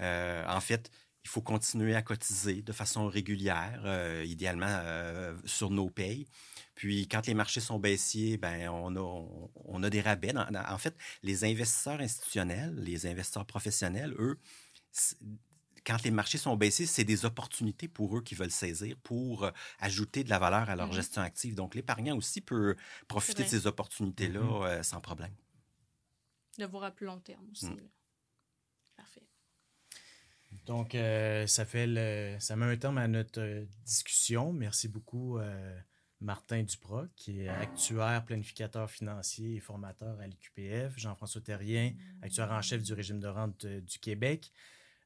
Euh, 0.00 0.44
en 0.46 0.60
fait, 0.60 0.90
il 1.28 1.30
faut 1.30 1.42
continuer 1.42 1.94
à 1.94 2.00
cotiser 2.00 2.62
de 2.62 2.72
façon 2.72 3.06
régulière, 3.06 3.82
euh, 3.84 4.24
idéalement 4.26 4.64
euh, 4.70 5.36
sur 5.44 5.68
nos 5.68 5.90
payes. 5.90 6.26
Puis, 6.74 7.06
quand 7.06 7.26
les 7.26 7.34
marchés 7.34 7.60
sont 7.60 7.78
baissiers, 7.78 8.38
ben, 8.38 8.70
on, 8.70 8.96
a, 8.96 9.00
on, 9.00 9.50
on 9.66 9.82
a 9.82 9.90
des 9.90 10.00
rabais. 10.00 10.32
Dans- 10.32 10.50
dans- 10.50 10.64
en 10.72 10.78
fait, 10.78 10.96
les 11.22 11.44
investisseurs 11.44 12.00
institutionnels, 12.00 12.74
les 12.76 13.06
investisseurs 13.06 13.44
professionnels, 13.44 14.14
eux, 14.18 14.38
quand 15.84 16.02
les 16.02 16.10
marchés 16.10 16.38
sont 16.38 16.56
baissiers, 16.56 16.86
c'est 16.86 17.04
des 17.04 17.26
opportunités 17.26 17.88
pour 17.88 18.16
eux 18.16 18.22
qui 18.22 18.34
veulent 18.34 18.50
saisir 18.50 18.96
pour 19.02 19.44
euh, 19.44 19.50
ajouter 19.80 20.24
de 20.24 20.30
la 20.30 20.38
valeur 20.38 20.70
à 20.70 20.76
leur 20.76 20.86
Mhm. 20.88 20.94
gestion 20.94 21.20
active. 21.20 21.54
Donc, 21.54 21.74
l'épargnant 21.74 22.16
aussi 22.16 22.40
peut 22.40 22.74
profiter 23.06 23.42
de 23.44 23.48
ces 23.48 23.66
opportunités-là 23.66 24.40
euh, 24.66 24.82
sans 24.82 25.02
problème. 25.02 25.34
De 26.58 26.64
voir 26.64 26.84
à 26.84 26.90
plus 26.90 27.04
long 27.06 27.20
terme 27.20 27.44
aussi. 27.52 27.66
Mm. 27.66 27.80
Donc, 30.66 30.94
euh, 30.94 31.46
ça 31.46 31.64
fait 31.64 31.86
le, 31.86 32.36
ça 32.40 32.56
met 32.56 32.66
un 32.66 32.76
terme 32.76 32.98
à 32.98 33.08
notre 33.08 33.40
euh, 33.40 33.64
discussion. 33.84 34.52
Merci 34.52 34.88
beaucoup, 34.88 35.38
euh, 35.38 35.78
Martin 36.20 36.62
Duprat, 36.62 37.06
qui 37.16 37.40
est 37.40 37.48
actuaire, 37.48 38.24
planificateur 38.24 38.90
financier 38.90 39.56
et 39.56 39.60
formateur 39.60 40.18
à 40.20 40.26
l'IQPF. 40.26 40.98
Jean-François 40.98 41.40
Terrien, 41.40 41.92
actuaire 42.22 42.50
en 42.50 42.62
chef 42.62 42.82
du 42.82 42.92
régime 42.92 43.20
de 43.20 43.28
rente 43.28 43.66
du 43.66 43.98
Québec. 43.98 44.52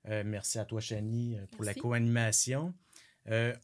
Euh, 0.09 0.22
merci 0.24 0.59
à 0.59 0.64
toi, 0.64 0.81
Chani, 0.81 1.37
pour 1.52 1.62
Merci. 1.62 1.78
la 1.78 1.83
co-animation. 1.83 2.74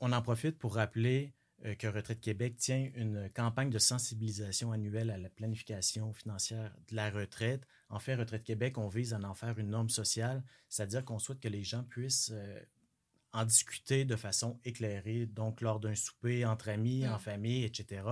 On 0.01 0.13
en 0.13 0.23
profite 0.23 0.59
pour 0.59 0.77
rappeler 0.77 1.35
que 1.79 1.89
Retraite 1.89 2.21
Québec 2.21 2.57
tient 2.57 2.91
une 2.95 3.29
campagne 3.31 3.71
de 3.71 3.81
sensibilisation 3.81 4.71
annuelle 4.71 5.11
à 5.11 5.19
la 5.19 5.29
planification 5.29 6.13
financière 6.13 6.73
de 6.89 6.95
la 6.95 7.11
retraite. 7.11 7.67
En 7.91 7.99
fait, 7.99 8.15
Retraite 8.17 8.45
Québec, 8.45 8.77
on 8.79 8.89
vise 8.89 9.15
à 9.15 9.19
en 9.21 9.35
faire 9.35 9.59
une 9.59 9.71
norme 9.71 9.89
sociale, 9.89 10.43
c'est-à-dire 10.69 11.05
qu'on 11.05 11.19
souhaite 11.19 11.41
que 11.41 11.49
les 11.49 11.65
gens 11.65 11.85
puissent 11.85 12.31
euh, 12.35 12.61
en 13.33 13.45
discuter 13.45 14.05
de 14.05 14.17
façon 14.17 14.59
éclairée, 14.65 15.27
donc 15.27 15.61
lors 15.61 15.81
d'un 15.81 15.95
souper 15.95 16.45
entre 16.45 16.69
amis, 16.69 17.05
Mm. 17.07 17.13
en 17.13 17.19
famille, 17.19 17.65
etc. 17.65 18.03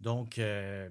Donc, 0.00 0.38
euh, 0.38 0.88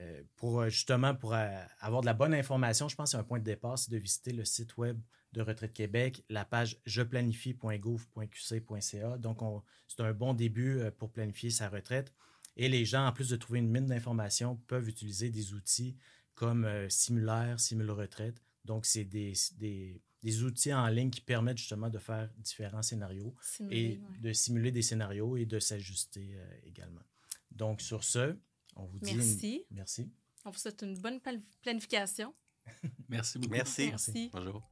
euh, 0.00 0.22
pour 0.36 0.68
justement 0.68 1.14
pour 1.14 1.34
avoir 1.34 2.00
de 2.02 2.06
la 2.06 2.14
bonne 2.14 2.34
information, 2.34 2.88
je 2.88 2.96
pense 2.96 3.12
qu'un 3.12 3.24
point 3.24 3.38
de 3.38 3.44
départ, 3.44 3.78
c'est 3.78 3.90
de 3.90 3.96
visiter 3.98 4.32
le 4.32 4.44
site 4.44 4.76
web 4.76 5.00
de 5.32 5.40
Retraite 5.42 5.72
Québec, 5.72 6.24
la 6.28 6.44
page 6.44 6.78
jeplanifie.gouv.qc.ca. 6.86 9.18
Donc, 9.18 9.42
on- 9.42 9.62
c'est 9.88 10.00
un 10.02 10.12
bon 10.12 10.34
début 10.34 10.80
pour 10.98 11.10
planifier 11.10 11.50
sa 11.50 11.68
retraite. 11.68 12.12
Et 12.56 12.68
les 12.68 12.84
gens, 12.84 13.06
en 13.06 13.12
plus 13.12 13.28
de 13.28 13.36
trouver 13.36 13.58
une 13.58 13.68
mine 13.70 13.86
d'informations, 13.86 14.56
peuvent 14.66 14.88
utiliser 14.88 15.30
des 15.30 15.52
outils 15.52 15.96
comme 16.36 16.64
euh, 16.64 16.88
Simulaire, 16.88 17.58
Simule 17.58 17.90
Retraite. 17.90 18.40
Donc, 18.64 18.86
c'est 18.86 19.04
des, 19.04 19.32
des- 19.58 20.00
des 20.22 20.42
outils 20.44 20.72
en 20.74 20.86
ligne 20.88 21.10
qui 21.10 21.20
permettent 21.20 21.58
justement 21.58 21.88
de 21.90 21.98
faire 21.98 22.28
différents 22.38 22.82
scénarios 22.82 23.34
Simuler, 23.42 23.76
et 23.80 23.88
ouais. 23.98 24.18
de 24.20 24.32
simuler 24.32 24.70
des 24.72 24.82
scénarios 24.82 25.36
et 25.36 25.44
de 25.46 25.58
s'ajuster 25.58 26.30
euh, 26.36 26.46
également. 26.64 27.02
Donc, 27.50 27.80
sur 27.80 28.02
ce, 28.04 28.36
on 28.76 28.84
vous 28.86 28.98
dit... 29.00 29.10
une- 29.12 29.16
Merci. 29.18 29.64
Merci. 29.70 30.10
On 30.44 30.50
vous 30.50 30.58
souhaite 30.58 30.82
une 30.82 30.98
bonne 30.98 31.20
planification. 31.62 32.34
Merci 33.08 33.38
beaucoup. 33.38 33.52
Merci. 33.54 33.88
Merci. 33.88 34.30
Bonjour. 34.32 34.62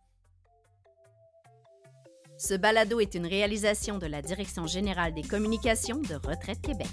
Ce 2.37 2.55
balado 2.55 2.98
est 3.00 3.14
une 3.14 3.27
réalisation 3.27 3.98
de 3.98 4.07
la 4.07 4.20
Direction 4.20 4.66
générale 4.66 5.14
des 5.14 5.22
communications 5.22 6.00
de 6.00 6.14
Retraite 6.14 6.61
Québec. 6.61 6.88